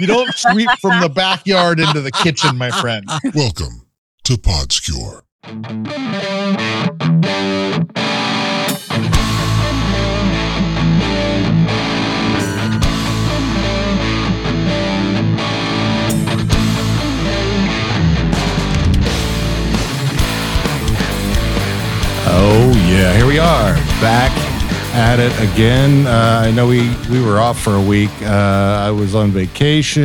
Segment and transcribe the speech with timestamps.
[0.00, 3.06] You don't sweep from the backyard into the kitchen, my friend.
[3.34, 3.86] Welcome
[4.24, 5.22] to Podscure.
[22.26, 24.43] Oh yeah, here we are back
[24.94, 26.06] at it again.
[26.06, 28.10] Uh, I know we we were off for a week.
[28.22, 28.26] Uh,
[28.86, 30.02] I was on vacation,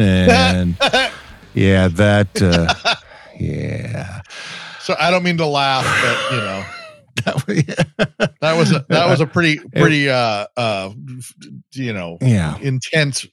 [0.00, 0.76] and
[1.54, 2.94] yeah, that uh,
[3.38, 4.22] yeah.
[4.80, 6.64] So I don't mean to laugh, but you know
[7.24, 8.34] That was- yeah.
[8.40, 10.90] that was a, that was a pretty pretty uh uh
[11.72, 13.26] you know yeah, intense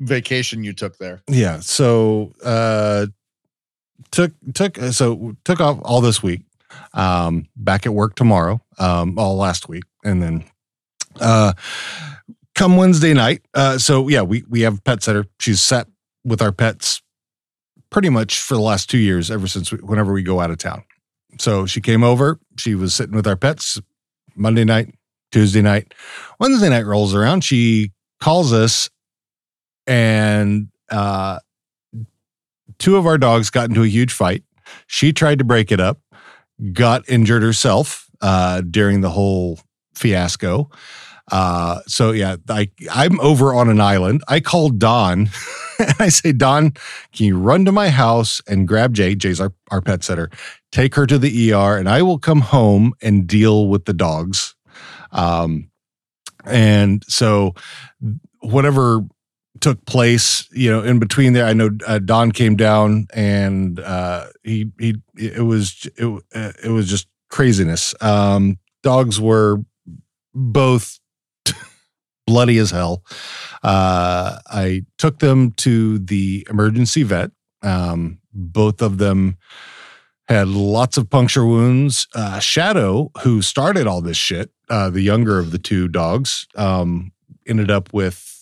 [0.00, 1.22] vacation you took there.
[1.28, 1.60] yeah.
[1.60, 3.06] So uh,
[4.10, 6.42] took took so took off all this week.
[6.92, 8.60] Um, back at work tomorrow.
[8.78, 10.44] Um, all last week, and then
[11.20, 11.52] uh,
[12.54, 13.42] come Wednesday night.
[13.54, 15.26] Uh, so yeah, we we have a pet sitter.
[15.38, 15.88] She's sat
[16.24, 17.02] with our pets
[17.90, 20.58] pretty much for the last two years, ever since we, whenever we go out of
[20.58, 20.82] town.
[21.38, 22.38] So she came over.
[22.58, 23.80] She was sitting with our pets
[24.34, 24.94] Monday night,
[25.32, 25.94] Tuesday night,
[26.40, 27.44] Wednesday night rolls around.
[27.44, 28.90] She calls us,
[29.86, 31.38] and uh,
[32.78, 34.42] two of our dogs got into a huge fight.
[34.86, 36.00] She tried to break it up,
[36.72, 39.58] got injured herself uh, during the whole
[39.94, 40.70] fiasco.
[41.30, 44.22] Uh, so yeah, I I'm over on an island.
[44.28, 45.28] I called Don
[45.78, 46.72] and I say, Don,
[47.12, 49.14] can you run to my house and grab Jay?
[49.14, 50.30] Jay's our, our pet sitter.
[50.70, 54.54] Take her to the ER and I will come home and deal with the dogs.
[55.10, 55.70] Um,
[56.44, 57.54] and so
[58.40, 59.00] whatever
[59.66, 64.26] took place, you know, in between there, I know uh, Don came down and uh,
[64.44, 67.92] he he it was it, uh, it was just craziness.
[68.00, 69.58] Um, dogs were
[70.32, 71.00] both
[72.28, 73.02] bloody as hell.
[73.60, 77.32] Uh, I took them to the emergency vet.
[77.60, 79.36] Um, both of them
[80.28, 82.06] had lots of puncture wounds.
[82.14, 87.10] Uh, Shadow, who started all this shit, uh, the younger of the two dogs, um,
[87.48, 88.35] ended up with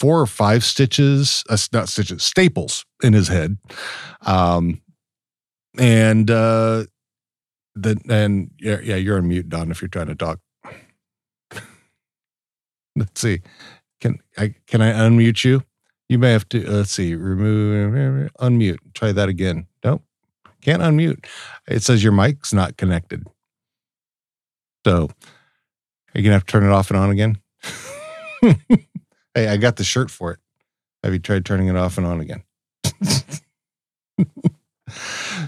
[0.00, 3.58] four or five stitches, uh, not stitches, staples in his head.
[4.22, 4.80] Um,
[5.78, 6.84] and uh,
[7.74, 10.40] the and yeah, yeah, you're on mute, Don, if you're trying to talk.
[12.96, 13.42] Let's see.
[14.00, 15.62] Can I can I unmute you?
[16.08, 18.78] You may have to let's see, remove unmute.
[18.94, 19.66] Try that again.
[19.84, 20.02] Nope.
[20.62, 21.26] Can't unmute.
[21.68, 23.28] It says your mic's not connected.
[24.84, 27.38] So are you gonna have to turn it off and on again?
[29.34, 30.38] hey, I got the shirt for it.
[31.02, 32.42] Have you tried turning it off and on again?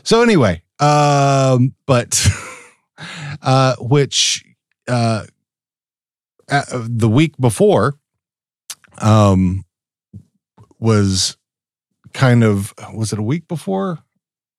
[0.03, 2.27] so anyway, um, but
[3.43, 4.45] uh which
[4.89, 5.25] uh
[6.49, 7.95] the week before
[8.99, 9.65] um
[10.79, 11.37] was
[12.13, 13.99] kind of was it a week before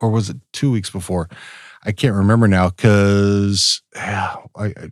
[0.02, 1.30] or was it two weeks before
[1.84, 4.90] i can't remember now because yeah I, I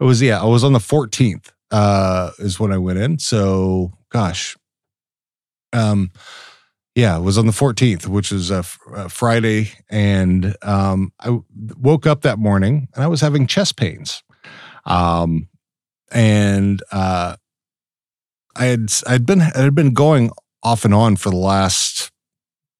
[0.00, 3.92] it was yeah i was on the 14th uh is when i went in so
[4.10, 4.56] gosh
[5.72, 6.10] um
[6.94, 11.44] yeah it was on the 14th which was a, friday and um i w-
[11.76, 14.22] woke up that morning and i was having chest pains
[14.84, 15.48] um
[16.14, 17.36] and uh,
[18.56, 20.30] I had I'd been had been going
[20.62, 22.10] off and on for the last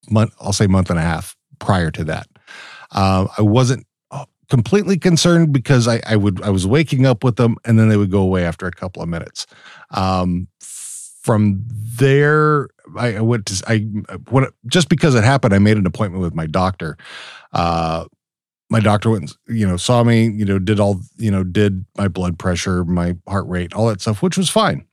[0.09, 0.33] month.
[0.41, 2.29] I'll say month and a half prior to that.
[2.93, 3.87] Uh, I wasn't
[4.55, 7.97] completely concerned because I, I would I was waking up with them and then they
[7.97, 9.49] would go away after a couple of minutes.
[9.91, 13.79] Um, from there, I, I went to I
[14.31, 16.97] when just because it happened, I made an appointment with my doctor.
[17.53, 18.05] Uh,
[18.71, 21.85] my doctor went, and, you know, saw me, you know, did all, you know, did
[21.99, 24.87] my blood pressure, my heart rate, all that stuff, which was fine.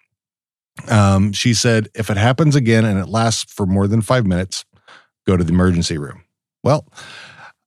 [0.89, 4.65] Um, she said, if it happens again and it lasts for more than five minutes,
[5.27, 6.23] go to the emergency room.
[6.63, 6.91] Well,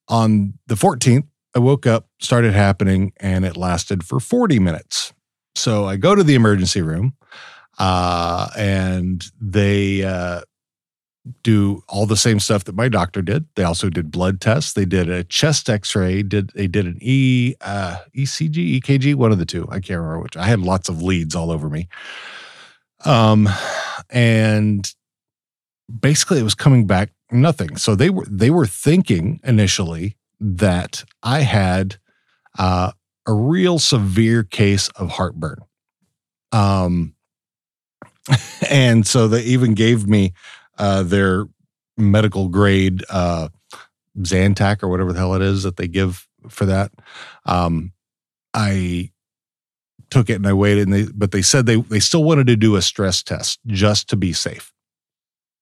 [0.08, 5.12] on the 14th, I woke up, started happening, and it lasted for 40 minutes.
[5.54, 7.14] So I go to the emergency room,
[7.78, 10.42] uh, and they uh,
[11.42, 13.46] do all the same stuff that my doctor did.
[13.54, 14.72] They also did blood tests.
[14.72, 16.22] They did a chest X-ray.
[16.22, 19.66] Did they did an E uh, ECG, EKG, one of the two.
[19.70, 20.36] I can't remember which.
[20.36, 21.88] I had lots of leads all over me.
[23.04, 23.48] Um,
[24.10, 24.92] and
[26.00, 27.76] basically, it was coming back nothing.
[27.76, 31.96] So they were they were thinking initially that I had
[32.58, 32.92] uh,
[33.26, 35.62] a real severe case of heartburn.
[36.52, 37.14] Um,
[38.70, 40.34] and so they even gave me
[40.78, 41.46] uh, their
[41.96, 43.48] medical grade uh,
[44.18, 46.92] Zantac or whatever the hell it is that they give for that.
[47.46, 47.92] Um,
[48.52, 49.12] I
[50.10, 52.56] took it and I waited, and they but they said they they still wanted to
[52.56, 54.72] do a stress test just to be safe.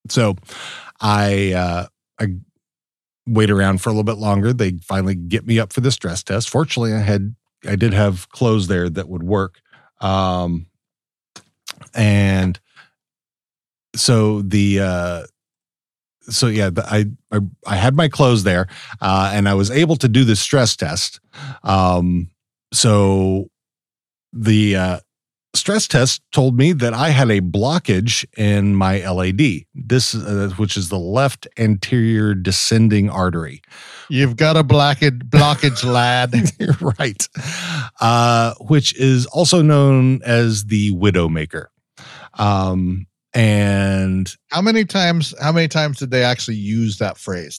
[0.08, 0.36] So
[1.00, 1.86] I uh,
[2.20, 2.34] I
[3.26, 4.52] wait around for a little bit longer.
[4.52, 6.50] They finally get me up for the stress test.
[6.50, 7.34] Fortunately, I had
[7.66, 9.60] I did have clothes there that would work.
[10.00, 10.66] Um,
[11.94, 12.58] and
[13.94, 15.26] so the uh
[16.22, 18.68] so yeah the, I, I i had my clothes there
[19.00, 21.20] uh and i was able to do the stress test
[21.62, 22.30] um
[22.72, 23.48] so
[24.32, 25.00] the uh
[25.54, 30.76] stress test told me that i had a blockage in my LAD this uh, which
[30.76, 33.60] is the left anterior descending artery
[34.08, 36.34] You've got a blockage, blockage lad.
[36.98, 37.28] right
[38.00, 41.66] uh which is also known as the widowmaker
[42.34, 45.34] um and How many times?
[45.40, 47.58] How many times did they actually use that phrase?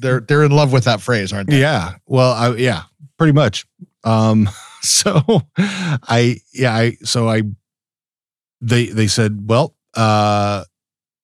[0.00, 1.60] They're they're in love with that phrase, aren't they?
[1.60, 1.94] Yeah.
[2.06, 2.82] Well, I, yeah,
[3.16, 3.66] pretty much.
[4.02, 4.48] Um,
[4.90, 7.42] so I, yeah, I, so I,
[8.60, 10.64] they, they said, well, uh,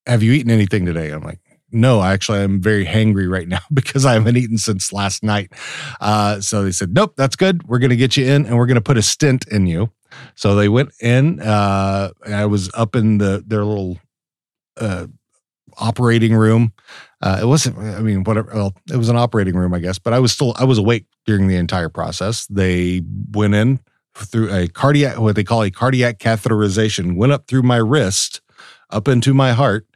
[0.07, 1.11] have you eaten anything today?
[1.11, 1.41] I'm like,
[1.73, 5.53] no, actually, I'm very hangry right now because I haven't eaten since last night.
[6.01, 7.67] Uh, so they said, nope, that's good.
[7.67, 9.91] We're going to get you in and we're going to put a stint in you.
[10.35, 11.41] So they went in.
[11.41, 13.99] Uh, I was up in the their little
[14.79, 15.07] uh,
[15.79, 16.73] operating room.
[17.21, 17.79] Uh, it wasn't.
[17.79, 18.51] I mean, whatever.
[18.53, 19.99] Well, it was an operating room, I guess.
[19.99, 20.55] But I was still.
[20.59, 22.47] I was awake during the entire process.
[22.47, 23.03] They
[23.33, 23.81] went in
[24.15, 27.17] through a cardiac, what they call a cardiac catheterization.
[27.17, 28.41] Went up through my wrist,
[28.91, 29.87] up into my heart,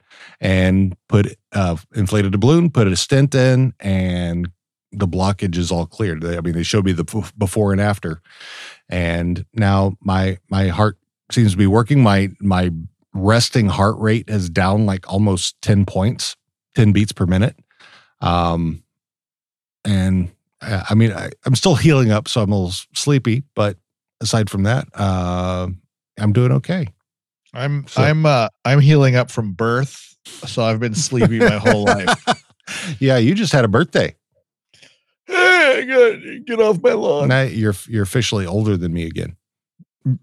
[0.41, 4.51] and put uh, inflated a balloon, put a stent in, and
[4.93, 6.23] the blockage is all cleared.
[6.23, 8.23] They, I mean, they showed me the before and after,
[8.89, 10.99] and now my my heart
[11.31, 12.03] seems to be working.
[12.03, 12.71] My my
[13.17, 16.37] resting heart rate is down like almost ten points,
[16.75, 17.57] ten beats per minute.
[18.21, 18.83] Um,
[19.85, 20.31] and
[20.61, 23.77] uh, I mean, I, I'm still healing up, so I'm a little sleepy, but
[24.21, 25.69] aside from that, uh,
[26.19, 26.89] I'm doing okay.
[27.55, 31.85] I'm So- I'm uh I'm healing up from birth, so I've been sleepy my whole
[31.85, 32.25] life.
[33.01, 34.15] yeah, you just had a birthday.
[35.27, 37.29] Hey, get, get off my lawn.
[37.29, 39.37] Now you're you're officially older than me again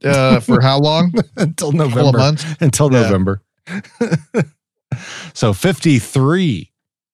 [0.03, 1.13] Uh, for how long?
[1.37, 2.35] until November.
[2.61, 3.01] Until Yeah.
[3.01, 3.41] November.
[5.33, 6.71] so 53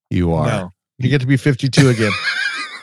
[0.10, 0.46] you are.
[0.48, 2.12] No, you get to be 52 again.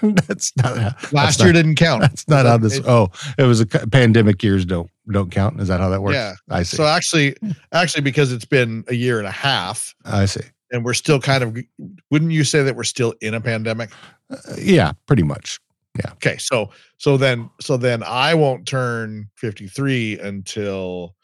[0.26, 2.02] that's not how- Last that's year not- didn't count.
[2.02, 2.78] That's not how this.
[2.78, 5.60] It- Oh, it was a pandemic years don't don't count.
[5.60, 6.14] Is that how that works?
[6.14, 6.34] Yeah.
[6.50, 6.76] I see.
[6.76, 7.36] So actually,
[7.72, 10.40] actually, because it's been a year and a half, I see.
[10.72, 11.56] and we're still kind of,
[12.10, 13.90] wouldn't you say that we're still in a pandemic?
[14.30, 15.58] Uh, yeah, pretty much.
[16.12, 21.14] Okay, so so then so then I won't turn 53 until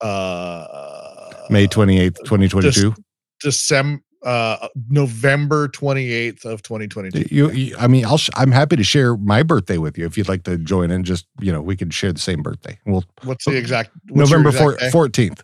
[0.00, 2.94] uh May 28th, 2022.
[3.40, 7.34] December uh November 28th of 2022.
[7.34, 8.18] You, you, I mean, I'll.
[8.18, 11.04] Sh- I'm happy to share my birthday with you if you'd like to join in.
[11.04, 12.78] Just you know, we could share the same birthday.
[12.84, 15.42] Well, What's the exact what's November exact four, 14th.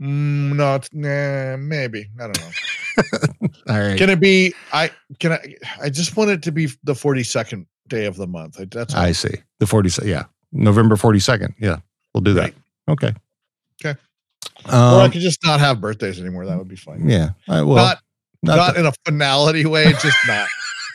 [0.00, 2.06] Mm, no, it's, nah, maybe.
[2.18, 3.48] I don't know.
[3.74, 3.98] All right.
[3.98, 8.06] Can it be I can I I just want it to be the 42nd day
[8.06, 8.58] of the month.
[8.60, 8.94] I- That's.
[8.94, 9.34] I see.
[9.58, 10.06] The 40.
[10.08, 11.54] Yeah, November 42nd.
[11.58, 11.78] Yeah,
[12.14, 12.40] we'll do that.
[12.40, 12.54] Right.
[12.88, 13.12] Okay.
[13.84, 13.98] Okay.
[14.66, 16.46] or I Um, could just not have birthdays anymore.
[16.46, 17.08] That would be fine.
[17.08, 17.30] yeah.
[17.48, 17.76] I will.
[17.76, 17.98] not
[18.42, 20.48] not not the- in a finality way, just not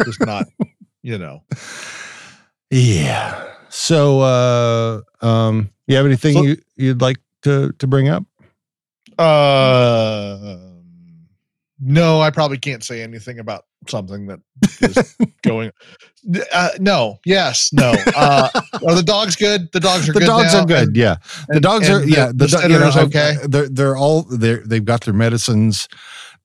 [0.03, 0.47] just not,
[1.03, 1.43] you know.
[2.71, 3.51] Yeah.
[3.69, 8.23] So, uh, um, you have anything So- you, you'd like to, to bring up?
[9.17, 10.57] Uh
[11.79, 14.39] no, I probably can't say anything about something that
[14.81, 15.71] is going
[16.53, 17.93] uh, no, yes, no.
[18.15, 18.49] Uh
[18.87, 19.71] are the dogs good?
[19.73, 20.23] The dogs are The good.
[20.23, 20.61] The dogs now?
[20.61, 20.87] are good.
[20.87, 21.15] And- yeah.
[21.49, 22.27] The and- dogs and are, yeah.
[22.27, 23.35] The, the is I've- okay.
[23.47, 25.87] They're, they're all, they're, they've got their medicines.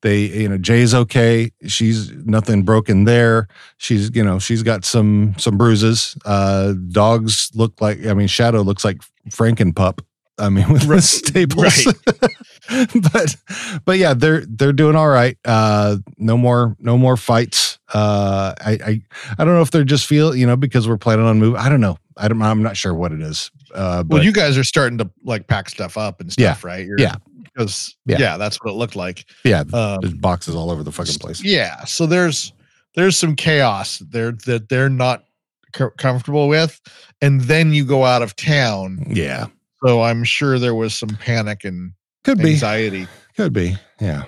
[0.02, 1.50] They, you know, Jay's okay.
[1.66, 3.48] She's nothing broken there.
[3.78, 6.16] She's, you know, she's got some, some bruises.
[6.24, 8.98] Uh, dogs look like, I mean, Shadow looks like
[9.30, 10.00] Frankenpup.
[10.38, 11.02] I mean, with the Right.
[11.02, 11.86] staples.
[13.12, 13.36] but,
[13.84, 15.36] but yeah, they're, they're doing all right.
[15.44, 17.78] Uh, no more, no more fights.
[17.92, 19.02] Uh, I, I,
[19.38, 21.60] I don't know if they're just feel, you know, because we're planning on moving.
[21.60, 21.98] I don't know.
[22.16, 23.50] I don't, I'm not sure what it is.
[23.74, 26.86] Uh, but well, you guys are starting to like pack stuff up and stuff, right?
[26.86, 27.16] You're, Yeah.
[27.42, 28.18] Because Yeah.
[28.18, 28.36] yeah.
[28.36, 29.24] that's what it looked like.
[29.44, 31.42] yeah, Um, there's boxes all over the fucking place.
[31.42, 31.84] Yeah.
[31.84, 32.52] So there's
[32.94, 35.24] there's some chaos there that they're not
[35.72, 36.80] co- comfortable with,
[37.22, 39.04] and then you go out of town.
[39.08, 39.46] Yeah.
[39.84, 41.92] So I'm sure there was some panic and
[42.24, 42.50] Could be.
[42.50, 43.06] anxiety.
[43.36, 43.76] Could be.
[44.00, 44.24] Yeah.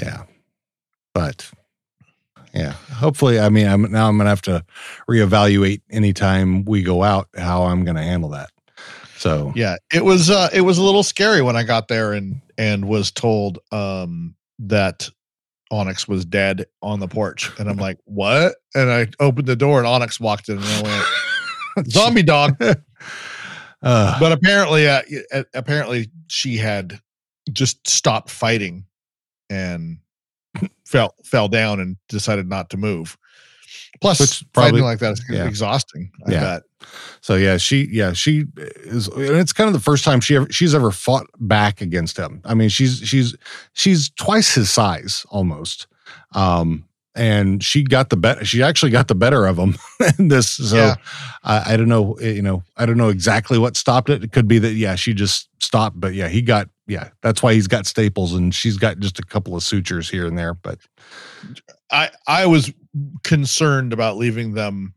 [0.00, 0.24] Yeah.
[1.14, 1.50] But
[2.52, 2.72] yeah.
[2.92, 4.64] Hopefully, I mean, I'm now I'm gonna have to
[5.08, 8.50] reevaluate anytime we go out how I'm gonna handle that.
[9.16, 12.40] So Yeah, it was uh it was a little scary when I got there and
[12.58, 15.10] and was told um that
[15.70, 18.54] Onyx was dead on the porch, and I'm like, what?
[18.74, 20.82] And I opened the door and Onyx walked in, and I
[21.76, 22.56] went, zombie dog.
[23.82, 27.00] uh, but apparently uh, uh, apparently she had
[27.52, 28.84] just stopped fighting
[29.50, 29.98] and
[30.84, 33.16] fell fell down and decided not to move.
[34.00, 35.46] Plus, Which probably- fighting like that is yeah.
[35.46, 36.10] exhausting.
[36.26, 36.40] I Yeah.
[36.40, 36.62] bet.
[37.22, 40.46] So yeah, she yeah she is, and it's kind of the first time she ever
[40.50, 42.42] she's ever fought back against him.
[42.44, 43.34] I mean, she's she's
[43.72, 45.86] she's twice his size almost,
[46.32, 46.84] um,
[47.14, 48.46] and she got the bet.
[48.46, 49.76] She actually got the better of him
[50.18, 50.50] in this.
[50.50, 50.94] So Yeah.
[51.42, 54.24] I, I don't know, you know, I don't know exactly what stopped it.
[54.24, 57.10] It could be that yeah, she just stopped, but yeah, he got yeah.
[57.22, 60.36] That's why he's got staples and she's got just a couple of sutures here and
[60.36, 60.54] there.
[60.54, 60.78] But
[61.90, 62.72] I I was
[63.22, 64.94] concerned about leaving them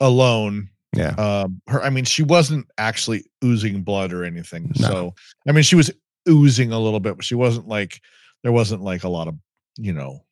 [0.00, 0.70] alone.
[0.96, 4.72] yeah, Um, her, I mean, she wasn't actually oozing blood or anything.
[4.78, 4.88] No.
[4.88, 5.14] So,
[5.48, 5.90] I mean, she was
[6.28, 8.00] oozing a little bit, but she wasn't like
[8.42, 9.34] there wasn't like a lot of,
[9.78, 10.24] you know,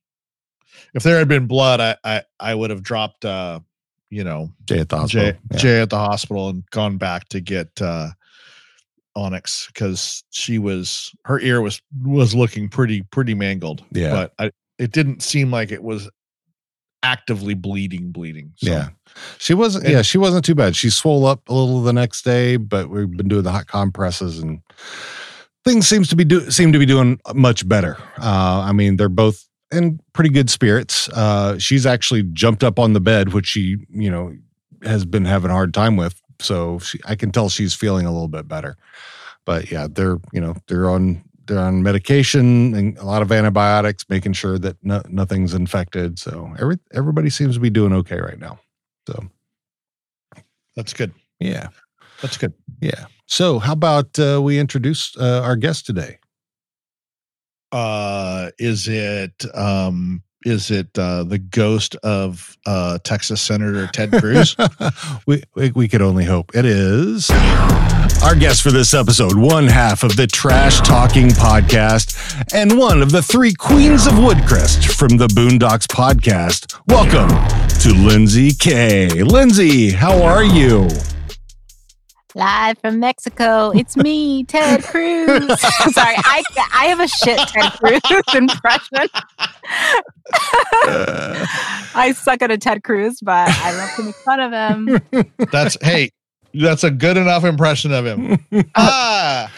[0.95, 3.61] if there had been blood, I I, I would have dropped, uh,
[4.11, 5.33] you know, Jay at the hospital.
[5.33, 5.57] Jay, yeah.
[5.59, 8.11] Jay at the hospital and gone back to get uh
[9.15, 13.85] Onyx because she was her ear was was looking pretty pretty mangled.
[13.93, 14.11] Yeah.
[14.11, 16.09] But I, it didn't seem like it was
[17.03, 18.53] actively bleeding, bleeding.
[18.57, 18.89] So Yeah.
[19.39, 20.77] She wasn't And- yeah, she wasn't too bad.
[20.77, 24.39] She swole up a little the next day, but we've been doing the hot compresses
[24.39, 24.61] and
[25.65, 27.99] things seems to be do seem to be doing much better.
[28.19, 31.09] Uh I mean, they're both in pretty good spirits.
[31.11, 34.35] Uh she's actually jumped up on the bed, which she, you know,
[34.83, 36.21] has been having a hard time with.
[36.41, 38.77] So she, I can tell she's feeling a little bit better.
[39.45, 44.05] But yeah, they're, you know, they're on they're on medication and a lot of antibiotics,
[44.09, 46.19] making sure that no, nothing's infected.
[46.19, 48.61] So every everybody seems to be doing okay right now.
[49.09, 49.25] So
[50.77, 51.13] that's good.
[51.41, 51.69] yeah,
[52.21, 52.55] That's good.
[52.81, 53.07] yeah.
[53.27, 56.19] So how about uh, we introduce uh, our guest today?
[57.73, 64.55] Uh is it um is it uh the ghost of uh Texas Senator Ted Cruz?
[65.27, 65.43] we,
[65.75, 67.31] we could only hope it is.
[68.23, 72.15] Our guest for this episode, one half of the Trash Talking Podcast,
[72.55, 76.79] and one of the three queens of Woodcrest from the Boondocks Podcast.
[76.87, 77.31] Welcome
[77.81, 79.09] to Lindsay K.
[79.23, 80.89] Lindsay, how are you?
[82.35, 85.61] Live from Mexico, it's me, Ted Cruz.
[85.61, 88.01] Sorry, I I have a shit Ted Cruz
[88.35, 89.09] impression.
[91.95, 95.01] I suck at a Ted Cruz, but I love to make fun of him.
[95.51, 96.11] that's hey,
[96.55, 98.39] that's a good enough impression of him.
[98.77, 99.51] ah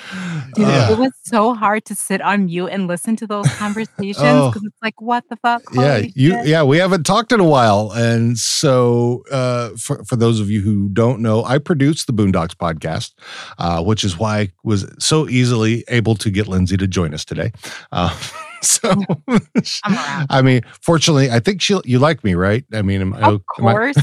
[0.55, 4.51] Dude, it was so hard to sit on mute and listen to those conversations Oh.
[4.51, 5.63] because it's like, what the fuck?
[5.73, 6.47] yeah you shit.
[6.47, 10.61] yeah we haven't talked in a while and so uh for, for those of you
[10.61, 13.13] who don't know i produce the boondocks podcast
[13.59, 17.25] uh which is why i was so easily able to get lindsay to join us
[17.25, 17.51] today
[17.93, 18.11] uh
[18.63, 18.91] so
[19.85, 23.33] I'm i mean fortunately i think she you like me right i mean am, I-
[23.33, 23.97] Of I- course.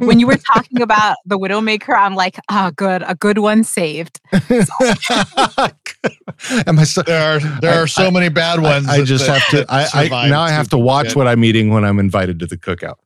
[0.00, 4.20] When you were talking about the Widowmaker, I'm like, oh, good, a good one saved.
[6.66, 8.86] am i still there are there I- are so many bad ones.
[8.88, 11.16] I, I just that- have to I, I now i have to watch Good.
[11.16, 12.96] what i'm eating when i'm invited to the cookout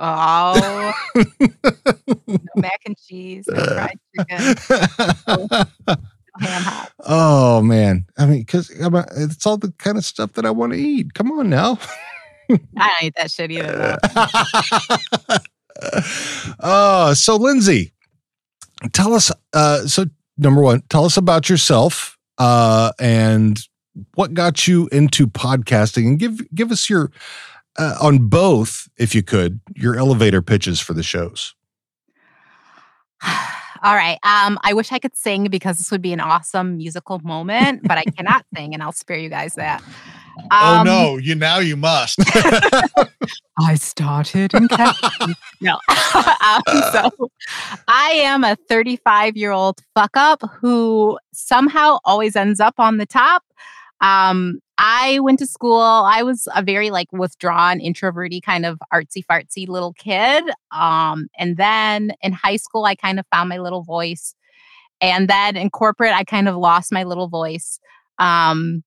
[0.00, 4.38] Oh, no mac and cheese, no fried chicken,
[6.38, 6.92] ham hock.
[7.00, 10.78] Oh man, I mean, because it's all the kind of stuff that I want to
[10.78, 11.14] eat.
[11.14, 11.80] Come on now.
[12.48, 13.98] I don't eat that shit either.
[16.60, 17.92] Uh, so Lindsay,
[18.92, 19.30] tell us.
[19.52, 20.06] Uh, so
[20.36, 23.58] number one, tell us about yourself uh, and
[24.14, 27.10] what got you into podcasting, and give give us your
[27.76, 31.54] uh, on both, if you could, your elevator pitches for the shows.
[33.82, 34.18] All right.
[34.24, 37.96] Um, I wish I could sing because this would be an awesome musical moment, but
[37.96, 39.82] I cannot sing, and I'll spare you guys that.
[40.50, 42.18] Oh Um, no, you now you must.
[43.60, 45.34] I started in Kentucky.
[45.60, 45.72] no.
[46.14, 47.30] um, so
[47.88, 53.06] I am a 35 year old fuck up who somehow always ends up on the
[53.06, 53.42] top.
[54.00, 55.80] Um, I went to school.
[55.80, 60.44] I was a very like withdrawn, introverty kind of artsy fartsy little kid.
[60.70, 64.36] Um, and then in high school, I kind of found my little voice.
[65.00, 67.80] And then in corporate, I kind of lost my little voice.
[68.20, 68.84] Um,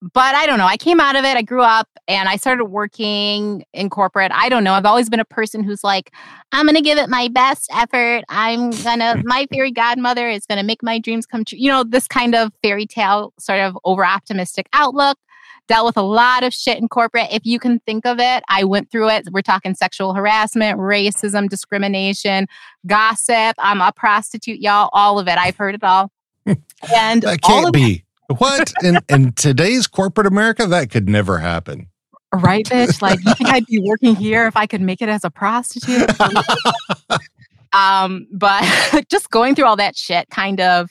[0.00, 0.66] but I don't know.
[0.66, 1.36] I came out of it.
[1.36, 4.30] I grew up and I started working in corporate.
[4.32, 4.74] I don't know.
[4.74, 6.12] I've always been a person who's like,
[6.52, 8.22] I'm going to give it my best effort.
[8.28, 11.58] I'm going to, my fairy godmother is going to make my dreams come true.
[11.58, 15.18] You know, this kind of fairy tale, sort of over optimistic outlook.
[15.66, 17.26] Dealt with a lot of shit in corporate.
[17.30, 19.28] If you can think of it, I went through it.
[19.30, 22.46] We're talking sexual harassment, racism, discrimination,
[22.86, 23.54] gossip.
[23.58, 24.88] I'm a prostitute, y'all.
[24.94, 25.36] All of it.
[25.36, 26.10] I've heard it all.
[26.94, 28.06] And That can't of be.
[28.28, 31.88] What in in today's corporate America that could never happen.
[32.32, 33.00] Right, bitch.
[33.02, 36.10] Like, you think I'd be working here if I could make it as a prostitute?
[37.72, 38.64] um, but
[39.10, 40.90] just going through all that shit kind of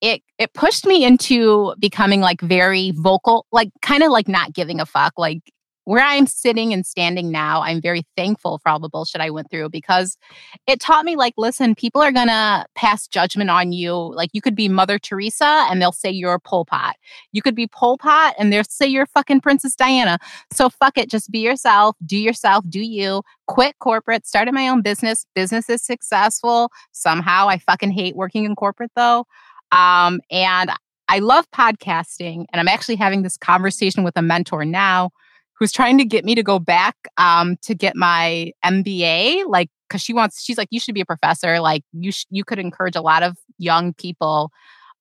[0.00, 4.80] it it pushed me into becoming like very vocal, like kind of like not giving
[4.80, 5.12] a fuck.
[5.18, 5.40] Like
[5.84, 9.50] where I'm sitting and standing now, I'm very thankful for all the bullshit I went
[9.50, 10.16] through because
[10.66, 13.94] it taught me like, listen, people are gonna pass judgment on you.
[13.94, 16.96] Like you could be Mother Teresa and they'll say you're Pol Pot.
[17.32, 20.18] You could be Pol Pot and they'll say you're fucking Princess Diana.
[20.52, 23.22] So fuck it, just be yourself, do yourself, do you.
[23.46, 25.26] Quit corporate, started my own business.
[25.34, 26.70] Business is successful.
[26.92, 29.24] Somehow I fucking hate working in corporate though.
[29.72, 30.70] Um, and
[31.08, 35.10] I love podcasting, and I'm actually having this conversation with a mentor now
[35.60, 40.00] who's trying to get me to go back um, to get my MBA, like because
[40.02, 40.42] she wants.
[40.42, 41.60] She's like, you should be a professor.
[41.60, 44.50] Like you, sh- you could encourage a lot of young people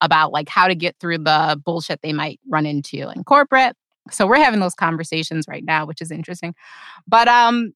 [0.02, 3.76] about like how to get through the bullshit they might run into in corporate.
[4.12, 6.56] So we're having those conversations right now, which is interesting.
[7.08, 7.74] But um,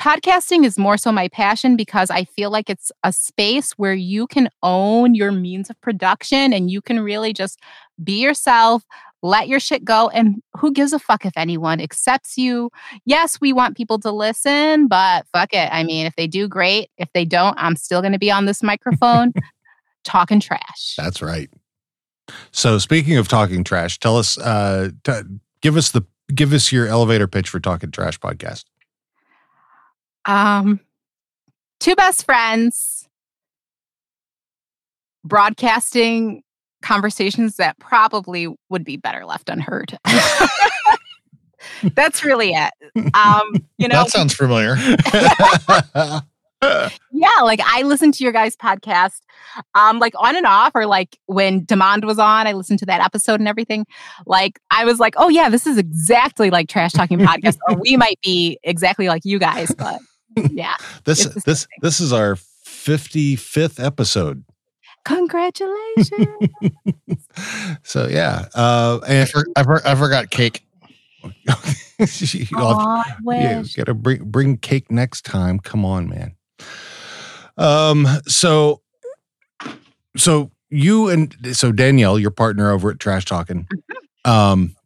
[0.00, 4.26] podcasting is more so my passion because I feel like it's a space where you
[4.26, 7.60] can own your means of production and you can really just
[8.02, 8.84] be yourself,
[9.22, 10.08] let your shit go.
[10.08, 12.70] And who gives a fuck if anyone accepts you?
[13.04, 15.68] Yes, we want people to listen, but fuck it.
[15.72, 16.90] I mean, if they do, great.
[16.96, 19.32] If they don't, I'm still going to be on this microphone
[20.04, 20.94] talking trash.
[20.96, 21.50] That's right.
[22.52, 25.20] So speaking of talking trash, tell us, uh, t-
[25.60, 26.02] give us the,
[26.34, 28.64] give us your elevator pitch for talking trash podcast.
[30.24, 30.80] Um,
[31.80, 33.08] two best friends
[35.24, 36.42] broadcasting
[36.82, 39.98] conversations that probably would be better left unheard.
[41.94, 42.72] That's really it.
[43.14, 44.76] Um, you know, that sounds familiar.
[47.12, 49.20] yeah, like I listened to your guys' podcast,
[49.74, 53.02] um, like on and off, or like when Demand was on, I listened to that
[53.02, 53.86] episode and everything.
[54.26, 57.96] Like I was like, oh yeah, this is exactly like trash talking podcast, or we
[57.96, 60.00] might be exactly like you guys, but
[60.50, 60.76] yeah.
[61.04, 64.44] this this this is our 55th episode.
[65.04, 66.50] Congratulations.
[67.82, 68.46] so yeah.
[68.54, 70.64] Uh and I, for, I, for, I forgot cake.
[72.22, 72.46] you
[73.26, 75.58] yeah, gotta bring bring cake next time.
[75.58, 76.34] Come on, man.
[77.56, 78.80] Um, so
[80.16, 83.68] so you and so Danielle, your partner over at Trash Talking.
[84.24, 84.76] Um,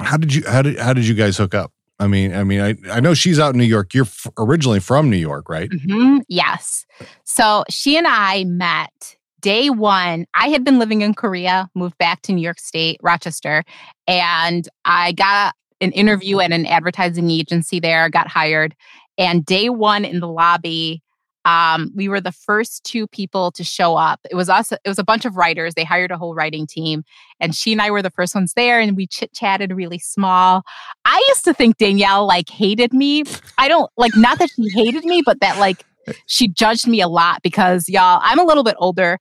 [0.00, 1.72] how did you how did how did you guys hook up?
[1.98, 3.94] I mean, I mean, I I know she's out in New York.
[3.94, 5.70] You're f- originally from New York, right?
[5.70, 6.18] Mm-hmm.
[6.28, 6.84] Yes.
[7.24, 10.24] So she and I met day one.
[10.34, 13.64] I had been living in Korea, moved back to New York State, Rochester,
[14.06, 18.74] and I got an interview at an advertising agency there, got hired.
[19.18, 21.02] And day one in the lobby,
[21.44, 24.20] um, we were the first two people to show up.
[24.30, 25.74] It was us, it was a bunch of writers.
[25.74, 27.02] They hired a whole writing team.
[27.40, 30.62] And she and I were the first ones there, and we chit chatted really small.
[31.04, 33.24] I used to think Danielle like hated me.
[33.58, 35.84] I don't like, not that she hated me, but that like
[36.26, 39.18] she judged me a lot because y'all, I'm a little bit older.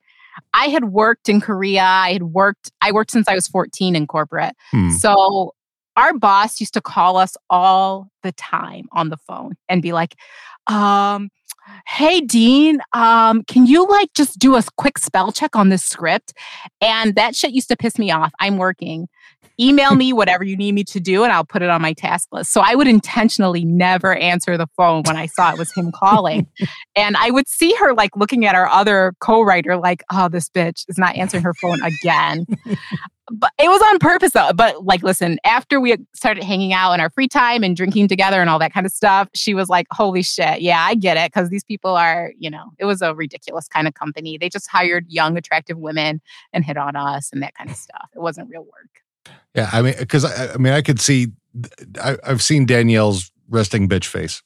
[0.53, 1.83] I had worked in Korea.
[1.83, 4.55] I had worked, I worked since I was 14 in corporate.
[4.71, 4.91] Hmm.
[4.91, 5.53] So
[5.97, 10.15] our boss used to call us all the time on the phone and be like,
[10.67, 11.29] um,
[11.87, 16.33] hey Dean, um, can you like just do a quick spell check on this script?
[16.81, 18.31] And that shit used to piss me off.
[18.39, 19.07] I'm working.
[19.59, 22.29] Email me whatever you need me to do and I'll put it on my task
[22.31, 22.51] list.
[22.51, 26.47] So I would intentionally never answer the phone when I saw it was him calling.
[26.95, 30.85] and I would see her like looking at our other co-writer like, oh, this bitch
[30.87, 32.45] is not answering her phone again
[33.31, 34.51] but it was on purpose though.
[34.53, 38.41] But like, listen, after we started hanging out in our free time and drinking together
[38.41, 41.31] and all that kind of stuff, she was like, holy shit, yeah, I get it.
[41.41, 44.37] Cause these people are, you know, it was a ridiculous kind of company.
[44.37, 46.21] They just hired young, attractive women
[46.53, 48.09] and hit on us and that kind of stuff.
[48.15, 49.35] It wasn't real work.
[49.55, 51.29] Yeah, I mean, because I, I mean, I could see,
[51.99, 54.43] I, I've seen Danielle's resting bitch face.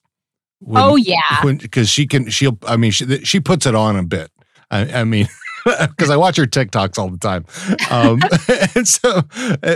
[0.59, 1.41] When- oh, yeah.
[1.43, 4.31] because she can, she'll, I mean, she she puts it on a bit.
[4.71, 5.27] I, I mean,
[5.65, 7.45] because I watch her TikToks all the time,
[7.91, 8.21] um,
[8.75, 9.23] and so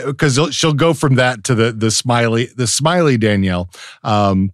[0.05, 3.69] because she'll go from that to the the smiley the smiley Danielle,
[4.03, 4.51] um,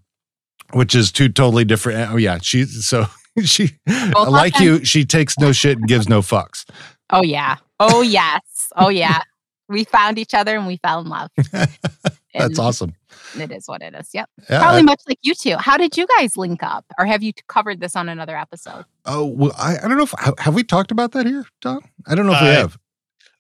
[0.75, 2.11] which is two totally different.
[2.11, 3.05] Oh yeah, she so
[3.43, 3.71] she
[4.11, 4.83] Both like you.
[4.83, 6.65] She takes no shit and gives no fucks.
[7.11, 7.57] Oh, yeah.
[7.79, 8.41] Oh, yes.
[8.75, 9.21] Oh, yeah.
[9.69, 11.29] We found each other and we fell in love.
[12.33, 12.93] That's awesome.
[13.39, 14.09] It is what it is.
[14.13, 14.29] Yep.
[14.49, 15.55] Yeah, Probably much like you two.
[15.57, 16.83] How did you guys link up?
[16.97, 18.85] Or have you covered this on another episode?
[19.05, 21.81] Oh, well, I, I don't know if have we talked about that here, Don.
[22.07, 22.77] I don't know if we have.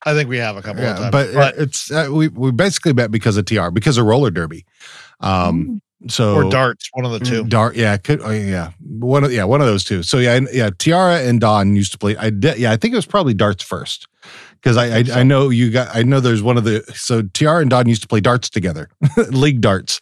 [0.05, 1.11] I think we have a couple of Yeah, times.
[1.11, 4.65] but, uh, it's uh, we we basically met because of TR because of roller derby.
[5.21, 7.43] Um, so or darts, one of the two.
[7.45, 10.03] Dart, yeah, could, oh, yeah, one of yeah, one of those two.
[10.03, 12.15] So yeah, yeah, Tiara and Don used to play.
[12.17, 14.07] I did, yeah, I think it was probably darts first
[14.53, 15.95] because I, I I know you got.
[15.95, 18.89] I know there's one of the so Tiara and Don used to play darts together,
[19.29, 19.99] league darts,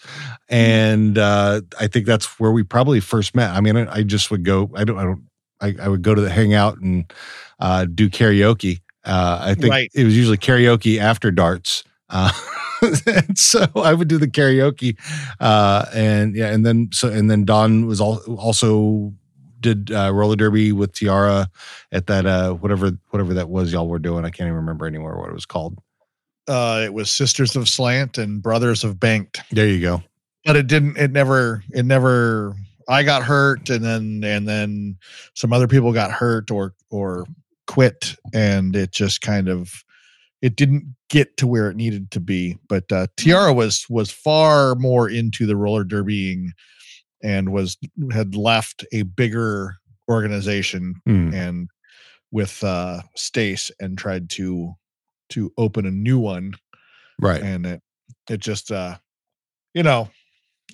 [0.50, 3.52] and uh, I think that's where we probably first met.
[3.52, 4.72] I mean, I, I just would go.
[4.76, 4.98] I don't.
[4.98, 5.24] I don't.
[5.62, 7.12] I, I would go to the hangout and
[7.60, 8.82] uh, do karaoke.
[9.06, 9.90] Uh, I think Right.
[9.94, 11.84] it was usually karaoke after darts.
[12.14, 12.32] Uh,
[13.08, 14.98] and so I would do the karaoke,
[15.40, 19.14] uh, and yeah, and then so and then Don was al- also
[19.60, 21.50] did uh, roller derby with Tiara
[21.92, 24.26] at that uh, whatever whatever that was y'all were doing.
[24.26, 25.80] I can't even remember anymore what it was called.
[26.48, 29.40] Uh, it was Sisters of Slant and Brothers of Banked.
[29.52, 30.04] There you go.
[30.46, 32.54] but it didn't it never it never
[32.90, 34.98] i got hurt and then and then
[35.36, 37.26] some other people got hurt or or
[37.66, 39.86] quit and it just kind of
[40.44, 44.76] it didn't get to where it needed to be but uh tiara was was far
[44.76, 46.48] more into the roller derbying
[47.24, 47.78] and was
[48.12, 49.76] had left a bigger
[50.10, 51.34] organization Hmm.
[51.34, 51.70] and
[52.32, 54.74] with uh stace and tried to
[55.30, 56.54] to open a new one
[57.22, 57.42] Right.
[57.42, 57.82] and it
[58.30, 58.98] it just uh
[59.74, 60.10] you know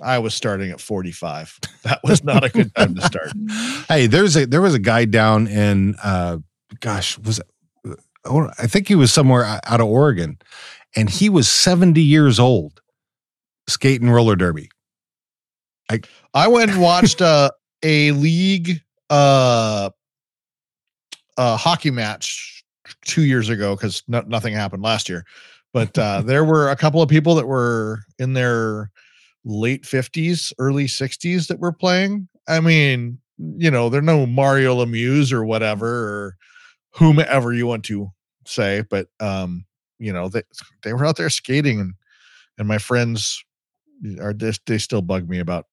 [0.02, 3.32] i was starting at 45 that was not a good time to start
[3.90, 6.38] Hey, there's a there was a guy down in uh
[6.80, 7.48] gosh, was it
[8.26, 10.38] I think he was somewhere out of Oregon
[10.96, 12.82] and he was 70 years old
[13.68, 14.70] skating roller derby.
[15.90, 16.00] i
[16.34, 17.52] I went and watched uh,
[17.84, 19.90] a league uh
[21.38, 22.64] a hockey match
[23.06, 25.26] two years ago because no, nothing happened last year
[25.74, 28.92] but uh there were a couple of people that were in their
[29.46, 35.32] late 50s early 60s that were playing i mean you know they're no mario lemieux
[35.32, 36.38] or whatever or
[36.96, 38.10] whomever you want to
[38.46, 39.66] say but um
[40.00, 40.42] you know they
[40.84, 41.94] they were out there skating and
[42.58, 43.44] and my friends
[44.20, 45.66] are just they still bug me about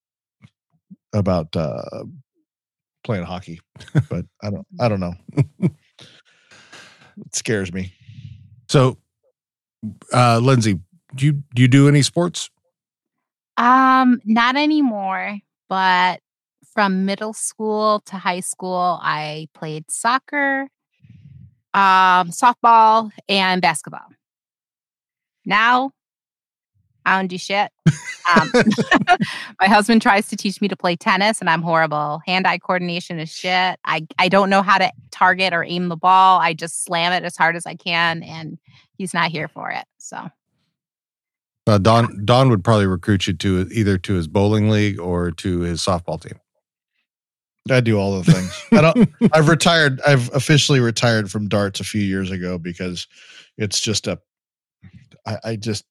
[1.13, 2.05] about uh
[3.05, 3.61] playing hockey
[4.09, 5.15] but i don't i don't know
[5.61, 5.73] it
[7.35, 7.93] scares me
[8.69, 8.99] So
[10.13, 10.81] uh Lindsay,
[11.15, 12.51] do you do you do any sports?
[13.57, 16.21] Um, not anymore, but
[16.75, 20.69] from middle school to high school, I played soccer,
[21.77, 24.07] um, softball, and basketball.
[25.45, 25.93] Now,
[27.05, 27.71] I don't do shit.
[28.35, 28.51] Um,
[29.61, 32.23] my husband tries to teach me to play tennis, and I'm horrible.
[32.27, 33.79] Hand-eye coordination is shit.
[33.85, 36.41] I I don't know how to target or aim the ball.
[36.41, 38.59] I just slam it as hard as I can, and
[38.97, 39.85] he's not here for it.
[39.99, 40.31] So.
[41.69, 45.61] Uh, Don Don would probably recruit you to either to his bowling league or to
[45.61, 46.41] his softball team.
[47.71, 48.63] I do all the things.
[48.73, 49.09] I don't.
[49.33, 50.01] I've retired.
[50.07, 53.07] I've officially retired from darts a few years ago because
[53.59, 54.19] it's just a.
[55.27, 55.85] I, I just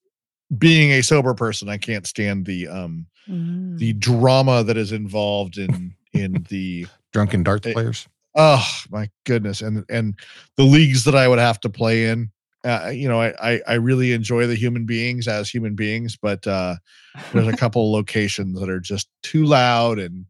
[0.57, 5.93] being a sober person, I can't stand the um the drama that is involved in
[6.13, 8.07] in the Drunken darts Eh, players.
[8.35, 10.13] oh my goodness and and
[10.57, 12.31] the leagues that I would have to play in.
[12.63, 16.45] Uh, you know, I, I I really enjoy the human beings as human beings, but
[16.47, 16.75] uh
[17.33, 20.25] there's a couple of locations that are just too loud and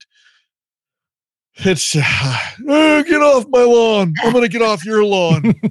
[1.57, 5.53] it's "Oh, get off my lawn i'm gonna get off your lawn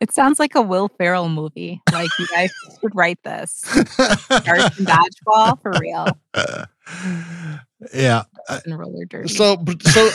[0.00, 1.78] It sounds like a Will Ferrell movie.
[1.92, 3.60] Like you guys should write this.
[3.68, 6.06] Darts and dodgeball for real.
[7.94, 8.22] yeah.
[8.48, 9.28] uh, And roller derby.
[9.28, 10.10] so so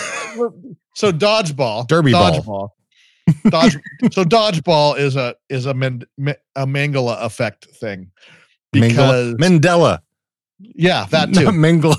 [0.96, 2.32] so dodgeball Derby ball.
[2.42, 2.70] dodgeball
[3.52, 3.78] dodge
[4.12, 6.02] so dodgeball is a is a Men,
[6.56, 8.10] a mangala effect thing
[8.72, 10.00] because Mangala- Mandela.
[10.60, 11.96] yeah that too Mengele.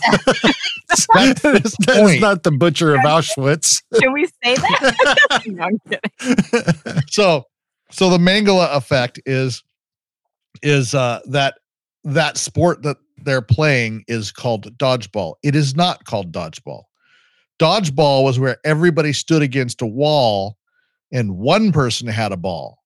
[0.91, 3.83] That's that is, that is not the butcher of Auschwitz.
[4.01, 5.43] Can we say that?
[5.47, 7.03] no, I'm kidding.
[7.09, 7.45] so
[7.91, 9.63] so the mangala effect is
[10.63, 11.55] is uh that
[12.05, 16.85] that sport that they're playing is called dodgeball it is not called dodgeball
[17.59, 20.57] dodgeball was where everybody stood against a wall
[21.13, 22.79] and one person had a ball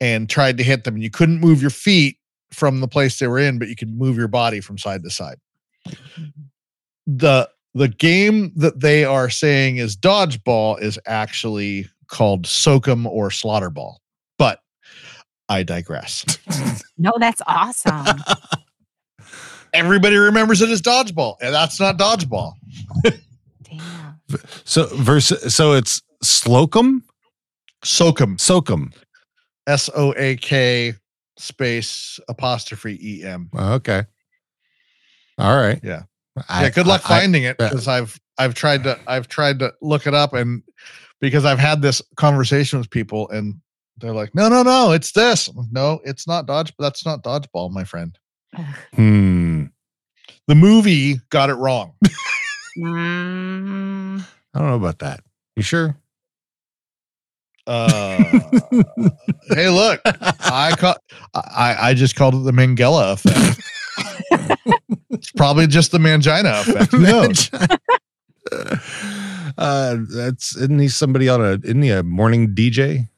[0.00, 2.16] and tried to hit them and you couldn't move your feet
[2.52, 5.10] from the place they were in but you could move your body from side to
[5.10, 5.36] side
[7.18, 13.94] the the game that they are saying is dodgeball is actually called soak'em or slaughterball
[14.38, 14.60] but
[15.48, 16.24] i digress
[16.98, 18.22] No, that's awesome.
[19.72, 22.52] everybody remembers it as dodgeball and that's not dodgeball
[23.62, 24.20] Damn.
[24.64, 27.02] So versus so it's Slocum?
[27.84, 28.92] soak'em Soakum.
[29.66, 30.94] s-o-a-k
[31.38, 34.04] space apostrophe em Oh, Okay.
[35.38, 35.80] All right.
[35.82, 36.02] Yeah.
[36.48, 37.68] I- yeah good luck I- I- finding it yeah.
[37.68, 40.62] because i've i've tried to i've tried to look it up and
[41.20, 43.60] because i've had this conversation with people and
[43.98, 47.84] they're like no no no it's this no it's not dodge that's not dodgeball my
[47.84, 48.18] friend
[48.94, 49.66] Hmm.
[50.48, 51.94] the movie got it wrong
[52.78, 54.20] Mm,
[54.54, 55.20] I don't know about that.
[55.56, 55.96] You sure?
[57.66, 58.24] uh
[59.50, 60.94] hey look i call
[61.34, 63.60] i i just called it the mangela effect
[65.10, 67.50] it's probably just the mangina effect who knows
[69.58, 73.08] uh, that's isn't he somebody on a isn't he a morning DJ?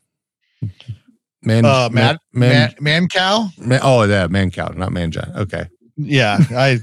[1.44, 3.58] Man, Uh, Mad, man, man, Mancow.
[3.58, 5.34] man- oh, yeah, Mancow, not man giant.
[5.36, 5.66] Okay.
[5.96, 6.78] Yeah, I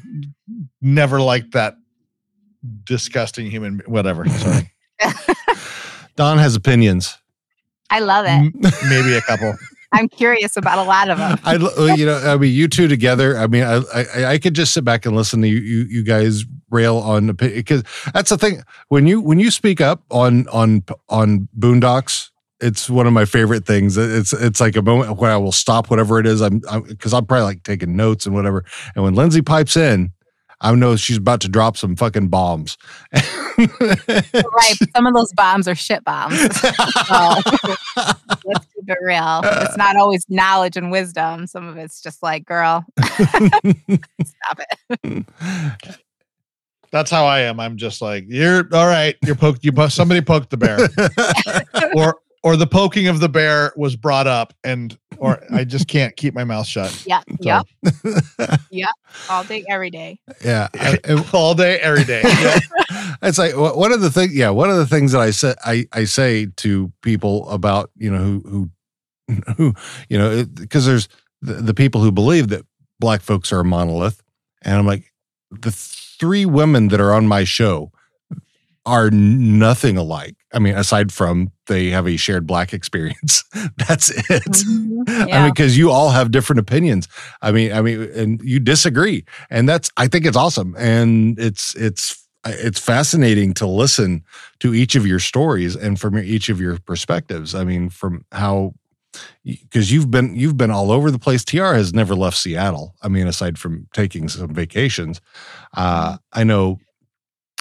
[0.82, 1.76] never liked that
[2.84, 3.82] disgusting human.
[3.86, 4.28] Whatever.
[4.28, 4.70] Sorry,
[6.18, 7.18] Don has opinions.
[7.90, 8.32] I love it.
[8.32, 8.52] M-
[8.90, 9.56] maybe a couple.
[9.92, 11.40] I'm curious about a lot of them.
[11.44, 13.38] I, you know, I mean, you two together.
[13.38, 16.04] I mean, I, I, I could just sit back and listen to you, you, you
[16.04, 20.84] guys rail on because that's the thing when you when you speak up on on
[21.10, 22.30] on Boondocks.
[22.62, 23.96] It's one of my favorite things.
[23.98, 26.42] It's it's like a moment where I will stop whatever it is.
[26.42, 28.66] I'm because I'm, probably like taking notes and whatever.
[28.96, 30.12] And when Lindsay pipes in,
[30.62, 32.78] I know she's about to drop some fucking bombs.
[33.14, 34.78] right.
[34.96, 36.38] Some of those bombs are shit bombs.
[37.10, 37.42] So
[38.46, 39.42] let's keep it real.
[39.44, 41.48] It's not always knowledge and wisdom.
[41.48, 44.60] Some of it's just like, girl, stop
[45.04, 45.26] it.
[46.92, 47.60] That's how I am.
[47.60, 49.16] I'm just like you're all right.
[49.26, 49.66] You're poked.
[49.66, 50.88] You somebody poked the bear,
[51.96, 56.16] or or the poking of the bear was brought up, and or I just can't
[56.16, 57.04] keep my mouth shut.
[57.06, 57.22] Yeah.
[57.40, 57.68] Yep.
[58.04, 58.90] So- Yep.
[59.30, 60.20] All day, every day.
[60.44, 62.22] yeah, I- I- all day, every day.
[62.24, 62.60] Yeah.
[63.24, 64.34] it's like one of the things.
[64.36, 68.12] Yeah, one of the things that I say I I say to people about you
[68.12, 68.70] know who
[69.28, 69.74] who who
[70.10, 71.08] you know because there's
[71.42, 72.66] the, the people who believe that
[73.00, 74.22] black folks are a monolith,
[74.62, 75.12] and I'm like
[75.52, 77.92] the three women that are on my show
[78.86, 80.36] are nothing alike.
[80.54, 83.44] I mean, aside from they have a shared black experience,
[83.78, 84.44] that's it.
[84.44, 85.32] Mhm.
[85.32, 87.08] I mean, because you all have different opinions.
[87.42, 91.76] I mean, I mean, and you disagree, and that's I think it's awesome, and it's
[91.76, 94.24] it's it's fascinating to listen
[94.60, 97.54] to each of your stories and from each of your perspectives.
[97.54, 98.74] I mean, from how
[99.44, 101.44] because you've been you've been all over the place.
[101.44, 102.96] TR has never left Seattle.
[103.02, 105.20] I mean, aside from taking some vacations,
[105.76, 106.80] uh, I know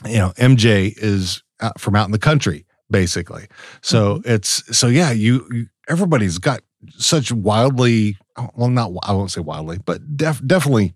[0.05, 3.47] you know MJ is out from out in the country basically.
[3.83, 4.31] So mm-hmm.
[4.31, 6.63] it's so yeah, you, you everybody's got
[6.97, 8.17] such wildly
[8.55, 10.95] well not I won't say wildly, but def, definitely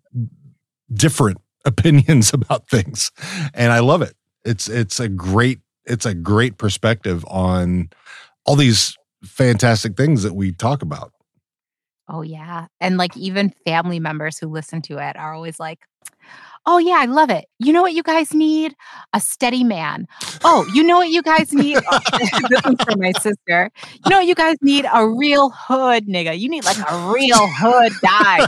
[0.92, 3.10] different opinions about things.
[3.54, 4.14] And I love it.
[4.44, 7.90] It's it's a great it's a great perspective on
[8.44, 11.12] all these fantastic things that we talk about.
[12.08, 12.66] Oh yeah.
[12.80, 15.78] And like even family members who listen to it are always like,
[16.66, 17.46] "Oh yeah, I love it.
[17.59, 18.75] You know what you guys need?
[19.12, 20.07] A steady man.
[20.44, 21.79] Oh, you know what you guys need?
[21.90, 21.98] Oh,
[22.48, 23.70] this one's from my sister.
[24.05, 24.87] You know you guys need?
[24.92, 26.38] A real hood nigga.
[26.38, 28.46] You need like a real hood guy.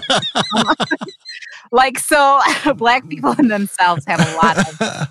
[1.73, 2.41] like so
[2.77, 5.09] black people in themselves have a lot of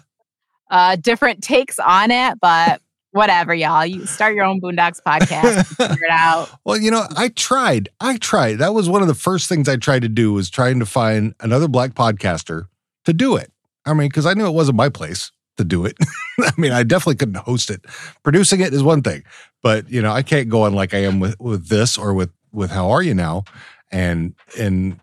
[0.71, 3.85] uh different takes on it, but whatever, y'all.
[3.85, 6.49] You start your own Boondocks podcast, figure it out.
[6.65, 7.89] Well, you know, I tried.
[7.99, 8.55] I tried.
[8.55, 11.35] That was one of the first things I tried to do was trying to find
[11.39, 12.67] another black podcaster
[13.05, 13.51] to do it.
[13.85, 15.97] I mean, because I knew it wasn't my place to do it.
[16.39, 17.85] I mean, I definitely couldn't host it.
[18.23, 19.23] Producing it is one thing,
[19.61, 22.31] but you know, I can't go on like I am with with this or with
[22.51, 23.43] with How Are You Now,
[23.91, 24.99] and and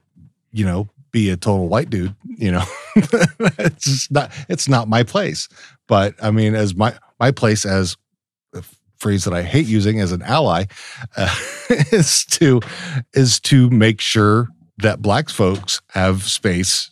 [0.52, 2.14] you know, be a total white dude.
[2.24, 2.64] You know,
[2.96, 4.32] it's just not.
[4.48, 5.48] It's not my place.
[5.86, 7.96] But I mean, as my my place as
[8.54, 8.62] a
[8.98, 10.64] phrase that I hate using as an ally
[11.16, 11.34] uh,
[11.92, 12.60] is to
[13.12, 16.90] is to make sure that black folks have space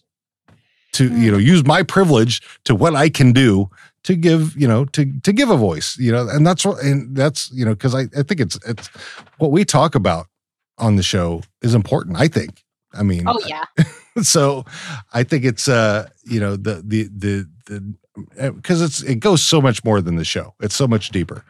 [0.98, 3.70] to you know use my privilege to what I can do
[4.04, 7.16] to give you know to to give a voice you know and that's what and
[7.16, 8.88] that's you know because I, I think it's it's
[9.38, 10.26] what we talk about
[10.78, 13.64] on the show is important I think I mean Oh yeah.
[14.22, 14.64] so
[15.12, 17.94] I think it's uh you know the the the the
[18.52, 20.54] because it's it goes so much more than the show.
[20.60, 21.44] It's so much deeper.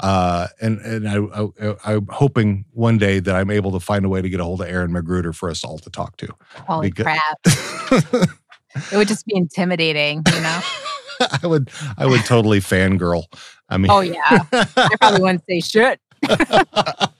[0.00, 1.16] Uh, and and I,
[1.64, 4.44] I I'm hoping one day that I'm able to find a way to get a
[4.44, 6.28] hold of Aaron McGruder for us all to talk to.
[6.66, 8.28] Holy Because- crap.
[8.92, 10.60] It would just be intimidating, you know?
[11.42, 13.24] I would I would totally fangirl.
[13.68, 14.44] I mean, Oh yeah.
[14.52, 16.00] I probably wouldn't say shit.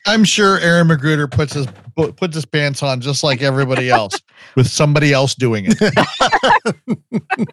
[0.06, 4.14] I'm sure Aaron McGruder puts his puts his pants on just like everybody else,
[4.56, 7.48] with somebody else doing it,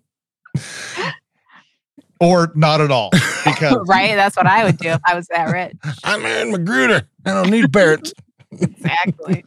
[2.20, 3.10] or not at all.
[3.44, 4.16] Because right?
[4.16, 5.74] That's what I would do if I was that rich.
[6.04, 7.06] I'm Aaron McGruder.
[7.26, 8.14] I don't need parents.
[8.52, 9.46] Exactly.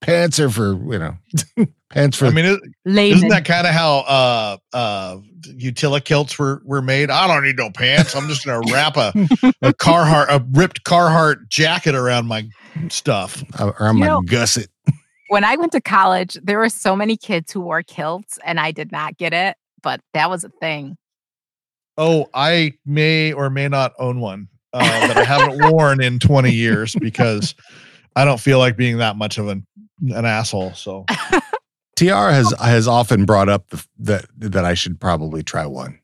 [0.00, 1.16] Pants are for you know
[1.90, 3.16] pants for I mean, it, Layman.
[3.16, 5.18] isn't that kind of how uh uh
[5.56, 7.10] utility kilts were were made?
[7.10, 8.14] I don't need no pants.
[8.14, 9.08] I'm just gonna wrap a
[9.62, 12.48] a Carhartt a ripped Carhartt jacket around my
[12.88, 13.42] stuff.
[13.58, 14.68] around You my know- gusset.
[15.28, 18.70] when I went to college, there were so many kids who wore kilts and I
[18.72, 20.96] did not get it, but that was a thing.
[21.96, 26.52] Oh, I may or may not own one uh, that I haven't worn in 20
[26.52, 27.56] years because
[28.14, 29.66] I don't feel like being that much of an
[30.00, 30.74] an asshole.
[30.74, 31.04] So
[31.96, 35.98] TR has has often brought up the, that that I should probably try one.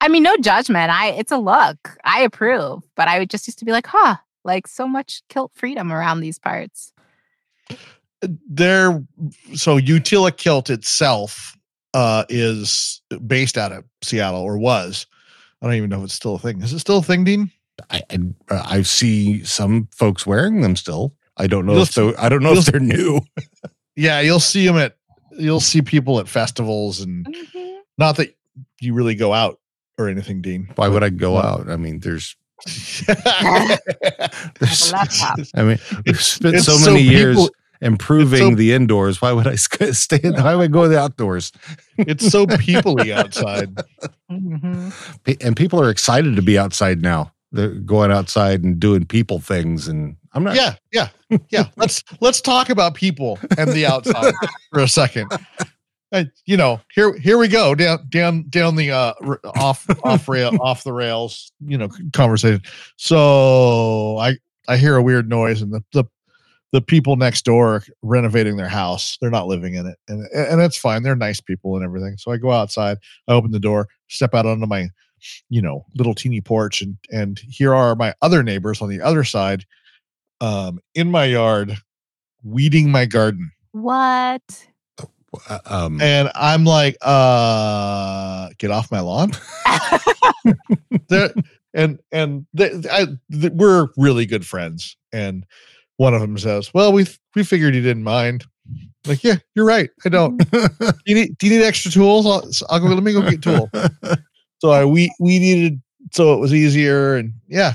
[0.00, 0.90] I mean, no judgment.
[0.90, 1.96] I it's a look.
[2.04, 5.52] I approve, but I would just used to be like, huh, Like so much kilt
[5.54, 6.92] freedom around these parts.
[8.48, 9.04] There,
[9.54, 11.56] so Utilikilt itself
[11.94, 15.06] uh, is based out of Seattle or was.
[15.62, 16.60] I don't even know if it's still a thing.
[16.62, 17.50] Is it still a thing, Dean?
[17.90, 18.18] I, I
[18.50, 21.14] I see some folks wearing them still.
[21.38, 23.20] I don't know You'll if they're, I don't know if they're new.
[23.96, 24.96] Yeah, you'll see them at.
[25.32, 27.78] You'll see people at festivals, and Mhm.
[27.98, 28.32] not that
[28.80, 29.58] you really go out
[29.98, 30.68] or anything, Dean.
[30.76, 31.68] Why would I go Well- out?
[31.68, 32.36] I mean, there's,
[33.06, 35.38] there's a laptop.
[35.56, 39.20] I mean, we've spent it's so so many years people- improving so- the indoors.
[39.20, 40.20] Why would I sk- stay?
[40.22, 41.52] In, why would I go to the outdoors?
[41.96, 43.74] it's so peoply outside.
[44.30, 44.92] Mhm.
[45.44, 47.32] And people are excited to be outside now.
[47.50, 50.54] They're going outside and doing people things, and I'm not.
[50.54, 51.08] Yeah, yeah,
[51.50, 51.68] yeah.
[51.76, 54.34] Let's let's talk about people and the outside
[54.72, 55.32] for a second.
[56.12, 59.12] Uh, you know, here here we go down down down the uh
[59.56, 61.52] off off rail off the rails.
[61.66, 62.62] You know, conversation.
[62.96, 64.36] So I
[64.68, 66.04] I hear a weird noise, and the the
[66.72, 69.16] the people next door are renovating their house.
[69.20, 71.02] They're not living in it, and and it's fine.
[71.02, 72.16] They're nice people and everything.
[72.18, 72.98] So I go outside.
[73.26, 74.90] I open the door, step out onto my
[75.48, 79.24] you know little teeny porch, and and here are my other neighbors on the other
[79.24, 79.64] side
[80.40, 81.76] um in my yard
[82.44, 83.50] weeding my garden.
[83.72, 84.66] What?
[85.50, 89.32] Uh, Um, and i'm like uh get off my lawn?
[91.74, 95.44] And and they, I, th- we're really good friends and
[95.98, 98.46] one of them says well we we figured you didn't mind.
[99.06, 100.42] Like yeah you're right i don't
[101.06, 102.26] you need do you need extra tools?
[102.26, 103.70] I'll, I'll go let me go get tool
[104.58, 105.80] so i we we needed
[106.12, 107.74] so it was easier and yeah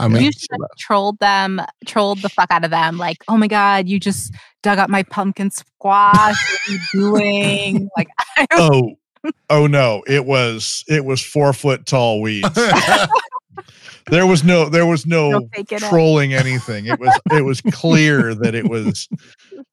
[0.00, 2.98] I mean, you should have trolled them, trolled the fuck out of them.
[2.98, 4.32] Like, oh my god, you just
[4.62, 6.14] dug up my pumpkin squash.
[6.14, 7.90] What are you doing?
[7.96, 8.08] Like,
[8.52, 8.96] oh
[9.50, 12.48] oh no it was it was four foot tall weeds
[14.10, 15.88] there was no there was no Don't take it in.
[15.88, 19.08] trolling anything it was it was clear that it was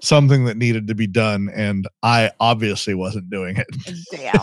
[0.02, 3.68] something that needed to be done and i obviously wasn't doing it
[4.12, 4.42] damn.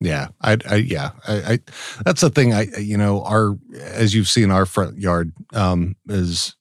[0.00, 1.58] Yeah, I, I yeah, I, I,
[2.04, 2.54] that's the thing.
[2.54, 6.54] I, you know, our as you've seen, our front yard um, is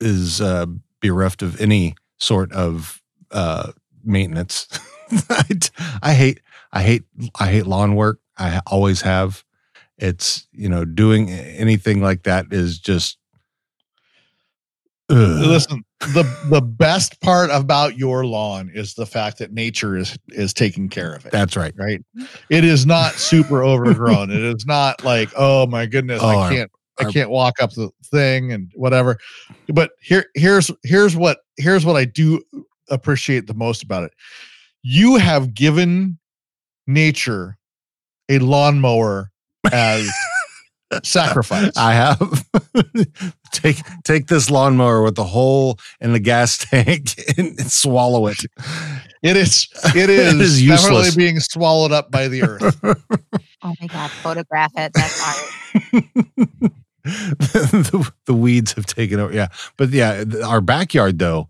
[0.00, 0.66] is uh,
[1.00, 4.66] bereft of any sort of uh, maintenance.
[5.30, 5.44] I,
[6.02, 6.40] I hate,
[6.72, 7.04] I hate,
[7.38, 8.18] I hate lawn work.
[8.36, 9.44] I always have.
[9.96, 13.18] It's you know, doing anything like that is just.
[15.10, 15.46] Ugh.
[15.46, 20.52] listen the the best part about your lawn is the fact that nature is is
[20.52, 21.32] taking care of it.
[21.32, 21.72] That's right.
[21.76, 22.00] right?
[22.50, 24.30] It is not super overgrown.
[24.30, 27.72] It is not like oh my goodness Oh, i can't i our- can't walk up
[27.72, 29.16] the thing and whatever.
[29.72, 32.42] But here here's here's what here's what i do
[32.90, 34.12] appreciate the most about it.
[34.82, 36.18] You have given
[36.86, 37.56] nature
[38.28, 39.30] a lawnmower
[39.72, 40.08] as
[41.04, 42.48] sacrifice I have
[43.52, 48.44] take take this lawnmower with the hole in the gas tank and, and swallow it.
[49.22, 51.16] it is it is, is definitely useless.
[51.16, 52.80] being swallowed up by the earth
[53.64, 54.92] Oh my god, photograph it.
[54.92, 55.94] That's art.
[57.02, 59.32] the, the weeds have taken over.
[59.32, 61.48] Yeah, but yeah, our backyard though,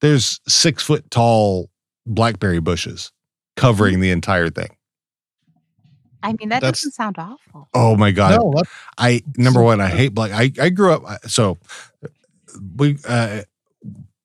[0.00, 1.70] there's six foot tall
[2.04, 3.12] blackberry bushes
[3.56, 4.76] covering the entire thing.
[6.22, 7.68] I mean, that That's- doesn't sound awful.
[7.74, 8.38] Oh my god!
[8.40, 8.62] no
[8.98, 10.30] I number one, I hate black.
[10.32, 11.58] I I grew up so
[12.76, 13.42] we uh,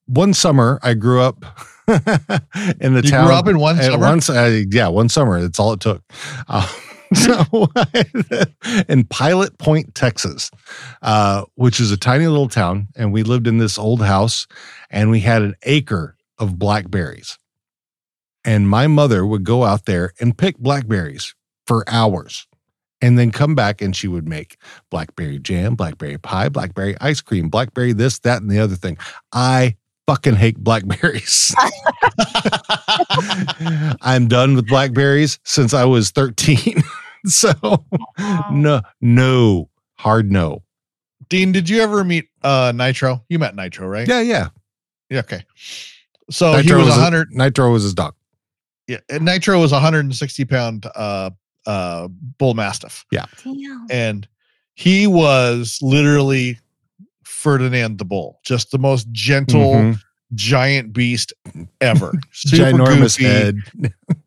[0.06, 1.44] one summer I grew up
[1.88, 3.26] in the you town.
[3.28, 5.42] grew up in one Uh, summer Once, uh, yeah, one summer.
[5.42, 6.04] That's all it took.
[6.48, 6.68] Uh,
[7.14, 7.68] so,
[8.90, 10.52] in Pilot Point, Texas,
[11.02, 14.46] uh, which is a tiny little town, and we lived in this old house,
[14.90, 17.38] and we had an acre of blackberries.
[18.44, 21.34] And my mother would go out there and pick blackberries
[21.68, 22.48] for hours,
[23.02, 24.58] and then come back, and she would make
[24.90, 28.98] blackberry jam, blackberry pie, blackberry ice cream, blackberry this, that, and the other thing.
[29.34, 29.76] I
[30.08, 31.54] fucking hate blackberries.
[34.02, 36.82] I'm done with blackberries since I was 13.
[37.26, 37.52] so
[38.52, 40.64] no, no, hard no.
[41.30, 44.48] dean did you ever meet uh nitro you met nitro right Yeah, yeah.
[45.10, 45.44] Yeah, okay
[46.30, 48.14] so he Nitro was was a- 100 Nitro was his dog.
[48.88, 51.32] yeah and nitro was 160 pound uh
[51.68, 52.08] uh
[52.40, 53.28] bull mastiff Damn.
[53.92, 54.28] and
[54.74, 56.58] he was literally
[57.24, 60.00] ferdinand the bull just the most gentle Mhm.
[60.34, 61.34] giant beast
[61.82, 63.24] ever Super Ginormous goofy.
[63.26, 63.56] head.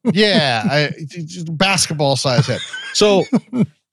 [0.12, 2.60] yeah I, just basketball size head
[2.94, 3.24] so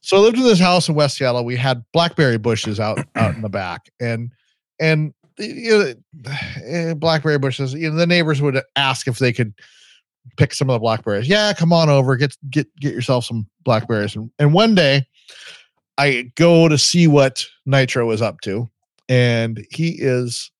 [0.01, 3.35] so i lived in this house in west seattle we had blackberry bushes out out
[3.35, 4.31] in the back and
[4.79, 5.93] and you
[6.23, 6.31] know,
[6.65, 9.53] eh, blackberry bushes you know the neighbors would ask if they could
[10.37, 14.15] pick some of the blackberries yeah come on over get get get yourself some blackberries
[14.15, 15.05] and, and one day
[15.97, 18.69] i go to see what nitro is up to
[19.09, 20.51] and he is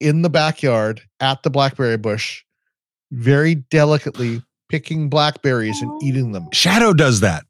[0.00, 2.42] in the backyard at the blackberry bush,
[3.12, 6.46] very delicately picking blackberries and eating them.
[6.52, 7.44] Shadow does that.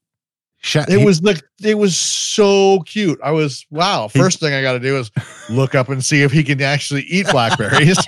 [0.61, 3.19] Sha- It he- was like it was so cute.
[3.23, 4.09] I was wow.
[4.09, 5.11] He- First thing I got to do is
[5.51, 7.99] look up and see if he can actually eat blackberries.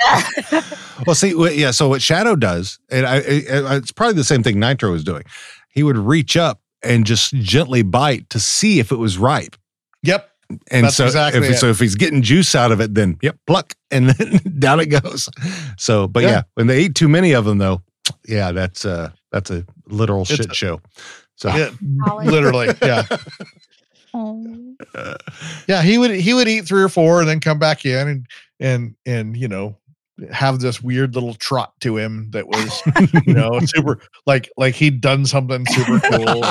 [1.06, 1.14] well.
[1.14, 1.70] See, yeah.
[1.72, 5.24] So what Shadow does, and I, I, it's probably the same thing Nitro was doing.
[5.70, 9.56] He would reach up and just gently bite to see if it was ripe.
[10.02, 10.30] yep.
[10.70, 11.56] And That's so, exactly if, it.
[11.58, 14.86] so if he's getting juice out of it, then yep, pluck, and then down it
[14.86, 15.28] goes.
[15.76, 16.28] So, but yeah.
[16.28, 16.42] Yeah.
[16.54, 17.82] when they eat too many of them, though,
[18.28, 20.80] yeah, that's uh that's a literal It's shit a- show.
[21.34, 21.70] So, Yeah,
[22.24, 22.68] literally.
[22.80, 23.02] Yeah.
[24.14, 24.74] Oh.
[25.68, 25.82] Yeah.
[25.82, 28.26] He would he would eat three or four and then come back in and
[28.60, 29.76] and and you know
[30.32, 32.82] have this weird little trot to him that was
[33.26, 36.44] you know super like like he'd done something super cool.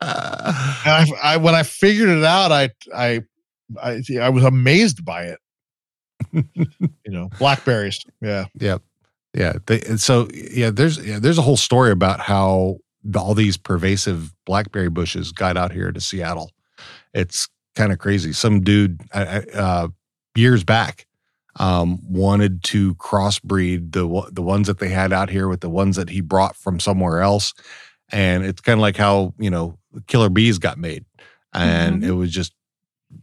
[0.00, 3.22] And I, I when I figured it out, I I
[3.82, 5.38] I, I was amazed by it.
[6.32, 8.04] you know, blackberries.
[8.20, 8.46] Yeah.
[9.34, 12.78] yeah, they, and so yeah, there's yeah, there's a whole story about how
[13.16, 16.50] all these pervasive blackberry bushes got out here to Seattle.
[17.14, 18.32] It's kind of crazy.
[18.32, 19.88] Some dude uh,
[20.34, 21.06] years back
[21.58, 25.96] um, wanted to crossbreed the the ones that they had out here with the ones
[25.96, 27.52] that he brought from somewhere else,
[28.10, 31.04] and it's kind of like how you know killer bees got made,
[31.52, 32.06] and Mhm.
[32.06, 32.52] it was just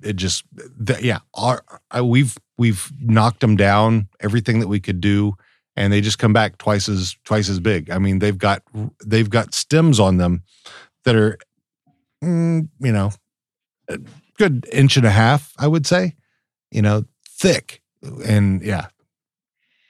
[0.02, 0.44] it just
[0.86, 5.34] th- yeah our, I, we've we've knocked them down everything that we could do
[5.78, 7.92] and they just come back twice as twice as big.
[7.92, 8.64] I mean they've got
[9.06, 10.42] they've got stems on them
[11.04, 11.38] that are
[12.24, 13.12] mm, you know
[13.90, 14.00] a
[14.38, 16.16] good inch and a half i would say
[16.72, 17.82] you know thick
[18.26, 18.88] and yeah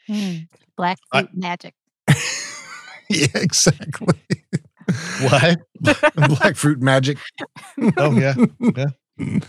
[0.10, 0.48] Mm.
[0.78, 1.74] Black I- fruit magic.
[3.10, 4.08] yeah exactly
[5.22, 5.60] What?
[6.40, 7.18] black fruit magic
[7.98, 8.36] Oh yeah.
[8.60, 9.40] Yeah.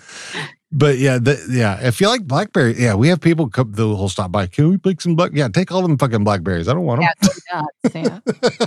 [0.72, 1.78] But yeah, the, yeah.
[1.86, 3.72] If you like blackberry, yeah, we have people come.
[3.72, 4.46] The whole stop by.
[4.46, 5.30] Can we pick some black?
[5.34, 6.68] Yeah, take all them fucking blackberries.
[6.68, 7.30] I don't want them.
[7.52, 8.20] Yeah, nuts,
[8.60, 8.66] yeah.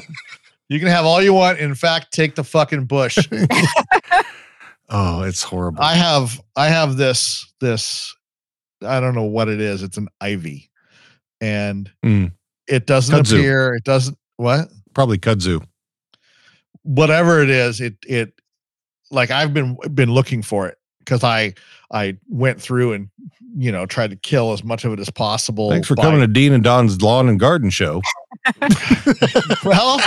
[0.70, 1.60] You can have all you want.
[1.60, 3.18] In fact, take the fucking bush.
[4.91, 5.84] Oh, it's horrible.
[5.84, 8.16] I have I have this this
[8.86, 9.84] I don't know what it is.
[9.84, 10.69] It's an ivy.
[11.41, 12.32] And Mm.
[12.67, 13.39] it doesn't Kudzu.
[13.39, 14.69] appear, it doesn't what?
[14.93, 15.63] Probably kudzu.
[16.84, 18.34] Whatever it is, it it
[19.11, 21.53] like I've been been looking for it because I
[21.91, 23.09] I went through and
[23.57, 25.69] you know tried to kill as much of it as possible.
[25.71, 28.01] Thanks for by- coming to Dean and Don's Lawn and Garden Show.
[29.65, 29.99] well,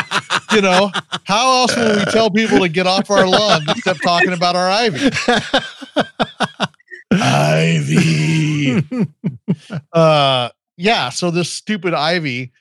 [0.53, 0.91] you know,
[1.25, 4.69] how else will we tell people to get off our lawn except talking about our
[4.71, 5.11] ivy?
[7.21, 8.83] Ivy.
[9.93, 12.53] uh yeah so this stupid ivy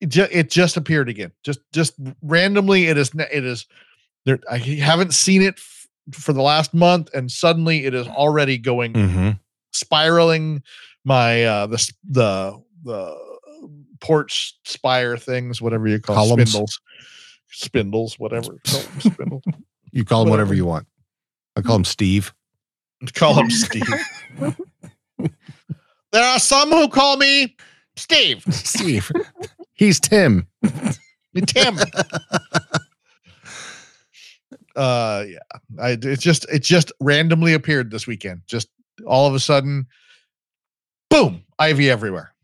[0.00, 3.66] it, ju- it just appeared again just just randomly it is it is
[4.24, 8.58] there i haven't seen it f- for the last month and suddenly it is already
[8.58, 9.30] going hmm
[9.72, 10.62] spiraling
[11.04, 13.16] my uh the the the
[14.00, 16.50] porch spire things whatever you call Columns.
[16.50, 16.80] spindles
[17.50, 18.58] spindles whatever
[18.98, 19.42] spindles
[19.92, 20.54] You call them whatever Whatever.
[20.54, 20.86] you want.
[21.56, 22.34] I call him Steve.
[23.14, 23.82] Call him steve
[26.12, 27.56] there are some who call me
[27.96, 29.10] steve Steve.
[29.74, 30.46] He's Tim.
[31.46, 31.78] Tim.
[34.76, 35.38] uh yeah.
[35.80, 38.42] I it just it just randomly appeared this weekend.
[38.46, 38.68] Just
[39.06, 39.86] all of a sudden,
[41.10, 42.34] boom, ivy everywhere.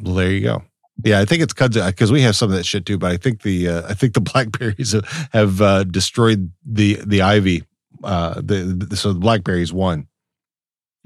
[0.00, 0.62] Well, there you go.
[1.04, 2.98] Yeah, I think it's because we have some of that shit too.
[2.98, 7.22] But I think the uh, I think the blackberries have- have uh, destroyed the the
[7.22, 7.64] ivy.
[8.04, 10.06] Uh, the, the so the blackberries won.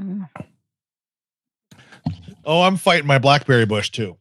[0.01, 0.29] Mm.
[2.45, 4.17] Oh, I'm fighting my blackberry bush too.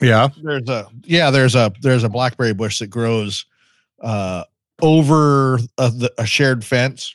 [0.00, 0.28] Yeah.
[0.42, 3.44] There's a yeah, there's a there's a blackberry bush that grows
[4.02, 4.44] uh
[4.82, 7.14] over a, the, a shared fence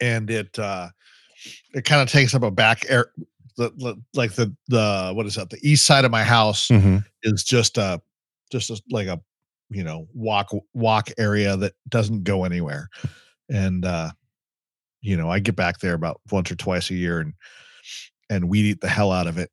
[0.00, 0.88] and it uh
[1.74, 3.10] it kind of takes up a back air
[3.58, 7.04] the, the like the the what is that the east side of my house Mhm.
[7.24, 8.00] is just a
[8.50, 9.20] just a, like a
[9.68, 12.88] you know walk walk area that doesn't go anywhere
[13.50, 14.10] and uh
[15.02, 17.34] you know i get back there about once or twice a year and
[18.30, 19.50] and weed eat the hell out of it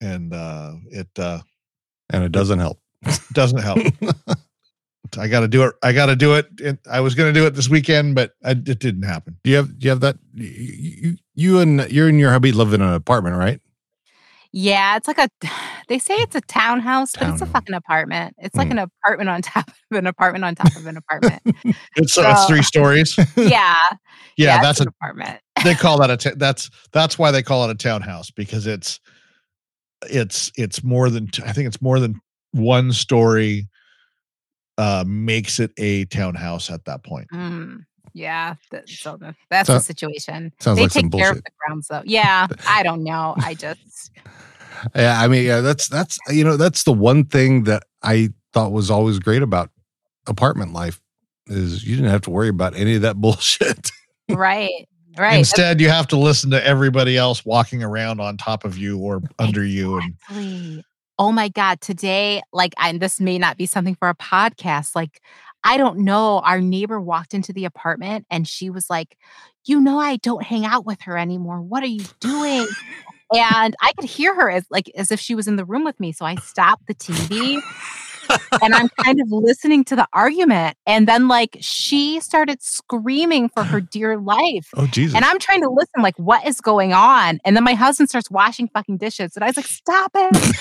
[0.00, 1.40] and uh it uh
[2.12, 2.80] And it doesn't help.
[3.32, 3.78] doesn't help
[5.18, 6.46] i gotta do it i gotta do it
[6.90, 9.78] i was gonna do it this weekend but I, it didn't happen Do you have
[9.78, 10.16] do you have that?
[10.34, 13.60] You, you, and you and your hubby live in an apartment, right?
[14.52, 15.28] Yeah, it's like a.
[15.88, 18.34] They say it's a townhouse, but it's a fucking apartment.
[18.38, 18.72] It's like Mm.
[18.72, 21.40] an apartment on top of an apartment on top of an apartment.
[21.94, 23.76] it's, uh, it's three stories yeah,
[24.36, 25.40] yeah, it's that's a an apartment.
[25.62, 28.98] they call that a ta- that's that's why they call it a townhouse because it's
[30.10, 32.20] it's it's more than I think it's more than
[32.50, 33.68] one story
[34.76, 37.28] uh makes it a townhouse at that point.
[37.32, 37.84] Mm.
[38.16, 40.50] Yeah, that, so the, that's So- the situation.
[40.58, 42.02] sounds they like some take care of the grounds though.
[42.06, 43.34] Yeah, I don't know.
[43.36, 44.10] I just
[44.94, 48.72] Yeah, I mean, yeah, that's that's you know that's the one thing that I thought
[48.72, 49.70] was always great about
[50.26, 50.98] apartment life
[51.46, 53.90] is you didn't have to worry about any of that bullshit.
[54.30, 54.88] right,
[55.18, 55.38] right.
[55.38, 59.20] Instead, you have to listen to everybody else walking around on top of you or
[59.38, 60.84] under you, and Exactly.
[61.18, 61.80] Oh my God.
[61.80, 64.94] Today, like, and this may not be something for a podcast.
[64.94, 65.22] Like,
[65.64, 66.40] I don't know.
[66.40, 69.16] Our neighbor walked into the apartment and she was like,
[69.64, 71.60] You know, I don't hang out with her anymore.
[71.60, 72.66] What are you doing?
[73.34, 75.98] and I could hear her as like as if she was in the room with
[75.98, 76.12] me.
[76.12, 77.60] So I stopped the TV
[78.62, 80.76] and I'm kind of listening to the argument.
[80.86, 84.68] And then like she started screaming for her dear life.
[84.76, 85.14] Oh Jesus!
[85.14, 87.40] And I'm trying to listen, like, what is going on?
[87.44, 89.36] And then my husband starts washing fucking dishes.
[89.36, 90.56] And I was like, stop it.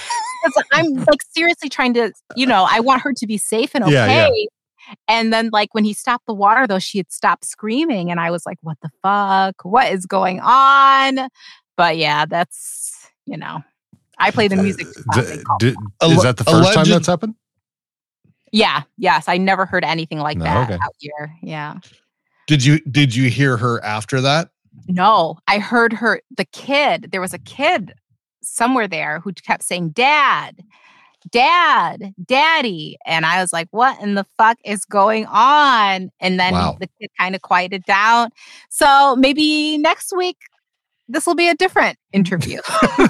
[0.72, 3.94] I'm like seriously trying to, you know, I want her to be safe and okay.
[3.94, 4.46] Yeah, yeah.
[5.08, 8.12] And then, like, when he stopped the water, though, she had stopped screaming.
[8.12, 9.56] And I was like, what the fuck?
[9.64, 11.28] What is going on?
[11.78, 13.64] But yeah, that's, you know,
[14.20, 14.88] I play the music.
[15.14, 17.36] Uh, d- d- is that the first time that's happened?
[18.52, 19.28] yeah, yes.
[19.28, 20.80] I never heard anything like No, that okay.
[20.82, 21.36] out here.
[21.42, 21.80] Yeah.
[22.48, 24.50] did you did you hear her after that?
[24.88, 27.94] No, I heard her, the kid, there was a kid
[28.44, 30.64] somewhere there who kept saying, Dad,
[31.30, 32.98] Dad, Daddy.
[33.06, 36.10] And I was like, What in the fuck is going on?
[36.20, 36.78] And then Wow.
[36.80, 38.30] the kid kind of quieted down.
[38.70, 40.38] So maybe next week,
[41.08, 42.60] this will be a different interview.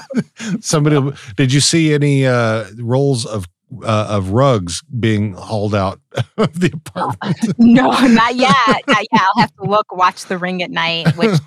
[0.60, 3.46] Somebody, did you see any uh, rolls of
[3.84, 6.00] uh, of rugs being hauled out
[6.38, 7.38] of the apartment?
[7.58, 8.54] no, not yet.
[8.88, 9.22] Not yet.
[9.22, 11.40] I'll have to look, watch The Ring at night, which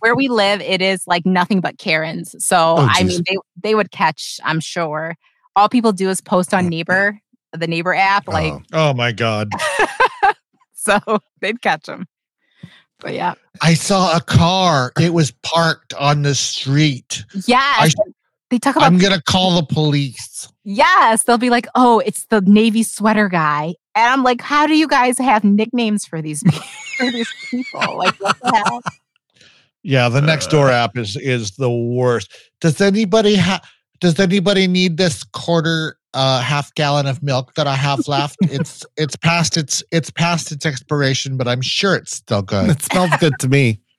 [0.00, 2.34] where we live, it is like nothing but Karens.
[2.44, 4.38] So Oh, I mean, they they would catch.
[4.44, 5.14] I'm sure.
[5.58, 7.20] All people do is post on Neighbor,
[7.52, 8.32] the Neighbor app, oh.
[8.32, 8.62] like Oh.
[8.90, 9.50] Oh my god!
[10.72, 11.00] so
[11.40, 12.06] they'd catch them.
[13.00, 14.92] But yeah, I saw a car.
[15.00, 17.24] It was parked on the street.
[17.48, 17.92] yes,
[18.50, 20.48] they talk about I'm gonna call the police.
[20.62, 21.24] yes.
[21.24, 24.86] They'll be like, "Oh, it's the navy sweater guy," and I'm like, "How do you
[24.86, 26.40] guys have nicknames for these
[26.98, 27.98] for these people?
[27.98, 28.82] Like, what the hell?"
[29.82, 30.74] Yeah, the next door uh.
[30.74, 32.32] app is is the worst.
[32.60, 33.60] Does anybody have?
[34.00, 38.36] Does anybody need this quarter uh half gallon of milk that I have left?
[38.42, 42.70] it's it's past its it's past its expiration, but I'm sure it's still good.
[42.70, 43.80] it smells good to me.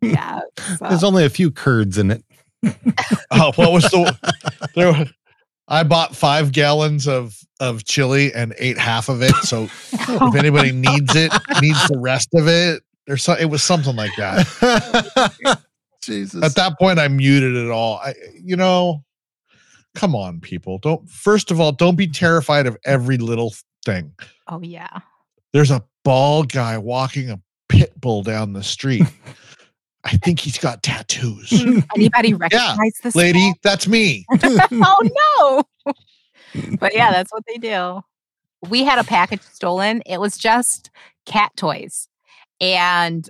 [0.00, 0.40] Yeah,
[0.78, 2.22] so- There's only a few curds in it.
[3.30, 4.14] oh, what was the
[4.74, 4.92] there?
[4.92, 5.04] wa-
[5.68, 9.34] I bought five gallons of of chili and ate half of it.
[9.36, 13.96] So if anybody needs it, needs the rest of it, or so it was something
[13.96, 15.60] like that.
[16.06, 16.42] Jesus.
[16.42, 17.98] At that point, I muted it all.
[17.98, 19.04] I, you know,
[19.94, 20.78] come on, people.
[20.78, 24.12] Don't first of all, don't be terrified of every little thing.
[24.48, 25.00] oh yeah.
[25.52, 29.04] There's a bald guy walking a pit bull down the street.
[30.04, 31.50] I think he's got tattoos.
[31.94, 34.26] Anybody recognize this Lady, that's me.
[34.32, 35.92] oh no.
[36.78, 38.02] but yeah, that's what they do.
[38.68, 40.02] We had a package stolen.
[40.04, 40.90] It was just
[41.24, 42.08] cat toys.
[42.60, 43.28] And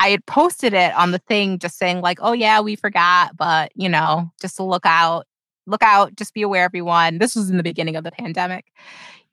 [0.00, 3.70] I had posted it on the thing just saying, like, oh yeah, we forgot, but
[3.74, 5.26] you know, just to look out,
[5.66, 7.18] look out, just be aware, everyone.
[7.18, 8.64] This was in the beginning of the pandemic.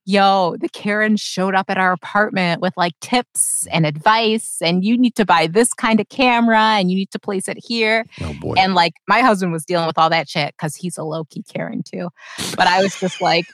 [0.03, 4.97] Yo, the Karen showed up at our apartment with like tips and advice, and you
[4.97, 8.05] need to buy this kind of camera and you need to place it here.
[8.21, 8.55] oh boy.
[8.57, 11.43] And like my husband was dealing with all that shit because he's a low key
[11.43, 12.09] Karen too.
[12.57, 13.45] But I was just like,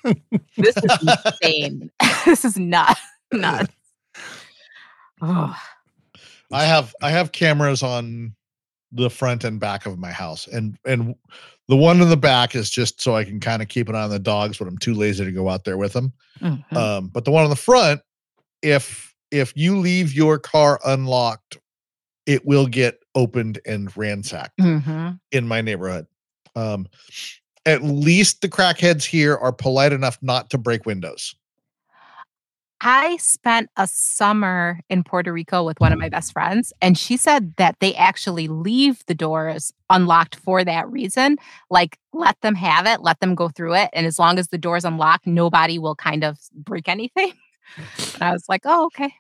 [0.58, 1.92] this is insane.
[2.26, 2.98] this is not
[3.32, 3.74] nuts.
[5.22, 5.56] Oh,
[6.54, 8.36] I have I have cameras on
[8.92, 11.16] the front and back of my house, and and
[11.68, 14.04] the one in the back is just so I can kind of keep an eye
[14.04, 16.14] on the dogs when I'm too lazy to go out there with them.
[16.40, 16.76] mhm.
[16.76, 18.02] Um, but the one on the front,
[18.62, 21.58] if if you leave your car unlocked,
[22.26, 25.20] it will get opened and ransacked Mhm.
[25.32, 26.06] in my neighborhood.
[26.56, 26.88] Um,
[27.66, 31.34] at least the crackheads here are polite enough not to break windows.
[32.86, 37.16] I spent a summer in Puerto Rico with one of my best friends, and she
[37.16, 41.38] said that they actually leave the doors unlocked for that reason.
[41.70, 43.90] Like, let them have it, let them go through it.
[43.94, 47.34] And as long as the door's unlocked, nobody will kind of break anything.
[48.14, 49.12] And I was like, oh, okay.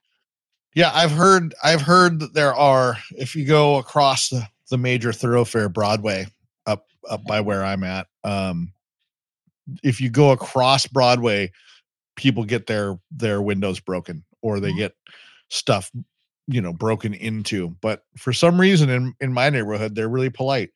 [0.75, 5.11] Yeah, I've heard I've heard that there are if you go across the, the major
[5.11, 6.27] thoroughfare Broadway
[6.67, 8.73] up up by where I'm at, um
[9.81, 11.51] if you go across Broadway,
[12.15, 14.77] people get their their windows broken or they Mhm.
[14.77, 14.95] get
[15.49, 15.91] stuff
[16.47, 17.69] you know broken into.
[17.81, 20.71] But for some reason in in my neighborhood they're really polite.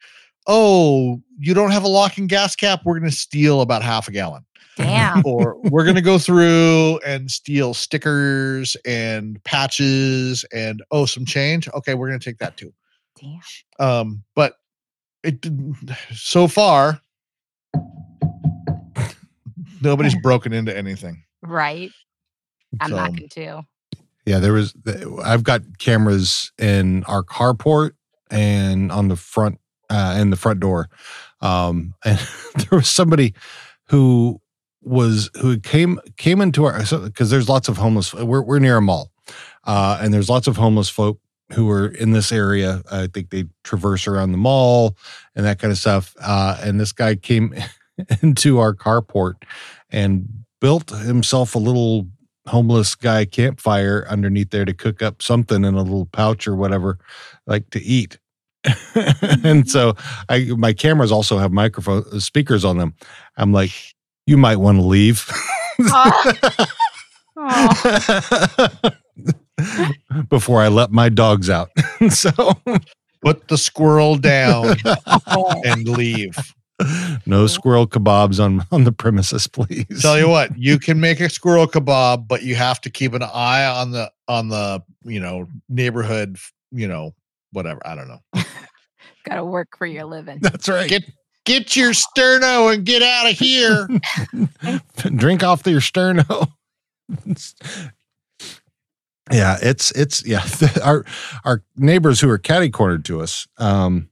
[0.49, 2.79] oh, you don't have a locking gas cap.
[2.85, 4.45] We're going to steal about half a gallon.
[4.77, 5.21] Damn.
[5.25, 11.67] or we're going to go through and steal stickers and patches and oh, some change.
[11.73, 12.73] Okay, we're going to take that too.
[13.19, 13.41] Damn.
[13.85, 14.53] Um, but
[15.23, 15.45] it
[16.13, 17.01] so far
[19.81, 21.23] nobody's broken into anything.
[21.43, 21.91] Right.
[22.79, 23.63] I'm So, not going to.
[24.25, 24.73] Yeah, there was.
[25.23, 27.91] I've got cameras in our carport
[28.29, 29.59] and on the front,
[29.89, 30.89] uh, in the front door.
[31.41, 32.19] Um, and
[32.57, 33.33] there was somebody
[33.89, 34.41] who
[34.81, 38.13] was who came came into our because there's lots of homeless.
[38.13, 39.11] We're we're near a mall,
[39.65, 41.19] uh, and there's lots of homeless folk
[41.53, 42.81] who are in this area.
[42.91, 44.97] I think they traverse around the mall
[45.35, 46.13] and that kind of stuff.
[46.21, 47.55] Uh, and this guy came
[48.21, 49.35] into our carport
[49.89, 50.27] and
[50.59, 52.07] built himself a little
[52.47, 56.97] homeless guy campfire underneath there to cook up something in a little pouch or whatever,
[57.45, 58.17] like to eat.
[58.63, 59.67] and mm-hmm.
[59.67, 59.95] so
[60.29, 62.95] I my cameras also have microphone uh, speakers on them.
[63.37, 63.71] I'm like,
[64.25, 65.29] you might want to leave.
[67.37, 67.37] Oh,
[70.29, 71.69] Before I let my dogs out.
[72.09, 72.31] so
[73.21, 74.75] Put the squirrel down
[75.65, 76.35] and leave.
[77.25, 80.01] no squirrel kebabs on on the premises, please.
[80.01, 83.23] Tell you what, you can make a squirrel kebab, but you have to keep an
[83.23, 86.37] eye on the on the you know neighborhood,
[86.71, 87.13] you know
[87.51, 87.81] whatever.
[87.85, 88.21] I don't know.
[89.25, 90.39] got to work for your living.
[90.41, 90.89] That's right.
[90.89, 91.05] Get
[91.45, 93.87] get your sterno and get out of here.
[95.15, 96.51] drink off your sterno.
[99.31, 100.45] yeah, it's it's yeah.
[100.83, 101.05] our
[101.43, 104.09] our neighbors who are catty cornered to us, um,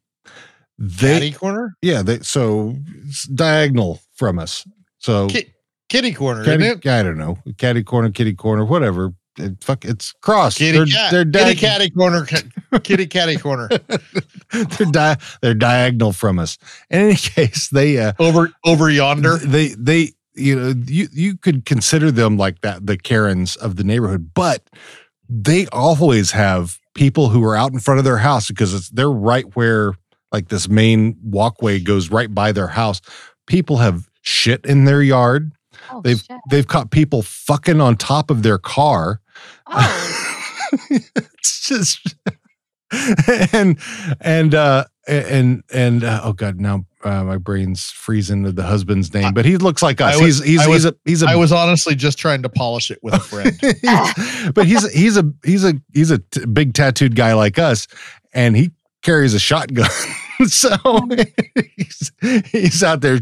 [0.77, 4.67] they Kitty corner, yeah they so it's diagonal from us.
[4.99, 5.53] So Ki-
[5.89, 6.85] kitty corner, it?
[6.85, 9.13] I don't know, catty corner, kitty corner, whatever.
[9.37, 10.57] It, fuck, it's cross.
[10.57, 12.25] Kitty they're cat, they're kitty catty corner,
[12.83, 13.67] kitty catty corner.
[14.51, 16.57] they're di- they're diagonal from us.
[16.89, 19.37] In any case, they uh, over over yonder.
[19.37, 23.83] they they you know you you could consider them like that the karens of the
[23.85, 24.69] neighborhood but
[25.29, 29.11] they always have people who are out in front of their house because it's they're
[29.11, 29.93] right where
[30.35, 32.99] like this main walkway goes right by their house.
[33.47, 35.51] People have shit in their yard.
[35.91, 36.37] Oh, they've shit.
[36.49, 39.21] they've caught people fucking on top of their car.
[39.67, 40.37] Oh,
[40.89, 42.15] it's just
[43.53, 43.77] and
[44.21, 49.13] and uh and and uh, oh god now uh, my brain's freezing to the husband's
[49.13, 50.15] name but he looks like us.
[50.19, 52.49] I was- he's he's was- he's a he's a I was honestly just trying to
[52.49, 53.57] polish it with a friend.
[53.61, 57.87] He's- but he's he's a he's a he's a t- big tattooed guy like us
[58.33, 58.71] and he
[59.03, 59.89] carries a shotgun
[60.47, 60.75] so
[61.75, 62.11] he's,
[62.51, 63.19] he's out there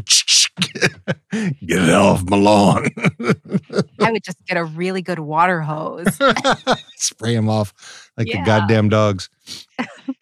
[1.66, 2.86] get it off my lawn
[4.00, 6.06] I would just get a really good water hose.
[6.96, 7.74] spray him off
[8.16, 9.28] like the goddamn dogs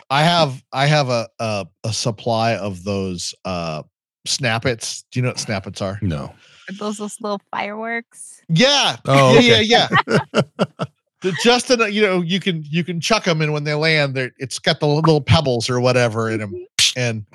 [0.08, 3.82] I have I have a a, a supply of those uh
[4.26, 5.04] snappets.
[5.10, 5.98] Do you know what snappets are?
[6.02, 6.24] no
[6.68, 8.42] Are those those little fireworks?
[8.48, 8.96] Yeah.
[9.06, 9.62] Oh, yeah, okay.
[9.62, 9.88] yeah,
[10.32, 10.42] yeah.
[11.42, 14.30] Just enough, you know, you can you can chuck them, and when they land, they
[14.38, 16.52] it's got the little pebbles or whatever in them.
[16.52, 17.00] Mm-hmm.
[17.00, 17.26] And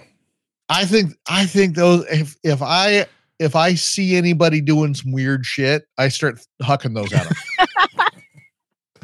[0.69, 3.05] I think I think those if if I
[3.39, 7.37] if I see anybody doing some weird shit, I start hucking those at them.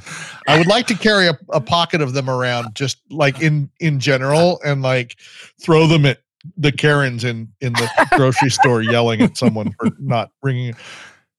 [0.47, 3.99] I would like to carry a, a pocket of them around, just like in in
[3.99, 5.15] general, and like
[5.61, 6.19] throw them at
[6.57, 10.75] the Karens in in the grocery store, yelling at someone for not ringing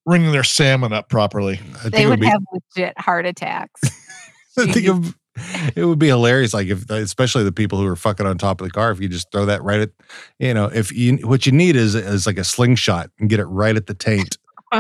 [0.07, 1.61] ringing their salmon up properly.
[1.85, 3.81] I They would would be have legit heart attacks.
[4.59, 5.15] I think it, would-
[5.75, 8.67] it would be hilarious, like if, especially the people who are fucking on top of
[8.69, 9.91] the car, if you just throw that right at,
[10.39, 13.47] you know, if you what you need is is like a slingshot and get it
[13.47, 14.39] right at the taint.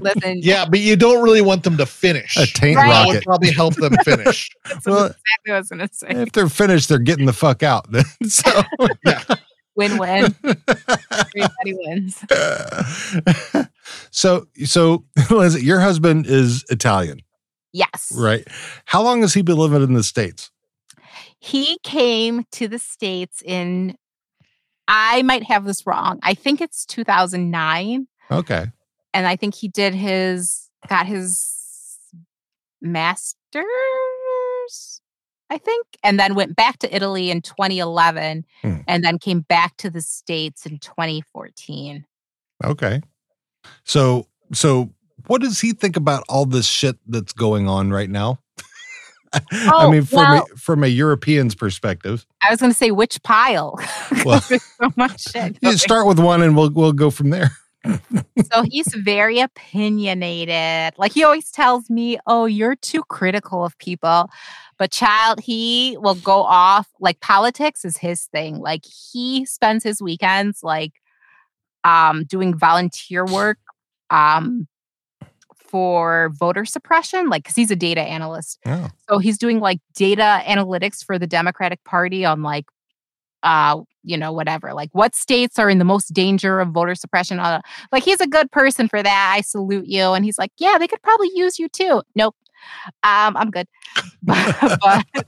[0.00, 2.34] Listen, Yeah, but you don't really want them to finish.
[2.38, 2.88] a taint Right.
[2.88, 3.24] That would rocket.
[3.26, 4.48] probably help them finish.
[4.64, 6.06] that's well, exactly what I was going to say.
[6.08, 7.86] If they're finished, they're getting the fuck out.
[8.26, 8.62] so,
[9.78, 10.34] Win win.
[11.10, 12.22] Everybody wins.
[14.10, 15.04] so, so
[15.58, 17.20] your husband is Italian,
[17.72, 18.12] Yes.
[18.14, 18.46] right?
[18.86, 20.50] How long has he been living in the states?
[21.38, 23.96] He came to the States in,
[24.88, 26.18] I might have this wrong.
[26.24, 28.08] I think it's 2009.
[28.32, 28.66] Okay,
[29.14, 31.48] And I think he did his, got his
[32.82, 34.97] master's,
[35.50, 38.76] I think, and then went back to Italy in 2011 Hmm.
[38.86, 42.04] and then came back to the States in 2014.
[42.64, 43.00] okay.
[43.84, 44.90] So, so
[45.26, 48.40] what does he think about all this shit that's going on right now?
[49.32, 49.40] I
[49.74, 53.22] Oh, mean, from well- a, from a European's perspective, I was going to say which
[53.22, 53.78] pile.
[54.24, 54.58] Well- so
[54.96, 55.58] much shit.
[55.62, 57.50] you start with one, and we'll we'll go from there.
[57.86, 60.98] So he's very opinionated.
[60.98, 64.28] Like he always tells me, "Oh, you're too critical of people."
[64.78, 68.58] But child, he will go off like politics is his thing.
[68.58, 70.92] Like he spends his weekends like
[71.84, 73.58] um doing volunteer work
[74.10, 74.66] um
[75.54, 78.58] for voter suppression like cuz he's a data analyst.
[78.66, 78.88] Oh.
[79.08, 82.66] So he's doing like data analytics for the Democratic Party on like
[83.42, 87.38] uh you know whatever like what states are in the most danger of voter suppression
[87.38, 87.60] uh,
[87.92, 90.88] like he's a good person for that i salute you and he's like yeah they
[90.88, 92.02] could probably use you too.
[92.14, 92.34] Nope.
[93.02, 93.68] Um i'm good.
[94.22, 95.06] But, but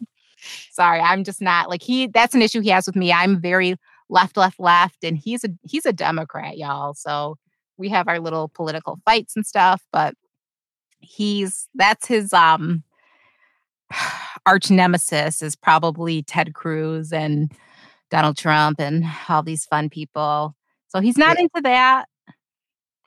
[0.70, 3.76] sorry i'm just not like he that's an issue he has with me i'm very
[4.08, 7.36] left left left and he's a he's a democrat y'all so
[7.76, 10.14] we have our little political fights and stuff but
[11.00, 12.82] he's that's his um
[14.46, 17.52] arch nemesis is probably ted cruz and
[18.10, 20.54] Donald Trump and all these fun people.
[20.88, 21.44] So he's not Wait.
[21.54, 22.06] into that.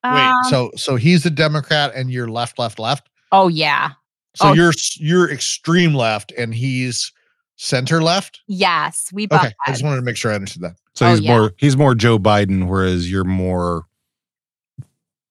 [0.05, 3.09] Wait, Um, so so he's a Democrat and you're left, left, left.
[3.31, 3.91] oh yeah,
[4.35, 4.53] So Oh.
[4.53, 7.11] you're you're extreme left and he's
[7.55, 8.41] center left.
[8.47, 10.75] yes, we butt Okay, I just wanted to make sure I understood that.
[10.95, 11.37] So Oh, he's yeah.
[11.37, 13.85] more he's more Joe Biden, whereas you're more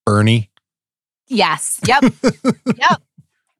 [0.07, 0.51] Bernie.
[1.29, 1.81] Yes.
[1.87, 2.05] Yep.
[2.77, 3.03] yep.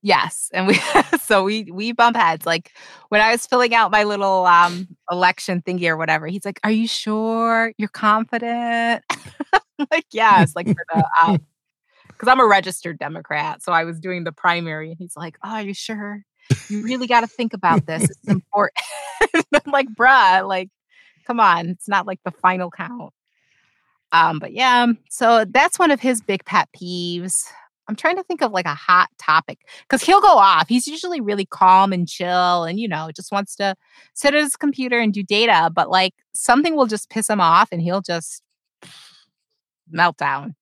[0.03, 0.51] Yes.
[0.53, 0.75] And we
[1.23, 2.45] so we we bump heads.
[2.45, 2.73] Like
[3.09, 6.71] when I was filling out my little um election thingy or whatever, he's like, Are
[6.71, 7.73] you sure?
[7.79, 9.05] You're confident?
[9.91, 11.39] Like, yes, like for the um
[12.07, 13.65] because I'm a registered Democrat.
[13.65, 16.25] So I was doing the primary and he's like, Oh, are you sure?
[16.69, 18.05] You really gotta think about this.
[18.05, 18.79] It's important.
[19.53, 20.69] I'm like, bruh, like,
[21.27, 21.71] come on.
[21.71, 23.13] It's not like the final count.
[24.13, 27.45] Um, but yeah, so that's one of his big pet peeves.
[27.89, 30.69] I'm trying to think of like a hot topic because he'll go off.
[30.69, 33.75] He's usually really calm and chill and, you know, just wants to
[34.15, 35.71] sit at his computer and do data.
[35.75, 38.43] But like something will just piss him off and he'll just
[39.91, 40.55] melt down.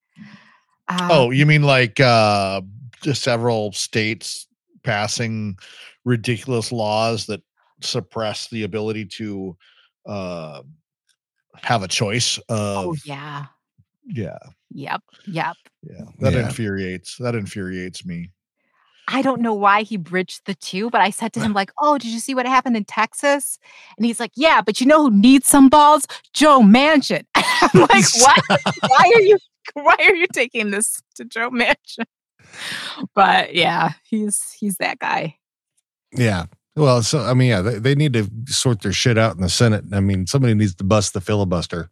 [0.89, 2.63] Uh, Oh, you mean like uh
[3.03, 4.47] just several states
[4.83, 5.59] passing
[6.05, 7.43] ridiculous laws that
[7.83, 9.57] suppress the ability to
[10.07, 10.63] uh
[11.57, 13.47] have a choice of oh, yeah.
[14.11, 14.39] Yeah
[14.73, 15.03] Yep.
[15.27, 15.57] Yep.
[15.83, 16.47] yeah that Yeah.
[16.47, 18.31] infuriates that infuriates me
[19.13, 21.99] I don't know why he bridged the two, but I said to him, like, oh,
[21.99, 23.59] did you see what happened in Texas?
[23.97, 26.07] And he's like, yeah, but you know who needs some balls?
[26.33, 27.25] Joe Manchin.
[27.35, 28.45] I'm like, what?
[28.89, 29.37] why are you
[29.75, 32.05] why are you taking this to Joe Manchin?
[33.15, 35.37] But yeah, he's he's that guy.
[36.17, 36.45] Yeah.
[36.77, 39.49] Well, so I mean, yeah, they, they need to sort their shit out in the
[39.49, 39.85] Senate.
[39.93, 41.91] I mean, somebody needs to bust the filibuster.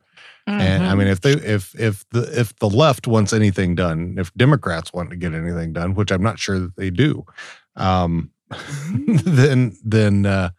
[0.48, 0.98] And I Mhm.
[0.98, 5.10] mean, if they if if the if the left wants anything done, if Democrats want
[5.10, 7.24] to get anything done, which I'm not sure that they do,
[7.76, 8.30] um,
[9.06, 10.50] then then uh,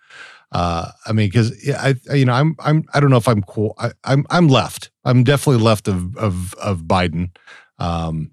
[0.51, 3.27] uh, I mean, because yeah, I I- you know I'm I'm I don't know if
[3.27, 3.73] I'm cool.
[3.79, 4.91] I, I'm I'm left.
[5.05, 7.35] I'm definitely left of of of Biden,
[7.79, 8.31] um,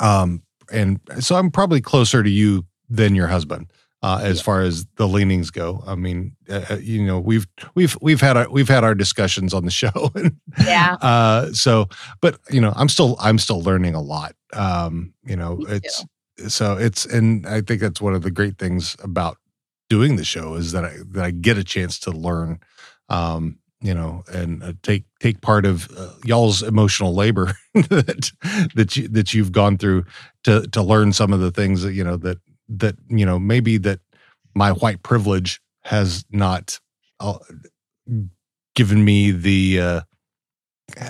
[0.00, 0.42] um,
[0.72, 3.66] and so I'm probably closer to you than your husband.
[4.06, 7.44] Uh, as far as the leanings go, I mean, uh, uh, you know, we've
[7.74, 10.94] we've we've had our we've had our discussions on the show, and yeah.
[11.02, 11.88] uh so
[12.20, 14.36] but you know i'm still i'm still learning a lot.
[14.52, 16.04] Um you know Me it's
[16.46, 19.38] so it's and i think that's one of the great things about
[19.88, 22.60] doing the show is that i that i get a chance to learn
[23.08, 28.30] um you know and uh, take take part of uh, y'all's emotional labor that
[28.74, 30.04] that you that you've gone through
[30.44, 32.38] to to learn some of the things that you know that
[32.68, 34.00] that you know maybe that
[34.54, 36.80] my white privilege has not
[37.20, 37.38] uh,
[38.74, 40.00] given me the uh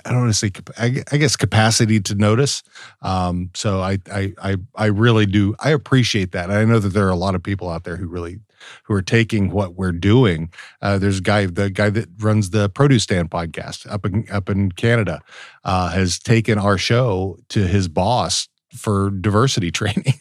[0.05, 0.89] I don't want to say I,
[1.19, 2.63] guess capacity to notice.
[3.03, 6.51] Um, so I, I I I really do I appreciate that.
[6.51, 8.41] I know that there are a lot of people out there who really
[8.85, 10.51] who are taking what we're doing.
[10.81, 14.49] Uh, there's a guy the guy that runs the Produce Stand podcast up in up
[14.49, 15.21] in Canada
[15.65, 20.15] uh, has taken our show to his boss for diversity training.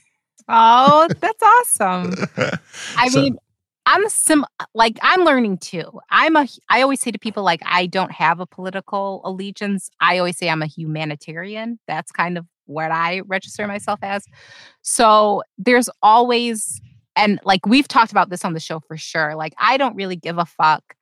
[0.48, 2.14] Oh, that's awesome.
[2.98, 3.38] I So- mean,
[3.88, 4.44] I'm sim
[4.74, 6.00] like I'm learning too.
[6.10, 9.92] I'm a I always say to people like I don't have a political allegiance.
[10.00, 11.80] I always say I'm a humanitarian.
[11.88, 14.26] That's kind of what I register myself as.
[14.82, 16.82] So there's always
[17.16, 19.36] and like we've talked about this on the show for sure.
[19.36, 20.96] Like I don't really give a fuck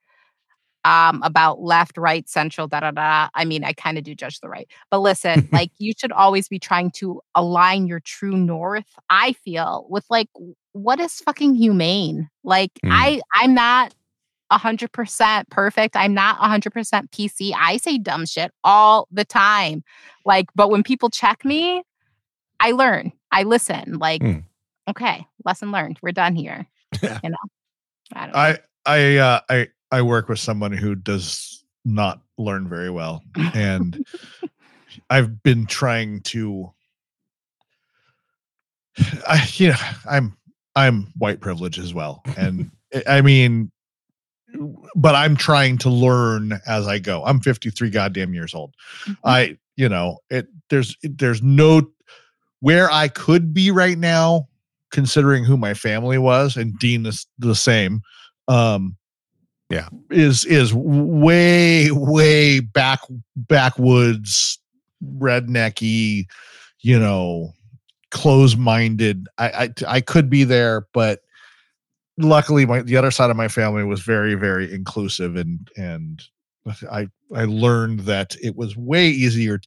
[0.84, 3.28] um about left, right, central, da da da.
[3.34, 4.68] I mean, I kind of do judge the right.
[4.90, 9.86] But listen, like you should always be trying to align your true north, I feel,
[9.88, 10.28] with like
[10.72, 12.28] what is fucking humane?
[12.42, 12.90] Like Mm.
[12.92, 13.94] I I'm not
[14.52, 15.96] 100% perfect.
[15.96, 17.52] I'm not 100% PC.
[17.58, 19.82] I say dumb shit all the time.
[20.24, 21.82] Like but when people check me,
[22.60, 23.12] I learn.
[23.32, 23.98] I listen.
[23.98, 24.44] Like Mm.
[24.88, 25.98] okay, lesson learned.
[26.02, 26.66] We're done here.
[27.02, 27.18] Yeah.
[27.24, 27.36] You know.
[28.14, 28.40] I don't know.
[28.40, 33.22] i i uh i i work with someone who does not learn very well
[33.54, 34.04] and
[35.10, 36.72] I've been trying to
[39.28, 39.76] I you know,
[40.10, 40.36] I'm
[40.76, 42.22] I'm white privilege as well.
[42.36, 42.70] And
[43.06, 43.70] I- mean
[44.94, 47.24] but I'm trying to learn as I go.
[47.24, 48.72] I'm 53 goddamn years old.
[49.06, 49.16] Mhm.
[49.24, 51.82] I, you know, it there's there's no
[52.60, 54.48] where I could be right now,
[54.92, 58.00] considering who my family was, and Dean is the same.
[58.46, 58.96] Um,
[59.70, 59.88] Yeah.
[60.10, 63.00] is is way way back
[63.36, 64.58] backwoods,
[65.02, 66.26] rednecky,
[66.80, 67.52] you know,
[68.10, 69.26] close minded.
[69.38, 71.20] I, I I could be there, but
[72.18, 76.22] luckily my the other side of my family was very very inclusive and and
[76.90, 79.60] I I learned that it was way easier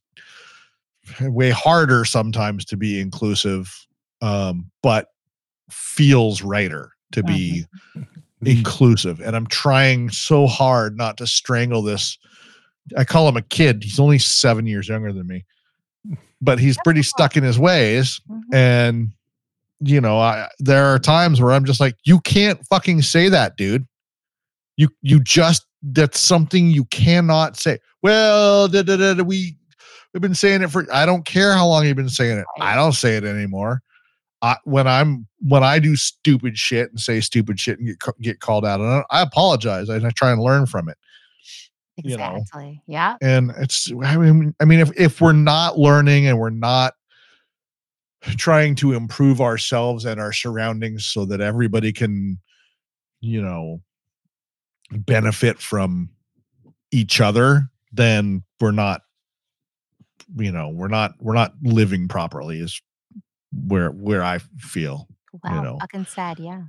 [1.22, 3.86] way harder sometimes to be inclusive
[4.22, 5.10] um but
[5.70, 7.66] feels righter to be
[8.46, 12.18] inclusive and I'm trying so hard not to strangle this
[12.96, 15.44] I call him a kid he's only 7 years younger than me
[16.42, 18.42] but he's pretty stuck in his ways Mhm.
[18.54, 19.12] and
[19.80, 23.58] you know I, there are times where i'm just like you can't fucking say that
[23.58, 23.86] dude.
[24.76, 27.80] You you just that's something you cannot say.
[28.04, 29.58] Well da, da, da, we
[30.14, 32.46] we've been saying it for i don't care how long you've been saying it.
[32.60, 33.82] I don't say it anymore
[34.42, 38.40] I, when i'm when i do stupid shit and say stupid shit and get get
[38.40, 40.98] called out on it i apologize and i try and learn from it
[42.04, 42.36] you know.
[42.36, 42.82] Exactly.
[42.88, 43.16] Yeah.
[43.22, 46.94] and it's i mean i mean if, if we're not learning and we're not
[48.38, 52.38] trying to improve ourselves and our surroundings so that everybody can
[53.22, 53.82] you know
[54.92, 56.10] benefit from
[56.92, 59.02] each other then we're not
[60.36, 62.82] you know we're not we're not living properly is
[63.52, 65.08] where where i feel
[65.44, 65.62] Wow.
[65.62, 65.78] know.
[65.80, 66.40] Fucking sad.
[66.40, 66.64] Yeah.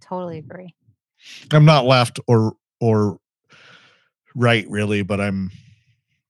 [0.00, 0.74] Totally agree.
[1.52, 3.18] i'm not left or or
[4.34, 5.50] right really but i'm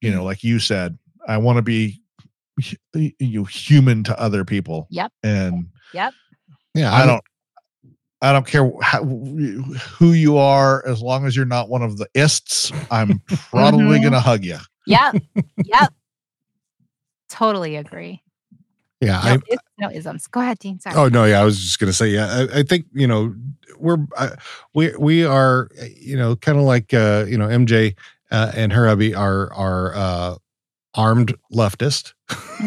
[0.01, 0.97] you know like you said
[1.27, 2.01] i want to be
[2.93, 5.13] you human to other people Yep.
[5.25, 6.13] and yep.
[6.75, 7.23] Yeah, i don't
[8.23, 12.07] i don't care how, who you are as long as you're not one of the
[12.15, 14.05] ists i'm probably Mhm.
[14.05, 15.17] gonna hug you Yep.
[15.65, 15.93] yep.
[17.31, 18.23] Totally agree.
[19.05, 20.27] Yeah, No, I, is- no isms.
[20.27, 20.81] Go ahead, Dean.
[20.81, 20.97] Sorry.
[20.97, 23.35] Oh no, yeah, I was just gonna say, yeah, I, I think you know
[23.79, 24.31] we're uh,
[24.75, 27.97] we we are uh, you know kind of like uh, you know MJ
[28.31, 30.37] uh, and her hubby are are uh,
[30.95, 32.13] armed leftist,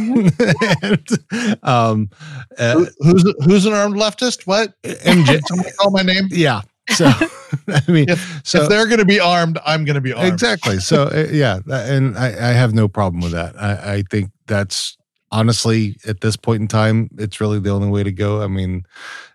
[0.81, 2.09] and, um,
[2.57, 6.61] uh, who's who's an armed leftist what MJ, somebody call my name yeah.
[6.89, 7.05] So
[7.67, 8.07] I mean,
[8.43, 10.79] so if they're gonna be armed i'm gonna be armed Exactly.
[10.79, 13.61] So uh, yeah, and I, I have no problem with that.
[13.61, 14.96] I, I think that's
[15.32, 18.41] honestly at this point in time, it's really the only way to go.
[18.41, 18.84] I mean,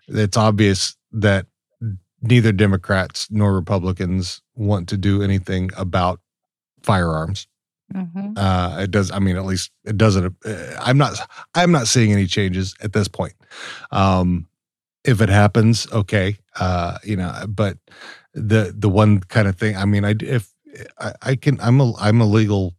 [0.07, 1.45] it's obvious that
[2.21, 6.19] neither Democrats nor Republicans want to do anything about
[6.83, 7.47] firearms.
[7.93, 8.37] Mhm.
[8.37, 9.11] Uh, it does.
[9.11, 10.35] I mean, at least it doesn't.
[10.45, 11.15] Uh, I'm not.
[11.53, 13.33] I'm not seeing any changes at this point.
[13.91, 14.47] Um,
[15.03, 16.37] if it happens, okay.
[16.59, 17.77] Uh, you know, but
[18.33, 19.75] the the one kind of thing.
[19.75, 20.51] I mean, I if
[20.99, 21.59] I, I can.
[21.61, 22.73] I'm a I'm a legal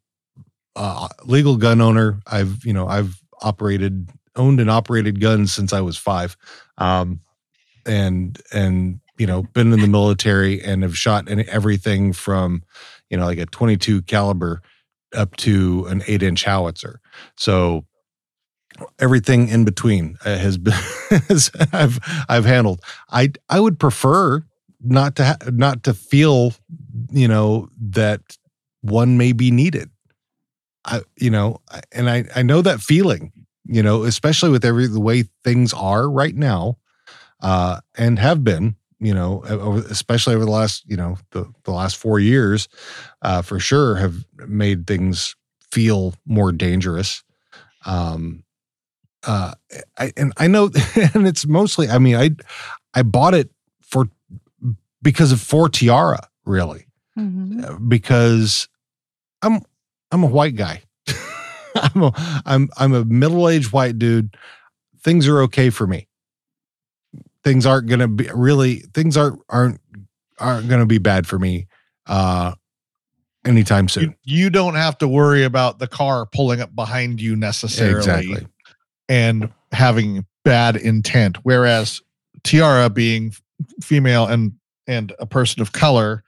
[0.77, 2.21] uh, legal gun owner.
[2.27, 6.37] I've you know I've operated owned and operated guns since I was five,
[6.79, 7.21] um,
[7.87, 12.63] and and you know been in the military and have shot in everything from
[13.11, 14.63] you know like a 22 caliber
[15.15, 17.01] up to an eight inch howitzer.
[17.37, 17.85] So
[18.99, 20.75] everything in between uh, has been
[21.73, 21.99] I've
[22.29, 22.81] I've handled.
[23.11, 24.45] I I would prefer
[24.81, 26.53] not to ha- not to feel
[27.11, 28.21] you know that
[28.81, 29.91] one may be needed.
[30.85, 31.61] I you know
[31.93, 33.33] and I I know that feeling
[33.67, 36.79] you know especially with every the way things are right now
[37.41, 41.73] uh and have been you know over, especially over the last you know the the
[41.73, 42.69] last 4 years
[43.23, 45.37] uh for sure have made things
[45.71, 47.23] feel more dangerous
[47.87, 48.45] um
[49.27, 49.55] uh
[49.99, 50.65] I, and I know
[51.15, 52.31] and it's mostly I mean I
[52.95, 53.51] I bought it
[53.83, 54.09] for
[55.03, 57.65] because of for Tiara really Mhm.
[57.65, 58.69] uh, because
[59.43, 59.61] I'm
[60.15, 60.83] I'm a white guy.
[61.75, 62.13] I'm a
[62.47, 64.37] I'm I'm a middle-aged white dude.
[65.03, 66.07] Things are okay for me.
[67.43, 69.81] Things aren't gonna be really things aren't aren't
[70.39, 71.67] aren't gonna be bad for me
[72.07, 72.53] uh
[73.45, 74.15] anytime soon.
[74.25, 78.47] you, you don't have to worry about the car pulling up behind you necessarily Exactly.
[79.09, 82.01] and having bad intent whereas
[82.43, 83.35] tiara being
[83.83, 84.53] female and
[84.87, 86.23] and a person of color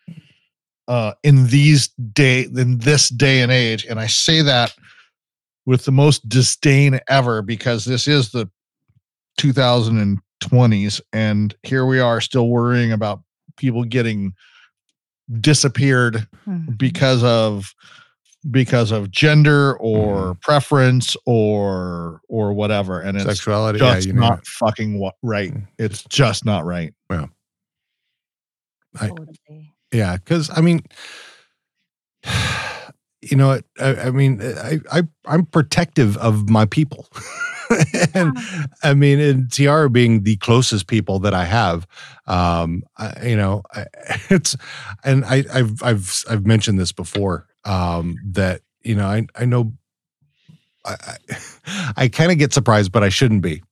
[0.89, 4.75] uh in these day in this day and age and i say that
[5.67, 8.49] with the most disdain ever because this is the
[9.41, 13.21] 2020s and here we are still worrying about
[13.57, 14.33] people getting
[15.41, 16.79] disappeared Mhm.
[16.79, 17.75] because of
[18.51, 23.81] because of gender or preference or or whatever and it's Sexuality.
[23.81, 24.21] Yeah, just you know.
[24.21, 26.95] not fucking right it's just not right
[28.99, 29.75] I- Totally.
[29.93, 30.81] Yeah, because I mean,
[33.23, 37.09] you know, I, I mean, I, I I'm protective of my people,
[38.15, 38.37] and
[38.83, 41.87] I mean, and Tiara being the closest people that I have,
[42.27, 43.87] um, I, you know, I,
[44.31, 44.57] it's,
[45.05, 49.73] and I, I've I've I've mentioned this before, um, that you know, I I know,
[50.85, 50.97] I
[51.31, 53.63] I, I kind of get surprised, but I shouldn't be,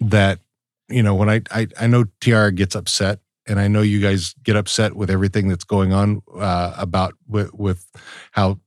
[0.00, 0.40] that
[0.88, 4.34] you know, when I I I know Tiara gets upset and I know you guys
[4.42, 7.86] get upset with everything that's going on uh, about with, with
[8.32, 8.58] how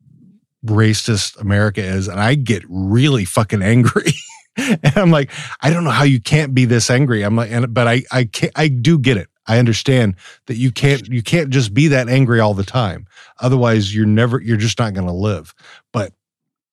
[0.65, 4.11] racist America is, and I get really fucking angry.
[4.57, 7.23] and I'm like, I don't know how you can't be this angry.
[7.23, 9.29] I'm like, and but I I can't, I do get it.
[9.47, 10.15] I understand
[10.47, 13.05] that you can't you can't just be that angry all the time.
[13.39, 15.53] Otherwise, you're never you're just not going to live.
[15.93, 16.13] But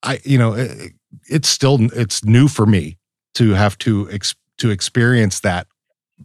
[0.02, 0.92] I you know it,
[1.28, 2.98] it's still it's new for me
[3.34, 5.66] to have to ex, to experience that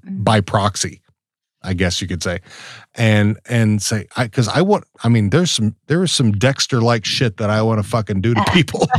[0.06, 0.24] Mm.
[0.24, 1.02] by proxy
[1.62, 2.40] i guess you could say.
[2.96, 6.82] And and say i because i want i mean there's some there is some dexter
[6.82, 8.88] like shit that i want to fucking do to people.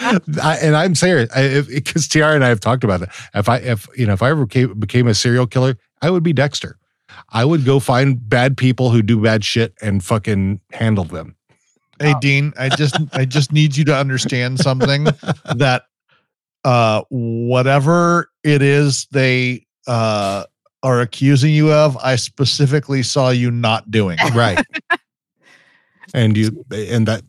[0.00, 1.30] I, and i'm serious
[1.66, 4.30] because tiara and i have talked about that if i if you know if i
[4.30, 6.78] ever became, became a serial killer i would be dexter.
[7.28, 11.36] I would go find bad people who do bad shit and fucking handle them.
[12.00, 15.04] Hey dean i just i just need you to understand something
[15.56, 15.84] that
[16.64, 20.44] uh whatever it is they uh
[20.82, 24.18] are accusing you of i specifically saw you not doing.
[24.34, 24.64] Right.
[26.14, 27.22] And you and that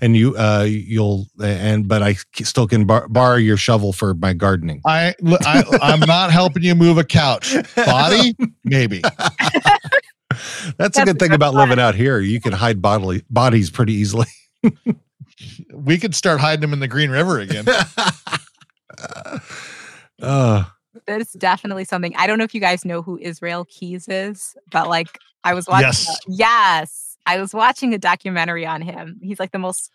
[0.00, 4.32] and you uh you'll and but i still can bar- borrow your shovel for my
[4.32, 4.80] gardening.
[4.86, 7.54] I, I i'm not helping you move a couch.
[7.76, 8.34] Body?
[8.64, 9.02] Maybe.
[10.78, 12.18] That's a good thing a about living out here.
[12.20, 14.26] You can hide bodily bodies pretty easily.
[15.72, 17.64] We could start hiding them in the green river again.
[20.20, 20.64] Uh
[21.18, 22.14] That's definitely something.
[22.16, 25.66] I don't know if you guys know who Israel Keyes is, but like I was
[25.66, 25.86] watching.
[25.88, 26.08] Yes.
[26.08, 27.06] a- yes.
[27.26, 29.18] I was watching a documentary on him.
[29.22, 29.90] He's like the most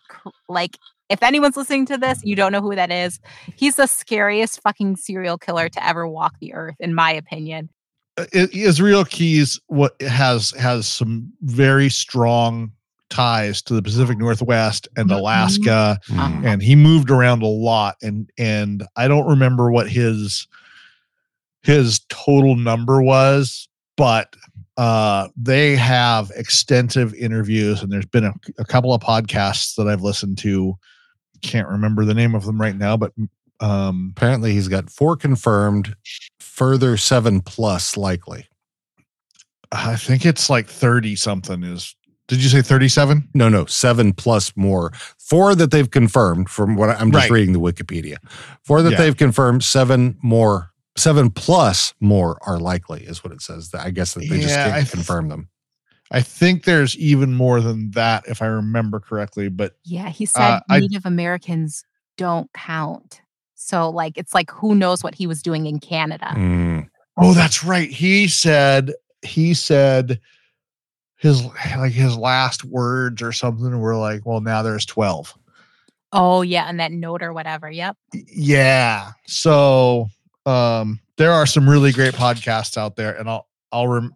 [0.48, 3.20] like if anyone's listening to this, you don't know who that is.
[3.56, 7.68] He's the scariest fucking serial killer to ever walk the earth, in my opinion.
[8.32, 12.72] Israel Keyes what has has some very strong
[13.10, 15.18] ties to the Pacific Northwest and Mhm.
[15.18, 20.48] Alaska mm, and he moved around a lot and and I don't remember what his
[21.66, 24.34] his total number was but
[24.76, 30.02] uh they have extensive interviews and there's been a, a couple of podcasts that I've
[30.02, 30.74] listened to.
[31.42, 33.12] Can't remember the name of them right now but
[33.60, 35.94] um apparently he's got four confirmed
[36.40, 38.46] further seven plus likely.
[39.72, 41.94] I think it's like 30 something is
[42.28, 44.92] did you say 37 no no seven plus more.
[45.18, 47.30] Four that they've confirmed from what i'm just Right.
[47.30, 48.16] reading the wikipedia.
[48.64, 48.98] Four that Yeah.
[48.98, 54.14] they've confirmed seven more seven plus more are likely is what it says i guess
[54.14, 55.48] that they just Yeah, can't th- confirm them
[56.12, 60.40] I think there's even more than that if I remember correctly but Yeah, he said
[60.40, 61.84] Uh, I- Native Americans
[62.16, 63.22] don't count.
[63.56, 66.26] So like it's like who knows what he was doing in Canada.
[66.36, 66.88] Mm.
[67.16, 67.90] Oh, that's right.
[67.90, 68.92] He said
[69.22, 70.20] he said
[71.16, 71.44] his
[71.76, 75.34] like his last words or something were like, well, now there's 12.
[76.12, 77.68] Oh yeah, and that note or whatever.
[77.68, 77.96] Yep.
[78.28, 79.10] Yeah.
[79.26, 80.08] So
[80.46, 84.14] um there are some really great podcasts out there and I'll I'll rem-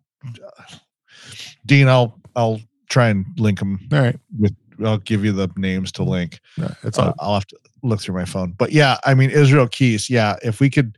[1.66, 4.55] Dean, I'll I'll try and link them all right with
[4.85, 6.41] I'll give you the names to link.
[6.57, 8.53] No, it's Uh, I'll have to look through my phone.
[8.53, 10.97] But yeah, I mean Israel Keyes, yeah, if we could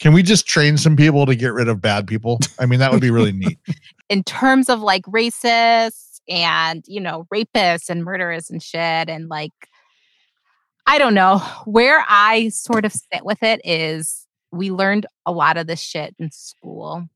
[0.00, 2.40] can we just train some people to get rid of bad people?
[2.58, 3.58] I mean, that would be really neat.
[4.08, 9.52] in terms of like racists and you know rapists and murderers and shit and like
[10.86, 15.56] i don't know where i sort of sit with it is we learned a lot
[15.56, 17.08] of this shit in school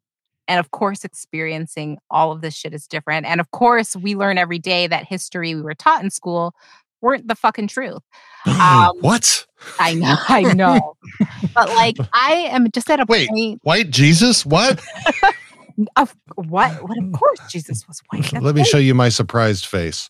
[0.47, 4.39] and of course experiencing all of this shit is different and of course we learn
[4.39, 6.55] every day that history we were taught in school
[7.01, 8.03] weren't the fucking truth
[8.47, 9.47] um, what
[9.79, 10.97] i know i know
[11.55, 13.29] but like i am just at a Wait.
[13.29, 14.45] point White Jesus?
[14.45, 14.81] What?
[15.97, 18.67] of what what of course jesus was white That's let me right.
[18.69, 20.09] show you my surprised face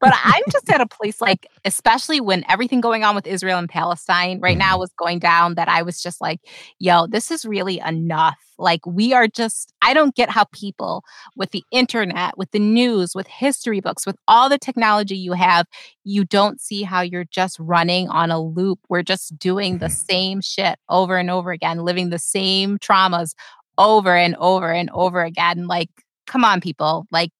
[0.00, 3.68] but I'm just at a place like, especially when everything going on with Israel and
[3.68, 4.80] Palestine right now mm-hmm.
[4.80, 6.40] was going down, that I was just like,
[6.78, 8.38] yo, this is really enough.
[8.58, 11.02] Like, we are just, I don't get how people
[11.34, 15.66] with the internet, with the news, with history books, with all the technology you have,
[16.04, 18.80] you don't see how you're just running on a loop.
[18.88, 19.94] We're just doing the mm-hmm.
[19.94, 23.34] same shit over and over again, living the same traumas
[23.78, 25.66] over and over and over again.
[25.66, 25.88] Like,
[26.26, 27.06] come on, people.
[27.10, 27.30] Like,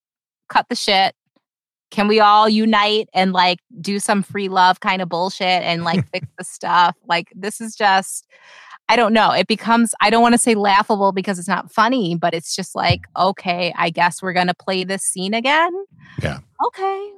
[0.49, 1.15] cut the shit
[1.91, 6.09] can we all unite and like do some free love kind of bullshit and like
[6.11, 6.97] fix the stuff?
[7.07, 8.27] Like this is just
[8.89, 9.31] I don't know.
[9.31, 12.75] It becomes I don't want to say laughable because it's not funny, but it's just
[12.75, 15.73] like, okay, I guess we're going to play this scene again.
[16.23, 16.41] Yeah.
[16.67, 17.13] Okay.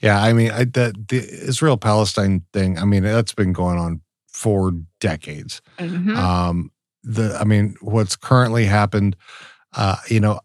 [0.00, 2.78] Yeah, I mean, I, the the Israel Palestine thing.
[2.78, 5.60] I mean, that's been going on for decades.
[5.78, 6.16] Mhm.
[6.16, 6.70] Um,
[7.02, 9.16] the I mean, what's currently happened,
[9.74, 10.40] uh, you know,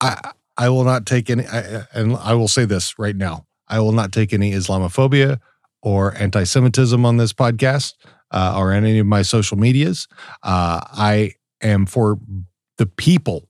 [0.00, 3.80] I I will not take any, I, and I will say this right now: I
[3.80, 5.40] will not take any Islamophobia
[5.82, 7.94] or anti-Semitism on this podcast
[8.30, 10.06] uh, or on any of my social medias.
[10.42, 11.32] Uh, I
[11.62, 12.18] am for
[12.76, 13.48] the people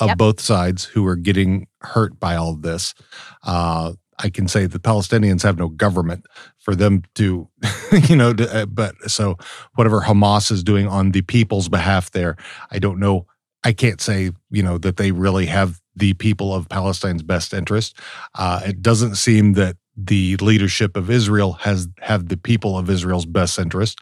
[0.00, 0.18] of Yep.
[0.18, 2.94] both sides who are getting hurt by all of this.
[3.42, 6.24] Uh, I can say the Palestinians have no government
[6.58, 7.48] for them to,
[8.08, 9.36] you know, to, uh, but so
[9.74, 12.36] whatever Hamas is doing on the people's behalf there,
[12.70, 13.26] I don't know.
[13.64, 17.98] I can't say, you know, that they really have the people of Palestine's best interest.
[18.34, 23.26] Uh, it doesn't seem that the leadership of Israel has have the people of Israel's
[23.26, 23.98] best interest.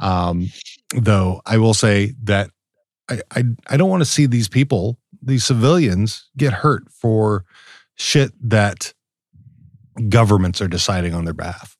[0.00, 0.50] Um,
[0.94, 2.50] though I will say that
[3.08, 7.44] I, I I don't want to see these people, these civilians, get hurt for
[7.96, 8.92] shit that
[10.08, 11.76] governments are deciding on their behalf.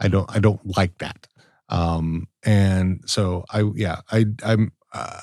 [0.00, 1.26] I don't I don't like that.
[1.68, 5.20] Um, and so I yeah I I'm uh,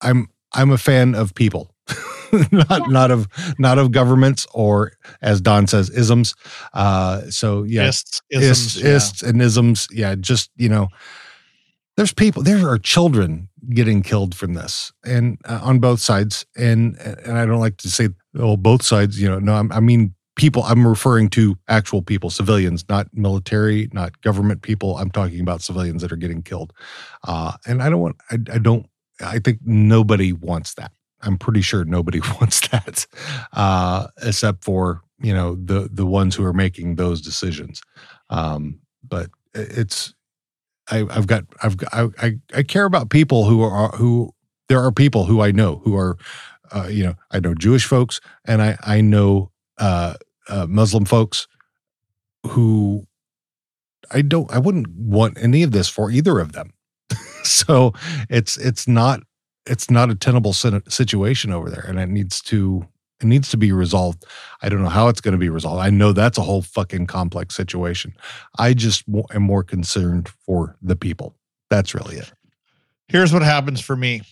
[0.00, 1.74] I'm I'm a fan of people,
[2.52, 6.34] not not of not of governments or as Don says isms.
[6.72, 8.96] Uh, so yeah, Ists, ists, isms, yeah.
[8.96, 9.88] ists and isms.
[9.90, 10.88] Yeah, just you know,
[11.96, 16.46] there's people, there are children getting killed from this, and uh, on both sides.
[16.56, 18.08] And and I don't like to say
[18.38, 19.20] oh both sides.
[19.20, 20.62] You know, no, I'm, I mean people.
[20.64, 24.96] I'm referring to actual people, civilians, not military, not government people.
[24.98, 26.72] I'm talking about civilians that are getting killed.
[27.26, 28.16] Uh, and I don't want.
[28.30, 28.86] I, I don't.
[29.20, 30.92] I think nobody wants that.
[31.22, 33.06] I'm pretty sure nobody wants that,
[33.52, 37.82] uh, except for you know the the ones who are making those decisions.
[38.30, 40.14] Um, but it's
[40.90, 44.32] I, I've got I've got, I, I I care about people who are who
[44.68, 46.16] there are people who I know who are
[46.72, 50.14] uh, you know I know Jewish folks and I I know uh,
[50.48, 51.48] uh, Muslim folks
[52.46, 53.06] who
[54.10, 56.72] I don't I wouldn't want any of this for either of them.
[57.42, 57.92] so
[58.28, 59.20] it's it's not
[59.66, 62.86] it's not a tenable situation over there, and it needs to
[63.20, 64.24] it needs to be resolved.
[64.60, 65.80] I don't know how it's going to be resolved.
[65.80, 68.14] I know that's a whole fucking complex situation.
[68.58, 71.34] I just am more concerned for the people.
[71.70, 72.30] That's really it.
[73.08, 74.22] Here's what happens for me.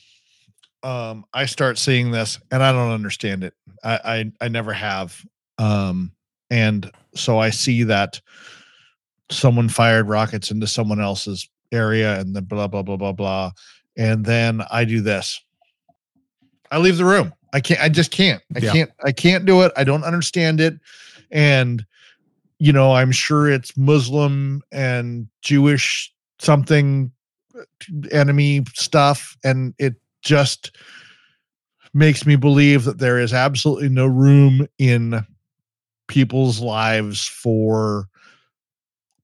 [0.83, 3.55] Um, I start seeing this and I don't understand it.
[3.83, 5.25] I I, I never have.
[5.57, 6.13] Um,
[6.51, 8.21] and so I see that
[9.31, 13.53] someone fired rockets into someone else's area and then blah blah blah blah blah.
[13.97, 15.41] And then I do this.
[16.71, 17.33] I leave the room.
[17.53, 18.43] I can't I just can't.
[18.57, 18.73] I Yeah.
[18.73, 19.73] can't I can't do it.
[19.77, 20.75] I don't understand it.
[21.31, 21.85] And
[22.59, 27.13] you know, I'm sure it's Muslim and Jewish something
[27.59, 27.63] uh,
[28.11, 30.77] enemy stuff and it just
[31.93, 35.25] makes me believe that there is absolutely no room in
[36.09, 38.09] people's lives for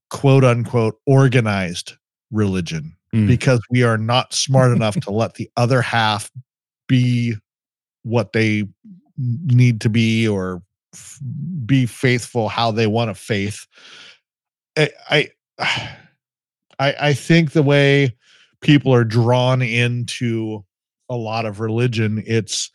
[0.09, 1.93] quote unquote organized
[2.31, 3.27] religion Mm.
[3.27, 6.31] because we are not smart enough to let the other half
[6.87, 7.35] be
[8.03, 8.63] what they
[9.17, 10.61] need to be or
[10.93, 11.19] f-
[11.65, 13.67] be faithful how they want to faith
[14.77, 15.29] I, I
[16.79, 18.15] I I think the way
[18.61, 20.63] people are drawn into
[21.09, 22.71] a lot of religion, it's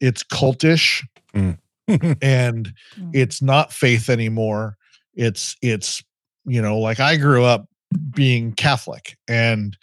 [0.00, 1.04] it's cultish
[1.34, 3.10] and Mm.
[3.12, 4.76] it's not faith anymore.
[5.14, 6.02] It's it's
[6.44, 9.76] you know, like I grew up being Catholic and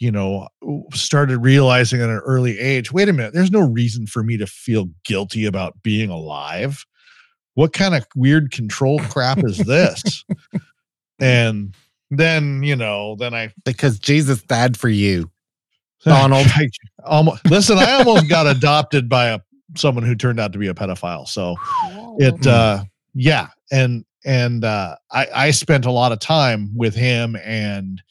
[0.00, 0.48] you know,
[0.94, 4.46] started realizing at an early age, wait a minute, there's no reason for me to
[4.46, 6.86] feel guilty about being alive.
[7.54, 10.24] What kind of weird control crap is this?
[11.20, 11.74] and
[12.10, 15.30] then, you know, then I because Jesus died for you.
[16.04, 16.46] Donald.
[17.04, 19.40] almost listen, I almost got adopted by a
[19.76, 21.28] someone who turned out to be a pedophile.
[21.28, 21.56] So
[22.18, 27.36] it uh yeah, and and uh I I spent a lot of time with him
[27.44, 28.02] and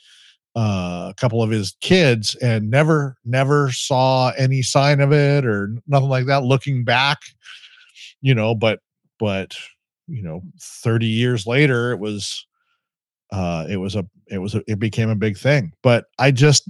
[0.56, 5.76] uh a couple of his kids and never never saw any sign of it or
[5.88, 7.20] nothing like that looking back
[8.22, 8.80] you know but
[9.20, 9.56] but
[10.08, 12.46] you know 30 years later it was
[13.32, 15.72] uh it was a it was a, it became a big thing.
[15.84, 16.70] But i just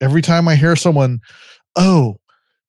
[0.00, 1.20] every time i hear someone
[1.76, 2.18] oh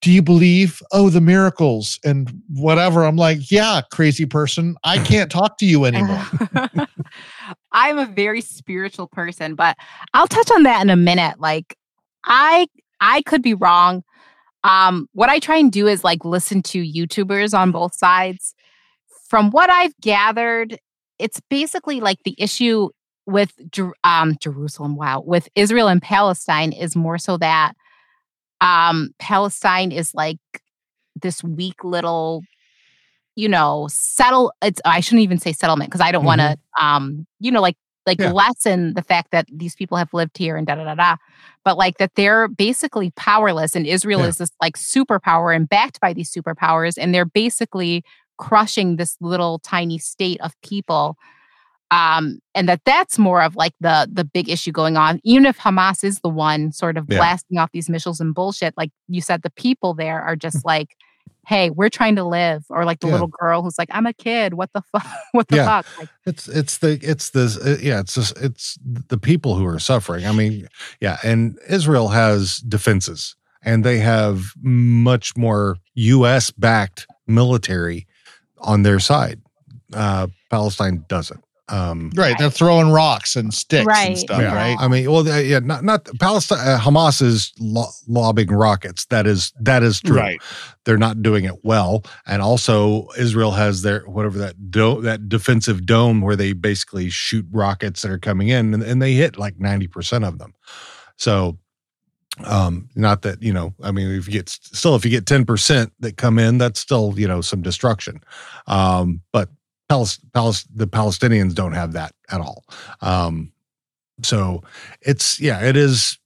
[0.03, 5.31] do you believe oh the miracles and whatever i'm like yeah crazy person i can't
[5.31, 6.23] talk to you anymore
[7.73, 9.75] I'm a very spiritual person, but
[10.13, 11.39] I'll touch on that in a minute.
[11.39, 11.75] Like
[12.25, 12.67] I
[13.01, 14.03] I could be wrong.
[14.63, 18.53] Um what I try and do is like listen to YouTubers on both sides
[19.27, 20.77] from what I've gathered,
[21.17, 22.89] it's basically like the issue
[23.25, 23.51] with
[24.03, 27.73] um, Jerusalem, wow, with Israel and Palestine is more so that
[28.64, 30.40] um, Palestine is like
[31.22, 32.44] this weak little,
[33.35, 34.53] you know, settle.
[34.64, 37.77] It's I shouldn't even say settlement because I don't want to, um, you know, like
[38.06, 38.31] like Yeah.
[38.31, 41.15] lessen the fact that these people have lived here and da da da da,
[41.64, 44.30] but like that they're basically powerless, and Israel Yeah.
[44.30, 48.03] is this like superpower and backed by these superpowers, and they're basically
[48.38, 51.18] crushing this little tiny state of people
[51.93, 55.57] um and that that's more of like the the big issue going on even if
[55.59, 57.17] hamas is the one sort of Yeah.
[57.19, 60.89] blasting off these missiles and bullshit like you said the people there are just like
[61.45, 63.13] hey we're trying to live or like the Yeah.
[63.13, 65.65] little girl who's like i'm a kid what the fuck what the Yeah.
[65.81, 68.77] fuck like It's it's the it's the uh, yeah it's just it's
[69.13, 70.25] the people who are suffering.
[70.25, 70.67] I mean,
[71.01, 76.49] yeah, and Israel has defenses, and they have much more U.S.
[76.51, 78.07] backed military
[78.59, 79.39] on their side.
[79.93, 81.43] Uh, Palestine doesn't.
[81.69, 82.35] Um, Right.
[82.38, 84.53] They're throwing rocks and sticks Right, and stuff, yeah.
[84.53, 84.76] right?
[84.77, 86.60] I mean, well, yeah, not not Palestine.
[86.60, 89.06] Uh, Hamas is lo- lobbing rockets.
[89.06, 90.18] That is that is true.
[90.18, 90.41] Right.
[90.84, 95.85] They're not doing it well, and also Israel has their whatever that do- that defensive
[95.85, 99.57] dome where they basically shoot rockets that are coming in, and, and they hit like
[99.57, 100.53] ninety percent of them.
[101.15, 101.57] So,
[102.44, 105.45] um, not that you know, I mean, if you get still if you get ten
[105.45, 108.22] percent that come in, that's still you know some destruction.
[108.68, 109.49] Um, but
[109.89, 112.64] Palis- the Palestinians don't have that at all.
[113.01, 113.51] Um,
[114.22, 114.64] so
[115.01, 116.18] it's yeah, it is.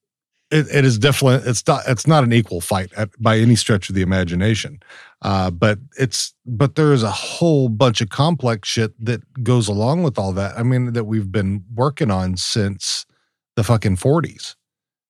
[0.50, 3.90] It, it is definitely it's not it's not an equal fight at, by any stretch
[3.90, 4.80] of the imagination,
[5.22, 10.04] uh, but it's but there is a whole bunch of complex shit that goes along
[10.04, 10.58] with all that.
[10.58, 13.06] I mean that we've been working on since
[13.58, 14.56] the fucking forties.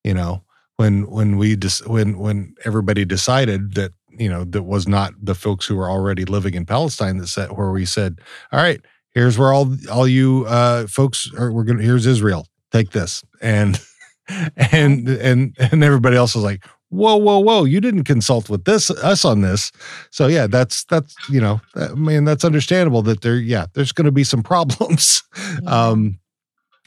[0.03, 0.43] You know
[0.77, 5.35] when when we just when when everybody decided that you know that was not the
[5.35, 8.19] folks who were already living in Palestine that said where we said
[8.51, 8.81] all right
[9.13, 13.23] here's where all all you uh folks are we're gonna here's Israel take this.
[13.41, 13.79] And
[14.57, 18.89] and and and everybody else was like whoa whoa whoa you didn't consult with this
[18.91, 19.71] us on this.
[20.11, 24.05] So yeah that's that's you know i mean that's understandable that there yeah there's going
[24.05, 25.23] to be some problems
[25.65, 26.19] um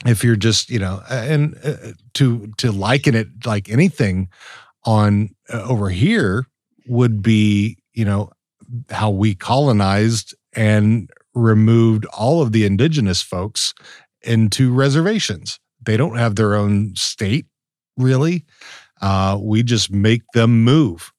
[0.07, 4.29] if you're just you know and uh, to to liken it like anything
[4.85, 6.47] on uh, over here
[6.87, 8.31] would be you know
[8.91, 13.73] how we colonized and removed all of the indigenous folks
[14.23, 15.59] into reservations.
[15.85, 17.47] They don't have their own state
[17.97, 18.45] really.
[19.01, 21.13] Uh we just make them move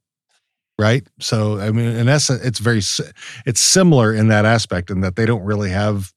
[0.80, 1.08] right?
[1.20, 2.82] So i mean in essence it's very
[3.46, 6.12] it's similar in that aspect in that they don't really have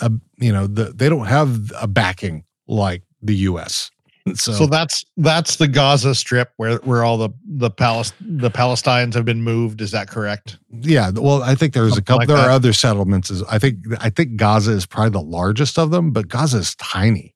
[0.00, 3.90] a you know the, they don't have a backing like the us
[4.34, 9.14] so, So, that's that's the Gaza Strip where where all the the Palis- the Palestinians
[9.14, 9.80] have been moved.
[9.80, 10.58] Is that correct?
[10.80, 13.76] yeah well i think there's a couple like there are other settlements as i think
[14.00, 17.34] i think gaza is probably the largest of them but gaza is tiny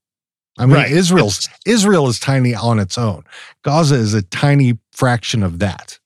[0.58, 0.90] i mean Right.
[0.90, 3.24] israel's It's- israel is tiny on its own
[3.62, 5.98] gaza is a tiny fraction of that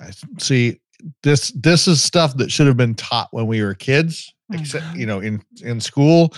[0.00, 0.80] I see
[1.22, 4.98] this this is stuff that should have been taught when we were kids except Mhm.
[4.98, 6.34] you know in in school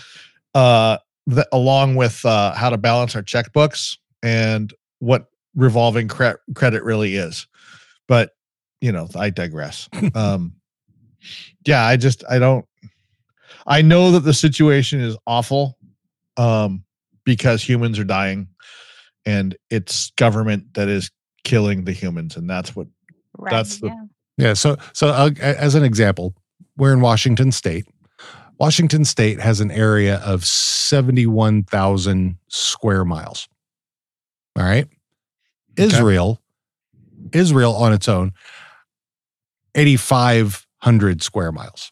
[0.54, 6.82] uh that along with uh how to balance our checkbooks and what revolving cre- credit
[6.82, 7.46] really is
[8.08, 8.32] but
[8.80, 10.52] you know i digress um
[11.66, 12.66] yeah i just i don't
[13.66, 15.78] i know that the situation is awful
[16.36, 16.84] um
[17.24, 18.48] because humans are dying
[19.24, 21.10] and it's government that is
[21.44, 22.86] killing the humans and that's what
[23.38, 24.00] right, that's the- yeah.
[24.36, 24.54] Yeah.
[24.54, 26.34] So, so uh, as an example,
[26.76, 27.86] we're in Washington State.
[28.58, 33.48] Washington State has an area of seventy-one thousand square miles.
[34.56, 34.86] All right.
[35.78, 35.84] Okay.
[35.84, 36.40] Israel,
[37.32, 38.32] Israel on its own,
[39.74, 41.90] eighty-five hundred square miles.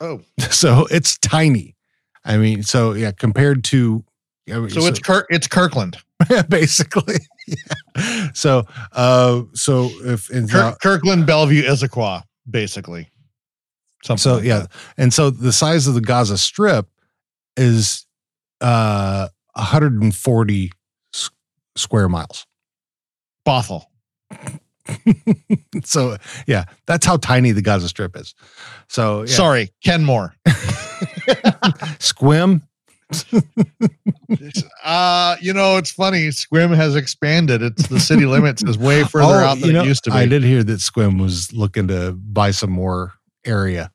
[0.00, 0.20] oh
[0.50, 1.76] So it's tiny.
[2.24, 4.04] I mean, so yeah, compared to.
[4.50, 5.26] I mean, So it's Kirk.
[5.30, 5.98] It's Kirkland.
[6.48, 7.16] basically.
[7.44, 8.28] Yeah.
[8.34, 13.10] So, uh, so if Kirk, Kirkland, Bellevue, Issaquah, basically.
[14.04, 14.18] Something.
[14.22, 14.70] so like yeah that.
[14.98, 16.88] and so the size of the gaza strip
[17.56, 18.06] is
[18.60, 20.72] uh 140
[21.14, 21.30] s-
[21.76, 22.46] square miles
[23.46, 23.84] Bothell.
[25.84, 26.16] so
[26.46, 28.34] yeah that's how tiny the gaza strip is
[28.88, 29.26] so yeah.
[29.34, 30.34] Sorry, Kenmore.
[31.98, 32.62] Sequim
[34.84, 36.28] uh, you know, it's funny.
[36.28, 37.62] Sequim has expanded.
[37.62, 40.10] It's the city limits is way further Oh, out than you know, it used to
[40.10, 40.16] be.
[40.16, 43.12] i did hear that Sequim was looking to buy some more
[43.44, 43.91] area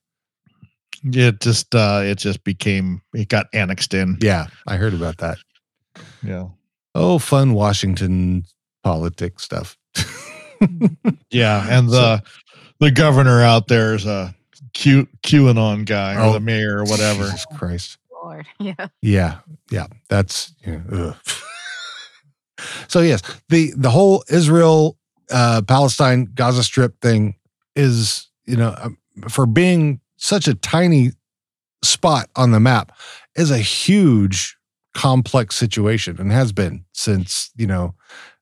[1.04, 4.18] It just uh it just became it got annexed in.
[4.22, 5.38] yeah i heard about that
[6.24, 6.48] Yeah.
[6.96, 8.44] oh fun washington
[8.84, 9.78] politics stuff
[11.30, 11.66] Yeah.
[11.70, 12.24] And the
[12.80, 14.34] the governor out there is a
[14.74, 16.34] Q QAnon guy or Oh.
[16.34, 17.26] the mayor or whatever.
[17.26, 17.98] Jesus Christ.
[18.12, 18.48] Lord.
[18.60, 18.88] Yeah.
[19.02, 19.40] Yeah,
[19.72, 21.16] yeah, that's yeah, ugh.
[22.88, 23.02] so.
[23.02, 24.98] Yes, the the whole Israel,
[25.32, 27.36] uh, Palestine, Gaza Strip thing
[27.76, 28.98] is you know um,
[29.30, 31.12] for being such a tiny
[31.84, 32.92] spot on the map
[33.36, 34.58] is a huge
[34.94, 37.94] complex situation and has been since you know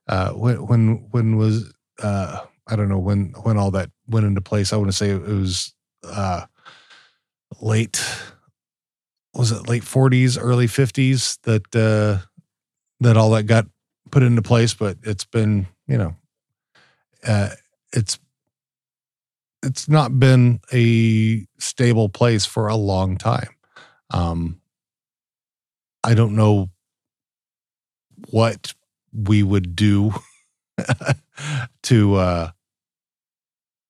[0.08, 4.42] uh, when when when was uh, I don't know when when all that went into
[4.42, 4.72] place.
[4.72, 5.74] I want to say it was
[6.04, 6.46] uh,
[7.62, 8.04] late
[9.34, 12.26] was it late 40s early 50s that uh
[13.02, 13.66] that all that got
[14.10, 16.16] put into place but it's been you know
[17.28, 17.50] uh
[17.92, 18.18] it's
[19.66, 23.50] it's not been a stable place for a long time.
[24.12, 24.62] Um
[26.06, 26.70] i don't know
[28.30, 28.74] what
[29.12, 30.14] we would do
[31.82, 32.52] to uh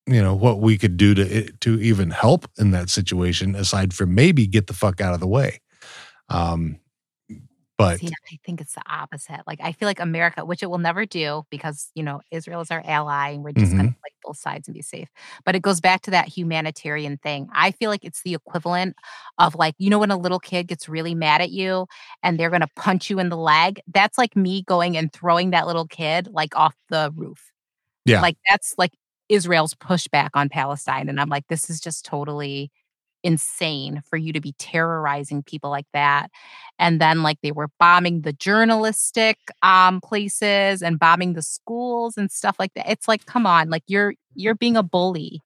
[0.07, 4.15] you know what we could do to to even help in that situation aside from
[4.15, 5.59] maybe get the fuck out of the way.
[6.29, 6.79] Um
[7.77, 9.41] but See, I think it's the opposite.
[9.45, 12.71] Like, I feel like America, which it will never do because, you know, Israel is
[12.71, 13.95] our ally and we're just going to
[14.25, 15.09] both sides and be safe.
[15.43, 17.47] But it goes back to that humanitarian thing.
[17.53, 18.95] I feel like it's the equivalent
[19.37, 21.87] of like, you know, when a little kid gets really mad at you
[22.23, 23.79] and they're going to punch you in the leg.
[23.93, 27.51] That's like me going and throwing that little kid like off the roof.
[28.05, 28.21] Yeah.
[28.21, 28.93] Like, that's like
[29.29, 31.09] Israel's pushback on Palestine.
[31.09, 32.71] And I'm like, this is just totally
[33.25, 36.29] insane for you to be terrorizing people like that
[36.77, 42.31] and then like they were bombing the journalistic um places and bombing the schools and
[42.31, 45.41] stuff like that it's like come on like you're you're being a bully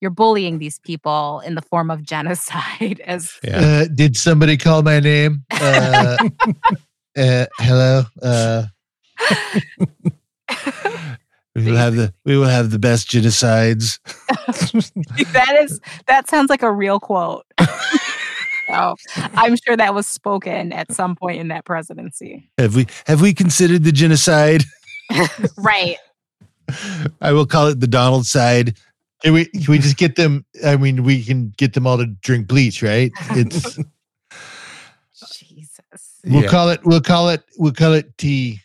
[0.00, 4.82] you're bullying these people in the form of genocide as yeah Uh, did somebody call
[4.82, 5.44] my name?
[5.52, 6.16] Uh,
[7.16, 8.02] uh, hello.
[11.54, 13.98] We will have the we will have the best genocides
[15.32, 17.44] that is that sounds like a real quote
[18.68, 23.20] so i'm sure that was spoken at some point in that presidency have we have
[23.20, 24.62] we considered the genocide
[25.58, 25.96] right
[27.20, 28.78] i will call it the donald side
[29.22, 30.46] can we can we just get them?
[30.64, 33.12] I mean, we can get them all to drink bleach, right?
[33.32, 33.78] It's
[35.36, 36.48] jesus we'll Yeah.
[36.48, 38.60] call it we'll call it we'll call it tea.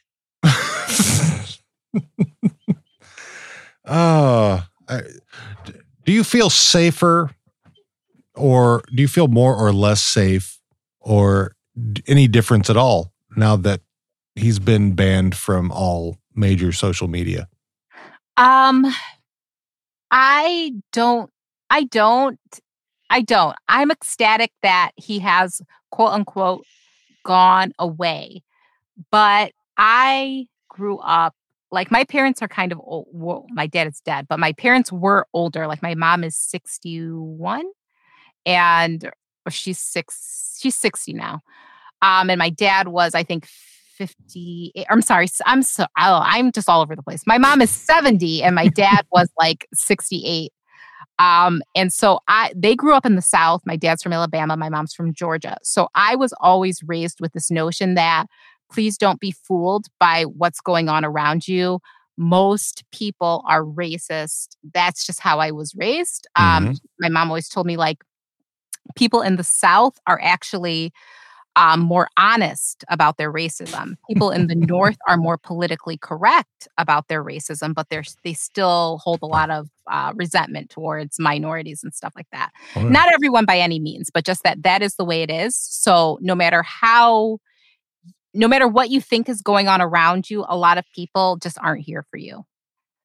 [3.87, 5.01] Oh I,
[6.05, 7.31] do you feel safer
[8.35, 10.59] or do you feel more or less safe
[10.99, 11.55] or
[12.07, 13.81] any difference at all now that
[14.35, 17.47] he's been banned from all major social media
[18.37, 18.85] Um,
[20.11, 21.31] I don't,
[21.69, 22.39] I don't,
[23.09, 23.55] I don't.
[23.67, 26.65] I'm ecstatic that he has quote unquote
[27.23, 28.43] gone away.
[29.11, 31.35] But I grew up
[31.75, 33.07] like my parents are kind of old.
[33.11, 35.67] Well, my dad is dead, but my parents were older.
[35.67, 37.65] Like my mom is 61
[38.45, 39.11] and
[39.49, 41.41] she's six, she's 60 now.
[42.01, 43.45] Um, and my dad was, I think,
[43.97, 44.71] 50.
[44.89, 47.23] I'm sorry, I'm so oh, I'm just all over the place.
[47.27, 50.51] My mom is 70 and my dad was like 68.
[51.19, 53.61] Um, and so I they grew up in the South.
[53.65, 55.57] My dad's from Alabama, my mom's from Georgia.
[55.61, 58.27] So I was always raised with this notion that
[58.71, 61.79] please don't be fooled by what's going on around you.
[62.17, 64.55] Most people are racist.
[64.73, 66.27] That's just how I was raised.
[66.35, 68.03] Um, my mom always told me like
[68.95, 70.93] people in the South are actually
[71.55, 73.95] um, more honest about their racism.
[74.09, 78.99] People in the North are more politically correct about their racism, but they're they still
[79.03, 82.51] hold a lot of uh, resentment towards minorities and stuff like that.
[82.75, 82.89] Wow.
[82.89, 85.55] Not everyone by any means, but just that that is the way it is.
[85.55, 87.39] So no matter how,
[88.35, 91.57] no matter what you think is going on around you, a lot of people just
[91.61, 92.43] aren't here for you.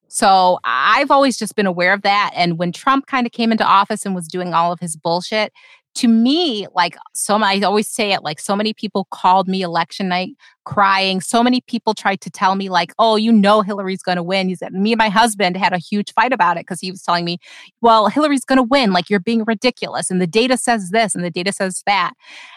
[0.07, 2.31] So I've always just been aware of that.
[2.35, 5.53] And when Trump kind of came into office and was doing all of his bullshit,
[5.95, 10.07] to me, like so I always say it, like so many people called me election
[10.09, 10.35] night
[10.65, 11.21] crying.
[11.21, 14.49] So many people tried to tell me, like, oh, you know, Hillary's going to win.
[14.49, 17.01] He said, me and my husband had a huge fight about it because he was
[17.01, 17.39] telling me,
[17.81, 18.91] well, Hillary's going to win.
[18.91, 20.11] Like, you're being ridiculous.
[20.11, 22.13] And the data says this and the data says that.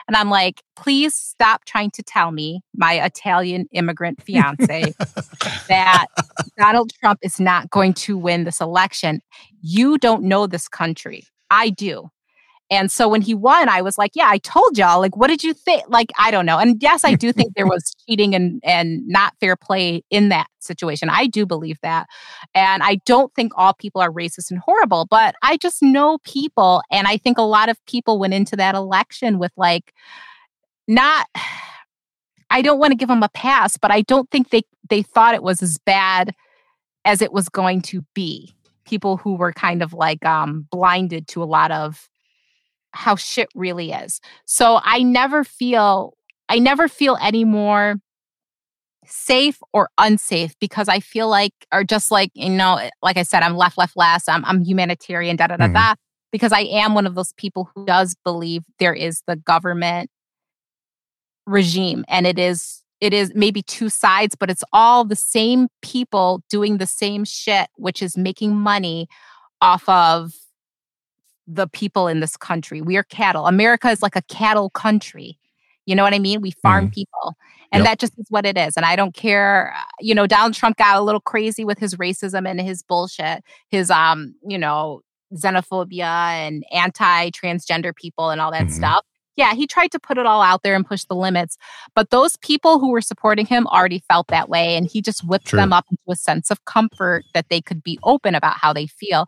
[0.07, 4.93] And I'm like, please stop trying to tell me, my Italian immigrant fiance,
[5.69, 6.07] that
[6.59, 9.21] Donald Trump is not going to win this election.
[9.61, 11.25] You don't know this country.
[11.51, 12.11] I do.
[12.71, 15.01] And so when he won, I was like, yeah, I told y'all.
[15.01, 15.85] Like, what did you think?
[15.89, 16.59] Like, I don't know.
[16.59, 20.47] And yes, I do think there was cheating and and not fair play in that
[20.61, 21.09] situation.
[21.11, 22.07] I do believe that.
[22.55, 26.83] And I don't think all people are racist and horrible, but I just know people.
[26.91, 29.93] And I think a lot of people went into that election with like
[30.89, 31.27] not
[32.51, 35.35] I don't want to give them a pass, but I don't think they they thought
[35.35, 36.35] it was as bad
[37.05, 38.55] as it was going to be.
[38.85, 42.09] people who were kind of like um, blinded to a lot of
[42.95, 44.21] how shit really is.
[44.47, 46.15] So I never feel
[46.49, 47.97] I never feel any more
[49.07, 53.23] safe or unsafe because I feel like, or just like, you know, eh, like I
[53.23, 55.75] said, I'm left, left, last, I'm, I'm humanitarian, da da da Mhm.
[55.75, 55.95] da,
[56.33, 60.11] because I am one of those people who does believe there is the government
[61.47, 66.43] regime and it is it is maybe two sides but it's all the same people
[66.49, 69.07] doing the same shit which is making money
[69.61, 70.33] off of
[71.47, 72.81] the people in this country.
[72.81, 73.47] We are cattle.
[73.47, 75.39] America is like a cattle country.
[75.87, 76.41] You know what i mean?
[76.41, 77.35] We farm people.
[77.73, 77.91] And Yep.
[77.91, 78.77] that just is what it is.
[78.77, 82.49] And i don't care you know donald trump got a little crazy with his racism
[82.49, 85.03] and his bullshit his um you know
[85.35, 88.71] xenophobia and anti-transgender people and all that Mhm.
[88.73, 89.05] stuff
[89.37, 91.57] yeah he tried to put it all out there and push the limits
[91.95, 95.53] but those people who were supporting him already felt that way and he just whipped
[95.53, 98.87] them up into a sense of comfort that they could be open about how they
[98.87, 99.27] feel.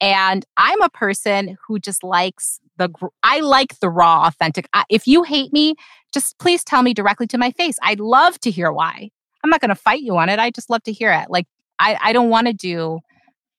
[0.00, 2.88] And i'm a person who just likes the
[3.22, 5.74] i like the raw authentic I, if you hate me
[6.12, 7.76] just please tell me directly to my face.
[7.82, 9.10] I'd love to hear why.
[9.44, 11.30] I'm not going to fight you on it i just love to hear it.
[11.30, 11.46] Like
[11.78, 13.00] i, I don't want to do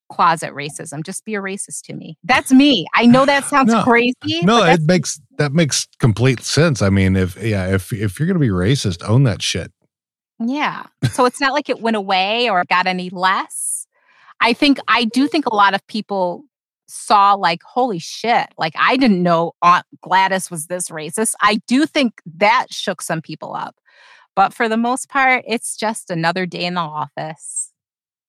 [0.09, 3.83] closet racism just be a racist to me that's me i know that sounds No.
[3.83, 6.81] crazy No, it makes that makes complete sense.
[6.81, 9.71] I mean, if yeah, if if you're gonna be racist, own that shit.
[10.39, 10.85] Yeah.
[11.13, 13.87] So it's not like it went away or got any less.
[14.41, 16.43] I think, I do think a lot of people
[16.87, 21.33] saw, like, holy shit, like, I didn't know Aunt Gladys was this racist.
[21.41, 23.75] I do think that shook some people up.
[24.35, 27.71] But for the most part, it's just another day in the office.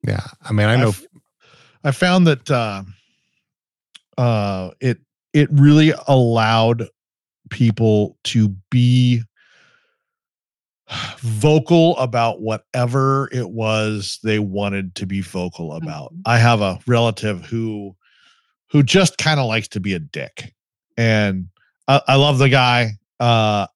[0.07, 0.93] Yeah, I mean, I know.
[1.85, 2.83] I've- found that uh,
[4.19, 4.99] uh, it
[5.33, 6.89] it really allowed
[7.51, 9.23] people to be
[11.19, 16.13] vocal about whatever it was they wanted to be vocal about.
[16.13, 16.21] Mhm.
[16.27, 17.95] I have a relative who
[18.71, 20.55] who just kind of likes to be a dick,
[20.97, 21.49] and
[21.89, 23.67] I, I love the guy uh,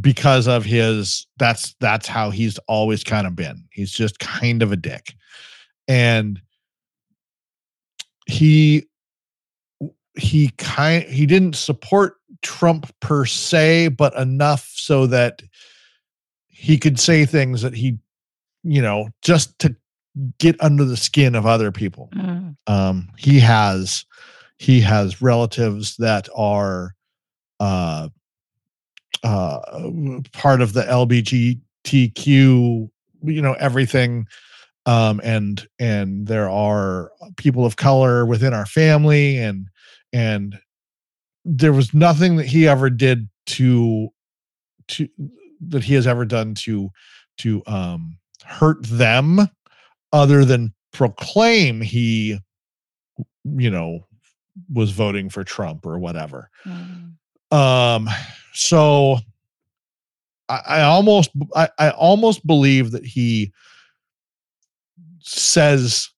[0.00, 1.26] because of his.
[1.38, 3.64] That's that's how he's always kind of been.
[3.72, 5.14] He's just kind of a dick,
[5.88, 6.40] and
[8.30, 8.86] he
[10.16, 15.42] he kind he didn't support Trump per se, but enough so that
[16.46, 17.98] he could say things that he,
[18.62, 19.74] you know, just to
[20.38, 22.10] get under the skin of other people.
[22.66, 24.04] Um, he has
[24.58, 26.94] he has relatives that are
[27.60, 28.08] uh
[29.22, 29.90] uh
[30.32, 32.90] part of the LBGTQ,
[33.22, 34.26] you know, everything
[34.86, 39.68] um and and there are people of color within our family and
[40.12, 40.58] and
[41.44, 44.08] there was nothing that he ever did to
[44.88, 45.08] to
[45.60, 46.90] that he has ever done to
[47.38, 49.48] to um hurt them
[50.12, 52.38] other than proclaim he
[53.44, 54.06] you know
[54.72, 57.14] was voting for Trump or whatever Mm.
[57.52, 58.08] um
[58.52, 59.18] so
[60.48, 63.52] i, I almost I, I almost believe that he
[65.20, 66.08] says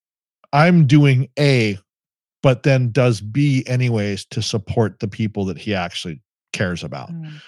[0.52, 1.78] i'm doing a
[2.42, 6.20] but then does b anyways to support the people that he actually
[6.52, 7.10] cares about.
[7.10, 7.40] Mm.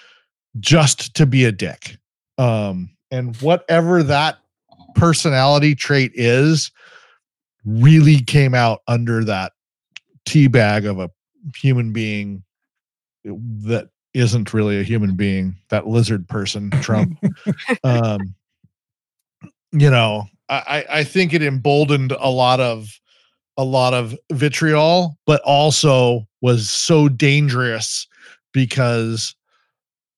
[0.59, 1.97] just to be a dick.
[2.37, 4.39] Um and whatever that
[4.95, 6.71] personality trait is
[7.65, 9.53] really came out under that
[10.25, 11.09] tea bag of a
[11.55, 12.43] human being
[13.23, 17.17] that isn't really a human being that lizard person trump.
[17.83, 18.35] Um
[19.71, 22.99] you know I, I think it emboldened a lot of
[23.57, 28.07] a lot of vitriol but also was so dangerous
[28.53, 29.33] because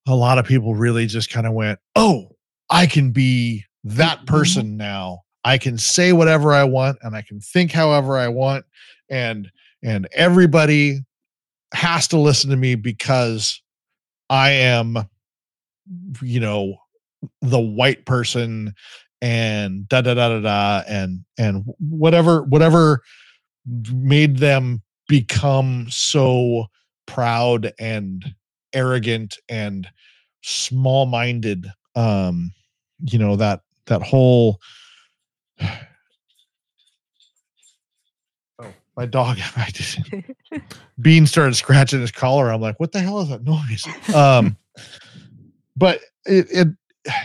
[0.08, 2.30] a lot of people really just kind of went oh
[2.70, 4.26] i can be that mm-hmm.
[4.26, 5.22] person now.
[5.46, 8.66] I can say whatever i want and i can think however i want
[9.10, 9.50] and
[9.84, 11.02] and everybody
[11.74, 13.62] has to listen to me because
[14.30, 14.98] I am,
[16.22, 16.78] you know,
[17.42, 18.74] the white person
[19.22, 23.02] and da da da da da and and whatever whatever
[23.92, 26.68] made them become so
[27.06, 28.36] proud and
[28.74, 29.90] arrogant and
[30.44, 32.52] small-minded um
[33.06, 34.60] you know that that whole
[38.60, 40.00] oh my dog I just
[41.02, 42.52] Bean started scratching his collar.
[42.52, 43.86] I'm like, what the hell is that noise?
[44.14, 44.58] Um,
[45.76, 46.68] but it, it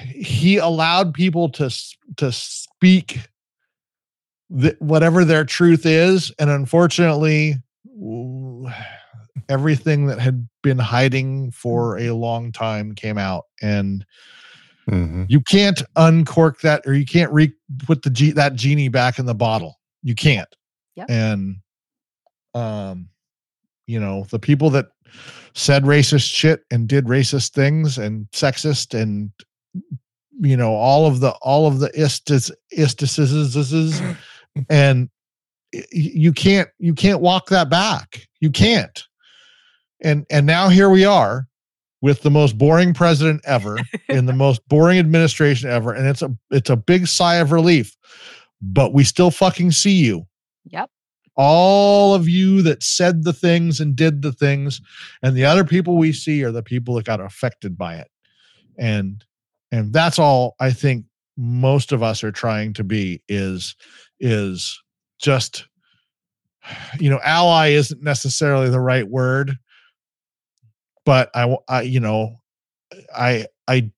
[0.09, 1.71] he allowed people to
[2.17, 3.21] to speak
[4.61, 7.57] th- whatever their truth is, and unfortunately,
[9.49, 14.05] everything that had been hiding for a long time came out, and
[14.89, 15.27] Mhm.
[15.29, 17.53] you can't uncork that, or you can't re
[17.87, 19.79] put the ge- that genie back in the bottle.
[20.03, 20.49] You can't.
[20.97, 21.11] Yep.
[21.11, 21.57] And
[22.55, 23.09] um
[23.87, 24.87] you know, the people that
[25.55, 29.31] said racist shit and did racist things and sexist and
[30.41, 34.61] you know all of the all of the istis istices mm-hmm.
[34.69, 35.09] and
[35.91, 38.29] you can't you can't walk that back.
[38.41, 39.05] You can't.
[40.03, 41.47] And and now here we are
[42.01, 43.79] with the most boring president ever
[44.09, 47.97] in the most boring administration ever and it's a it's a big sigh of relief
[48.61, 50.27] but we still fucking see you.
[50.65, 50.91] Yep.
[51.35, 54.81] all of you that said the things and did the things
[55.23, 58.09] and the other people we see are the people that got affected by it.
[58.79, 59.25] And
[59.73, 61.05] and that's all i think
[61.37, 63.75] most of us are trying to be is
[64.21, 64.81] is
[65.19, 65.67] just
[67.01, 69.57] you know ally isn't necessarily the right word
[71.05, 72.37] but I, I you know
[73.17, 73.91] i i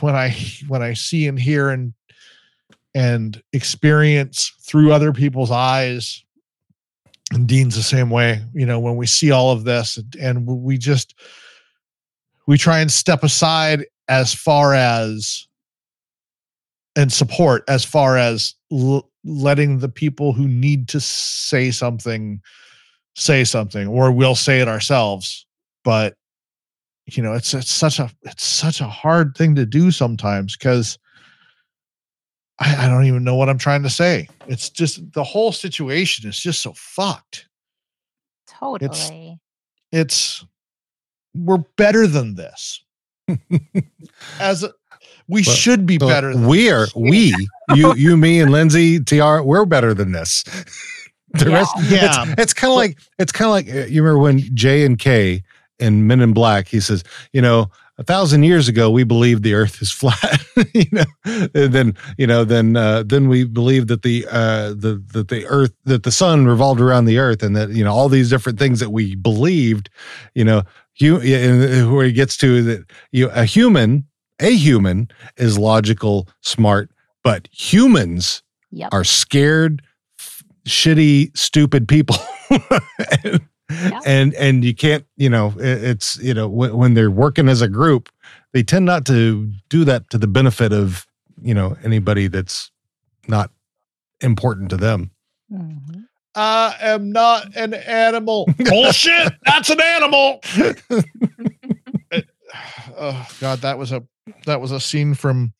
[0.00, 0.30] when i
[0.68, 1.94] when i see and hear and
[2.94, 6.22] and experience through other people's eyes
[7.32, 10.78] and dean's the same way you know when we see all of this and we
[10.78, 11.18] just
[12.46, 15.46] we try and step aside as far as
[16.96, 22.40] and support as far as l- letting the people who need to say something
[23.16, 25.46] say something or we'll say it ourselves.
[25.82, 26.16] But
[27.06, 30.98] you know it's it's such a it's such a hard thing to do sometimes because
[32.58, 34.28] I, I don't even know what i'm trying to say.
[34.46, 37.48] It's just the whole situation is just so fucked.
[38.46, 39.38] Totally.
[39.92, 40.44] it's
[41.34, 42.83] we're better than this
[44.40, 44.72] as a,
[45.28, 47.34] we Well, should be better than we are we
[47.74, 50.44] you you me and Lindsay TR we're better than this.
[51.32, 51.54] the Yeah.
[51.54, 52.22] rest Yeah.
[52.32, 54.98] it's, it's kind of like it's kind of like uh, you remember when J and
[54.98, 55.42] K
[55.78, 57.02] in Men in Black he says
[57.32, 60.44] you know a thousand years ago we believed the Earth is flat
[60.74, 61.04] you know
[61.54, 65.46] and then you know then uh, then we believed that the uh, the that the
[65.46, 68.58] Earth that the sun revolved around the Earth and that you know all these different
[68.58, 69.88] things that we believed
[70.34, 70.62] you know
[70.96, 74.04] you and where he gets to that you a human
[74.40, 76.90] a human is logical smart
[77.22, 78.88] but humans Yep.
[78.92, 79.82] are scared
[80.18, 82.16] f- shitty stupid people
[83.24, 83.40] and,
[84.04, 87.62] and and you can't you know it- it's you know when, when they're working as
[87.62, 88.10] a group
[88.52, 91.06] they tend not to do that to the benefit of
[91.42, 92.70] you know anybody that's
[93.28, 93.50] not
[94.20, 95.10] important to them
[95.52, 96.03] Mhm.
[96.34, 98.48] I am not an animal.
[98.58, 99.32] Bullshit.
[99.44, 100.40] That's an animal.
[100.54, 100.82] It-
[102.96, 104.02] oh God, that was a
[104.46, 105.52] that was a scene from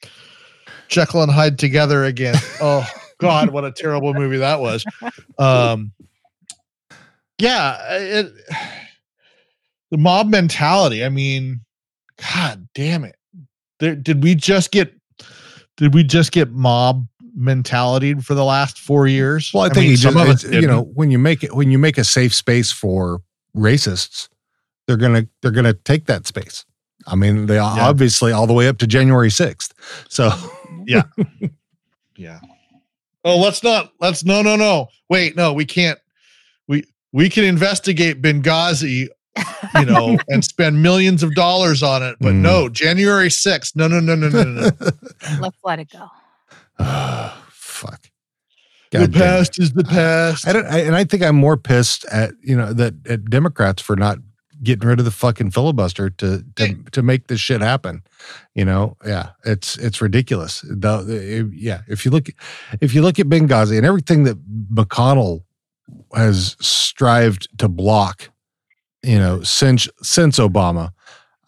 [0.89, 2.37] Jekyll and Hyde together again.
[2.61, 2.87] Oh
[3.19, 4.85] God, what a terrible movie that was.
[5.39, 5.93] Um,
[7.39, 8.33] yeah, it,
[9.91, 11.05] the mob mentality.
[11.05, 11.61] I mean,
[12.35, 13.17] God damn it.
[13.81, 14.93] There, did we just get?
[15.77, 19.51] Did we just get mob mentality for the last four years?
[19.53, 21.55] well i think mean, he some just of us you know when you make it
[21.55, 23.21] when you make a safe space for
[23.57, 24.29] racists
[24.87, 26.65] they're gonna they're gonna take that space
[27.07, 29.73] i mean they obviously all the way up to january 6th
[30.09, 30.31] so
[30.87, 31.03] Yeah.
[32.17, 32.39] Yeah.
[33.25, 33.93] Oh, let's not.
[34.01, 34.89] Let's no, no, no.
[35.09, 35.99] Wait, no, we can't.
[36.69, 39.09] We we can investigate Benghazi,
[39.75, 42.41] you know, and spend millions of dollars on it, but Mm.
[42.43, 43.75] no, January sixth.
[43.75, 44.61] No, no, no, no, no, no.
[44.61, 44.71] no.
[45.41, 46.09] Let's let it go.
[46.79, 48.03] Ah, fuck
[48.91, 49.25] the God damn it.
[49.25, 50.47] past is the past.
[50.49, 53.83] I don't, I, and I think I'm more pissed at you know that at Democrats
[53.83, 54.19] for not
[54.63, 58.03] getting rid of the fucking filibuster to to to make this shit happen.
[58.55, 60.61] You know, yeah, it's it's ridiculous.
[60.63, 62.29] The, the- yeah, if you look
[62.81, 64.39] if you look at Benghazi and everything that
[64.73, 65.43] McConnell
[66.15, 68.31] has strived to block,
[69.03, 70.93] you know, since since Obama,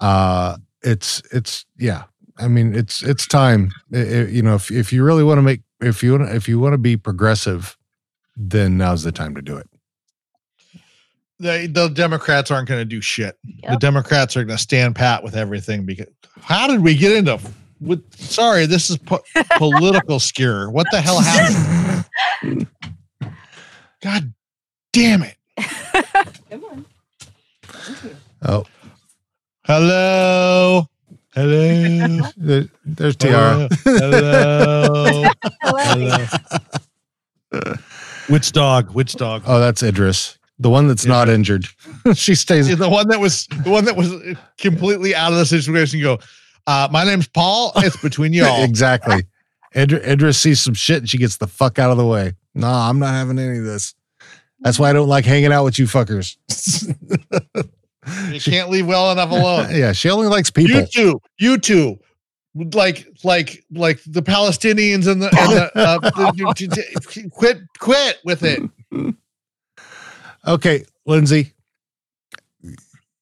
[0.00, 2.04] uh, it's it's yeah.
[2.38, 3.72] I mean, it's it's time.
[3.94, 6.48] I- I- you know, if if you really want to make if you want if
[6.48, 7.76] you want to be progressive,
[8.36, 9.68] then now's the time to do it.
[11.38, 13.38] the, the Democrats aren't going to do shit.
[13.68, 15.84] The Democrats are going to stand pat with everything.
[15.86, 16.06] Because
[16.40, 17.38] how did we get into?
[17.80, 19.22] With sorry, this is po-
[19.58, 20.70] political skewer.
[20.70, 22.66] What the hell happened?
[24.02, 24.32] God
[24.92, 25.36] damn it!
[28.42, 28.64] Oh,
[29.64, 30.86] Hello,
[31.36, 33.68] hello, there- there's Tiara.
[33.84, 35.24] Hello,
[35.62, 36.26] Hello.
[37.52, 37.74] hello.
[38.28, 38.90] Which dog?
[38.92, 39.42] Which dog?
[39.46, 41.66] Oh, that's Idris, the one that's not injured.
[42.14, 42.76] she stays.
[42.76, 44.10] the one that was the one that was
[44.58, 46.00] completely out of the situation.
[46.00, 46.18] Go,
[46.66, 47.70] uh, my name's Paul.
[47.76, 48.64] It's between y'all.
[48.64, 49.22] exactly.
[49.76, 52.32] Idris, Idris sees some shit and she gets the fuck out of the way.
[52.54, 53.94] Nah, I'm not having any of this.
[54.60, 56.36] That's why I don't like hanging out with you fuckers.
[58.30, 59.68] You can't leave well enough alone.
[59.74, 60.80] yeah, she only likes people.
[60.80, 61.20] You too.
[61.38, 61.98] you too.
[62.72, 68.62] like like like the Palestinians and the, and the, uh, the quit quit with it.
[70.46, 71.52] Okay, Lindsay,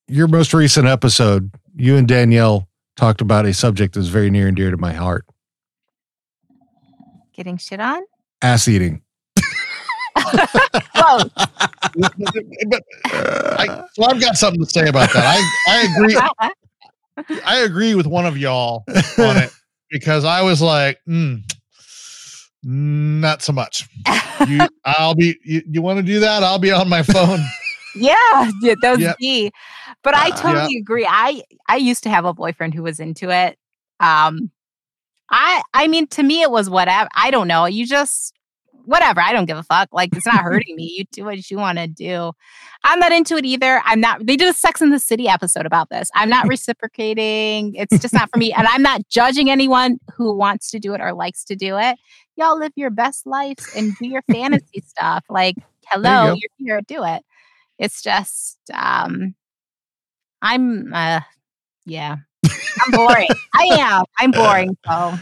[0.07, 4.57] your most recent episode, you and Danielle talked about a subject that's very near and
[4.57, 5.25] dear to my heart
[7.33, 8.03] Getting shit on?
[8.43, 9.01] ass eating.
[10.97, 11.31] Whoa.
[12.69, 12.83] but
[13.59, 15.25] I, so I've got something to say about that.
[15.25, 16.17] I I agree.
[17.47, 18.85] I agree with one of y'all
[19.19, 19.53] on it
[19.91, 21.41] because I was like, mm,
[22.63, 23.89] not so much.
[24.47, 25.37] You, I'll be.
[25.45, 26.43] You, you want to do that?
[26.43, 27.39] I'll be on my phone.
[27.95, 28.15] yeah,
[28.61, 29.17] yeah, that was Yep.
[29.21, 29.51] me.
[30.03, 31.07] But I Uh, totally agree.
[31.09, 33.59] I I used to have a boyfriend who was into it.
[34.01, 34.51] Um,
[35.31, 37.09] I I mean, to me, it was whatever.
[37.15, 37.67] I don't know.
[37.67, 38.33] You just
[38.85, 39.21] whatever.
[39.21, 39.89] I don't give a fuck.
[39.93, 40.95] Like it's not hurting me.
[40.97, 42.33] You do what you want to do.
[42.83, 43.81] I'm not into it either.
[43.85, 44.27] I'm not.
[44.27, 46.11] They did a Sex in the City episode about this.
[46.15, 47.75] I'm not reciprocating.
[47.75, 48.53] It's just not for me.
[48.53, 51.97] And I'm not judging anyone who wants to do it or likes to do it.
[52.37, 55.25] Y'all live your best lives and do your fantasy stuff.
[55.29, 55.57] Like,
[55.87, 56.37] hello, go.
[56.59, 56.81] you're here.
[56.87, 57.23] Do it.
[57.79, 59.35] It's just, um,
[60.43, 61.21] I'm, uh,
[61.87, 63.29] yeah, I'm boring.
[63.55, 64.05] I am.
[64.19, 64.77] I'm boring.
[64.87, 65.19] So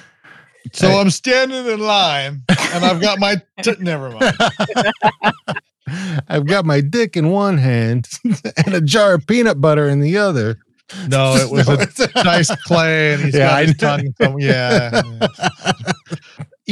[0.73, 3.37] So I'm standing in line and I've got my.
[3.63, 4.37] T- never mind.
[6.29, 10.17] I've got my dick in one hand and a jar of peanut butter in the
[10.19, 10.59] other.
[11.09, 11.67] No, it was
[11.99, 14.41] No, a nice clay, and he's Yeah, got I his tongue.
[14.41, 15.03] Yeah.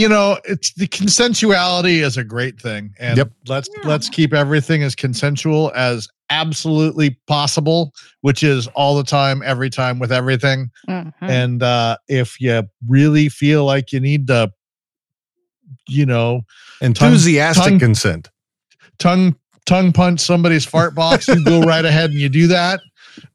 [0.00, 3.30] You know, it's the consensuality is a great thing, and Yep.
[3.48, 3.88] let's Yeah.
[3.88, 9.98] let's keep everything as consensual as absolutely possible, which is all the time, every time
[9.98, 10.70] with everything.
[10.88, 11.12] mhm.
[11.20, 14.50] And uh, if you really feel like you need to,
[15.88, 16.42] you know,
[16.80, 18.30] Enthusiastic tongue- consent.
[18.98, 19.36] tongue
[19.66, 22.80] tongue punch somebody's fart box, you go right ahead and you do that.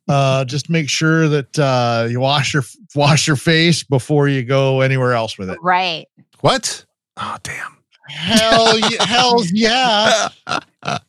[0.08, 2.64] Uh, just make sure that uh, you wash your
[2.96, 5.58] wash your face before you go anywhere else with it.
[5.62, 6.08] right.
[6.46, 6.86] What?
[7.18, 7.78] Oh, damn.
[8.08, 10.30] Hell, y- hell's yeah!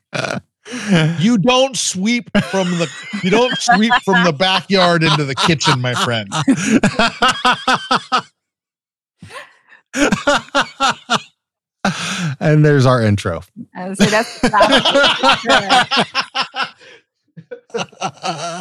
[1.20, 2.90] You don't sweep from the
[3.22, 6.28] you don't sweep from the backyard into the kitchen, my friend.
[12.40, 13.42] and there's our intro.
[13.76, 14.40] I would say that's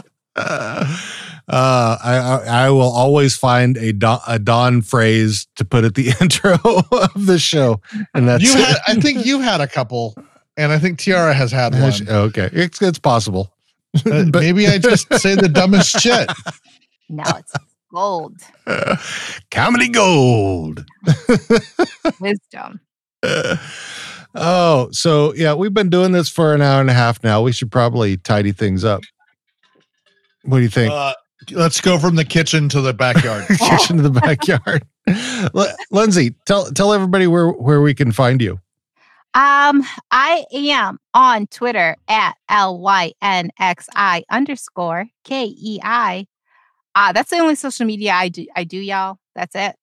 [0.38, 0.86] uh,
[1.48, 6.14] I, I I will always find a Don, a Don phrase to put at the
[6.22, 6.57] intro
[6.91, 7.82] of the show,
[8.14, 10.16] and that's You had, I think you had a couple,
[10.57, 11.94] and I think Tiara has had one.
[12.07, 13.53] Okay, it's it's possible.
[13.95, 16.30] Uh, But- maybe I just say the dumbest shit.
[17.10, 17.53] no, it's
[17.94, 18.34] gold
[19.52, 20.86] Comedy gold.
[22.20, 22.82] wisdom.
[24.36, 27.41] oh, so yeah, we've been doing this for an hour and a half now.
[27.41, 29.02] We should probably tidy things up.
[30.46, 30.92] What do you think?
[30.92, 31.14] Uh,
[31.52, 33.46] let's go from the kitchen to the backyard.
[33.60, 34.84] Kitchen to the backyard.
[35.08, 38.60] L- Lindsay, tell tell everybody where where we can find you.
[39.34, 46.28] Um, I am on Twitter at L Y N X I underscore K E I.
[46.96, 49.18] Uh, that's the only social media I do I do, y'all.
[49.36, 49.76] That's it.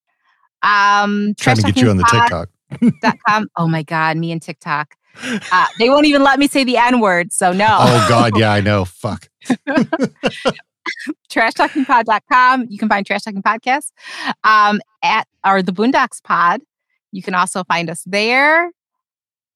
[0.62, 2.48] Um Trying to get you on the TikTok.
[2.80, 3.48] TikTok.com.
[3.56, 4.94] Oh my god, me and TikTok.
[5.22, 7.66] Uh, they won't even let me say the N word, so no.
[7.68, 8.84] Oh God, yeah, I know.
[8.84, 9.28] Fuck.
[11.30, 12.66] trashtalkingpod.com.
[12.68, 13.90] You can find Trash Talking Podcast
[14.44, 16.62] um, at or the Boondocks Pod.
[17.10, 18.70] You can also find us there.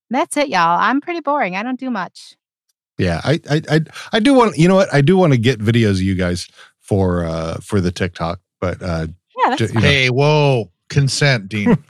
[0.09, 0.79] That's it, y'all.
[0.79, 1.55] I'm pretty boring.
[1.55, 2.35] I don't do much.
[2.97, 3.79] Yeah, I, I, I,
[4.13, 4.57] I do want.
[4.57, 4.93] You know what?
[4.93, 6.47] I do want to get videos of you guys
[6.79, 9.07] for uh for the TikTok, but uh,
[9.37, 11.77] Yeah, that's Ju- you know, hey, whoa, consent, Dean.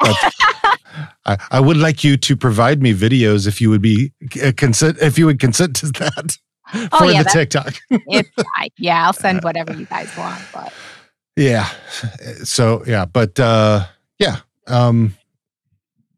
[1.26, 4.12] I, I would like you to provide me videos if you would be
[4.44, 6.47] uh, consent if you would consent to that for
[6.92, 7.74] Oh, yeah, the TikTok.
[8.56, 9.06] I, yeah.
[9.06, 10.42] I'll send whatever you guys want.
[10.54, 10.74] But
[11.36, 11.70] Yeah.
[12.44, 13.86] So yeah, but uh
[14.20, 14.38] yeah.
[14.68, 15.16] Um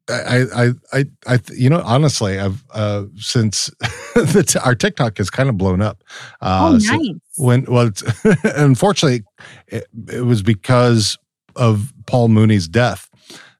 [0.09, 3.69] I I I I you know honestly I've uh since
[4.15, 6.03] the t- our TikTok has kind of blown up.
[6.41, 7.15] Uh oh, so nice.
[7.37, 8.03] when well it's,
[8.43, 9.23] unfortunately
[9.67, 11.17] it, it was because
[11.55, 13.07] of Paul Mooney's death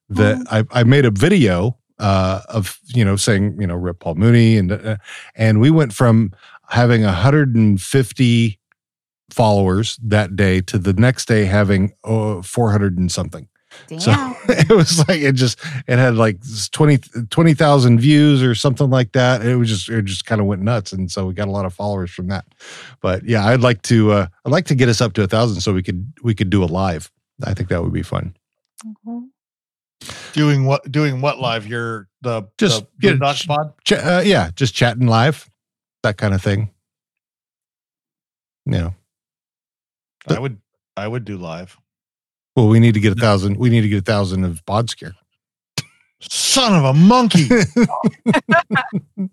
[0.09, 0.57] that Oh.
[0.73, 4.57] I I made a video uh of you know saying you know rip Paul Mooney
[4.57, 4.97] and uh,
[5.35, 6.31] and we went from
[6.69, 8.59] having 150
[9.31, 13.47] followers that day to the next day having uh, 400 and something.
[13.87, 13.99] Damn.
[13.99, 14.11] So
[14.49, 16.39] it was like it just it had like
[16.71, 16.97] 20
[17.29, 19.45] 20,000 views or something like that.
[19.45, 21.65] It was just it just kind of went nuts and so we got a lot
[21.65, 22.45] of followers from that.
[23.01, 25.61] But yeah, I'd like to uh I'd like to get us up to a 1000
[25.61, 27.11] so we could we could do a live.
[27.45, 28.35] I think that would be fun.
[29.07, 29.29] Mhm.
[30.33, 30.91] doing what?
[30.91, 31.67] Doing what live?
[31.67, 33.73] You're the Just the get- Boondock Pod.
[33.85, 35.47] Ch- uh, yeah, just chatting live.
[36.03, 36.69] That kind of thing.
[38.65, 38.93] You know.
[40.27, 40.59] I would
[40.95, 41.77] I would do live.
[42.55, 43.57] Well, we need to get a thousand.
[43.57, 45.13] We need to get a thousand of Podscare.
[46.21, 47.47] Son of a monkey.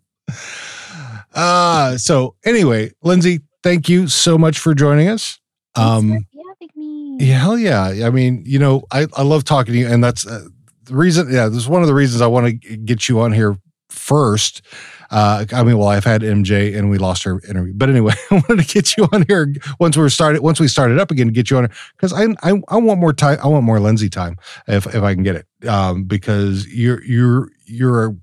[1.34, 5.40] uh so anyway, Lindsay, thank you so much for joining us.
[5.74, 7.16] Um for me.
[7.18, 8.06] yeah, hell yeah.
[8.06, 10.46] I mean, you know, I I love talking to you and that's uh,
[10.84, 13.32] the reason yeah, this is one of the reasons I want to get you on
[13.32, 13.56] here
[13.90, 14.62] first.
[15.10, 17.72] Uh I mean, well, I've had MJ and we lost her interview.
[17.74, 20.68] But anyway, I wanted to get you on here once we were started once we
[20.68, 23.38] started up again to get you on here cuz I, I I want more time
[23.42, 24.36] I want more Lindsay time
[24.68, 25.68] if if I can get it.
[25.68, 28.16] Um because you're you're you're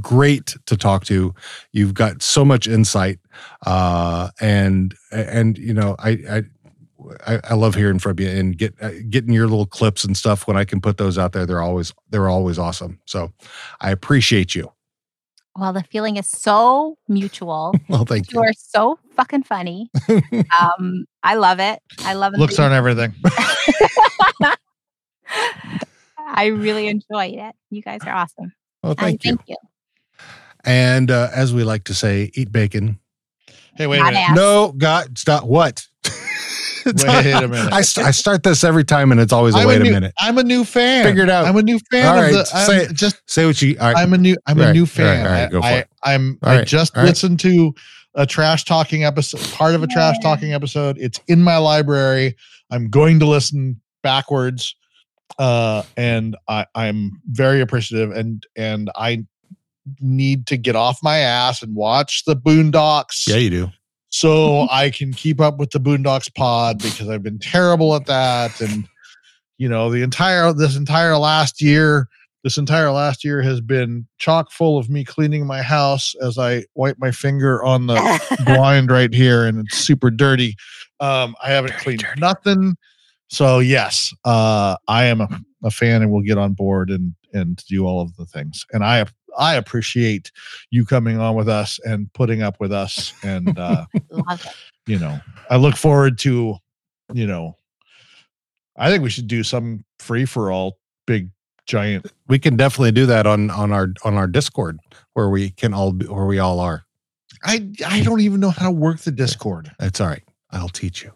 [0.00, 1.34] great to talk to.
[1.72, 3.18] You've got so much insight,
[3.66, 6.42] uh, and and you know I I.
[7.24, 10.48] I, I love hearing from you and get uh, getting your little clips and stuff
[10.48, 11.46] when I can put those out there.
[11.46, 12.98] They're always they're always awesome.
[13.04, 13.32] So
[13.80, 14.72] I appreciate you.
[15.58, 17.74] Well, the feeling is so mutual.
[17.88, 18.48] Well, thank You you.
[18.48, 19.90] are so fucking funny.
[20.60, 21.80] um, I love it.
[22.00, 22.36] I love it.
[22.40, 23.14] Looks aren't everything.
[26.18, 27.54] I really enjoy it.
[27.70, 28.52] You guys are awesome.
[28.82, 29.36] Well, And thank you.
[29.36, 29.56] Thank you.
[30.64, 32.98] And uh, as we like to say, eat bacon.
[33.76, 34.18] Hey, wait a minute.
[34.18, 34.34] Badass.
[34.34, 35.44] No, God, stop.
[35.44, 35.86] What?
[37.06, 37.72] Wait a minute.
[37.72, 39.90] I, st- I start this every time, and it's always a I'm wait a, new,
[39.92, 40.12] minute.
[40.18, 41.04] I'm a new fan.
[41.04, 41.46] Figure it out.
[41.46, 42.44] I'm a new fan All of the.
[42.44, 42.92] say I'm it.
[42.94, 43.76] just Say what you.
[43.80, 43.96] All right.
[43.96, 45.26] I'm a new I'm Right, a new fan.
[45.26, 45.88] all right, go for I, it.
[46.04, 47.08] I, am All I right, just all right.
[47.08, 47.74] listened to
[48.14, 50.96] a trash talking episode, part of a trash talking episode.
[50.98, 52.36] It's in my library.
[52.70, 54.74] I'm going to listen backwards,
[55.38, 58.10] uh, and I, I'm very appreciative.
[58.12, 59.24] And and I
[60.00, 63.68] need to get off my ass and watch the Boondocks yeah, you do.
[64.16, 68.58] So I can keep up with the Boondocks pod because I've been terrible at that.
[68.62, 68.88] And
[69.58, 72.08] you know, the entire this entire last year,
[72.42, 76.64] this entire last year has been chock full of me cleaning my house as I
[76.74, 80.54] wipe my finger on the blind right here, and it's super dirty.
[81.00, 82.20] Um, I haven't Very cleaned dirty.
[82.20, 82.76] nothing.
[83.28, 85.28] So yes, uh, I am a,
[85.62, 88.64] a fan, and we'll get on board and and do all of the things.
[88.72, 89.04] And I
[89.36, 90.32] I appreciate
[90.70, 93.12] you coming on with us and putting up with us.
[93.22, 93.86] And uh,
[94.86, 95.18] you know,
[95.50, 96.56] I look forward to,
[97.12, 97.56] you know,
[98.76, 101.30] I think we should do some free for all big
[101.66, 102.10] giant.
[102.28, 104.78] We can definitely do that on on our on our Discord
[105.14, 106.84] where we can all be, where we all are.
[107.44, 109.70] I I don't even know how to work the Discord.
[109.78, 110.22] That's all right.
[110.50, 111.12] I'll teach you.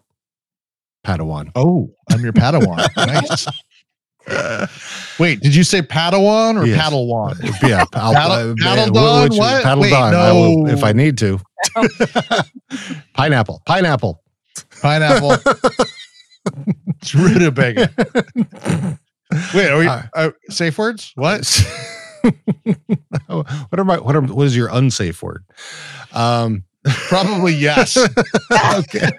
[1.05, 1.51] Padawan.
[1.55, 2.87] Oh, I'm your Padawan.
[2.97, 3.47] nice.
[5.19, 6.79] Wait, did you say Padawan or Yes.
[6.81, 7.67] Padawan?
[7.67, 9.63] yeah, I'll, Paddle- uh, Paddle which- What?
[9.63, 10.15] Paddle Wait, Dawn.
[10.15, 10.83] I will, if.
[10.83, 11.39] I need to.
[13.13, 13.61] pineapple.
[13.65, 14.21] Pineapple.
[14.81, 15.31] Pineapple.
[17.01, 17.89] it's rutabaga.
[19.53, 21.11] Wait, are we Uh, uh, safe words?
[21.15, 21.45] What?
[23.27, 25.43] what are my what are what is your unsafe word?
[26.13, 27.95] Um Probably yes.
[28.79, 29.09] okay.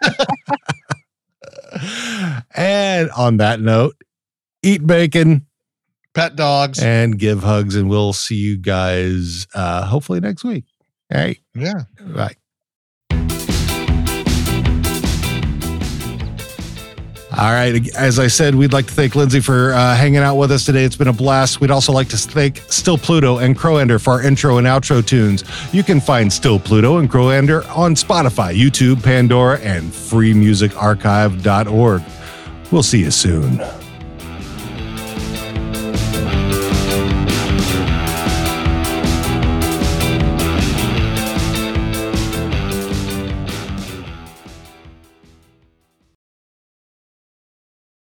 [2.56, 3.94] and on that note,
[4.62, 5.46] eat bacon
[6.14, 6.78] Pet dogs.
[6.78, 10.64] and give hugs, and we'll see you guys uh hopefully next week.
[11.12, 11.38] All right.
[11.54, 11.84] Yeah.
[12.00, 12.34] Bye.
[17.34, 17.88] All right.
[17.96, 20.84] As I said, we'd like to thank Lindsay for uh, hanging out with us today.
[20.84, 21.62] It's been a blast.
[21.62, 25.42] We'd also like to thank Still Pluto and Crowander for our intro and outro tunes.
[25.72, 32.02] You can find Still Pluto and Crowander on Spotify, YouTube, Pandora, and freemusicarchive.org.
[32.70, 33.62] We'll see you soon.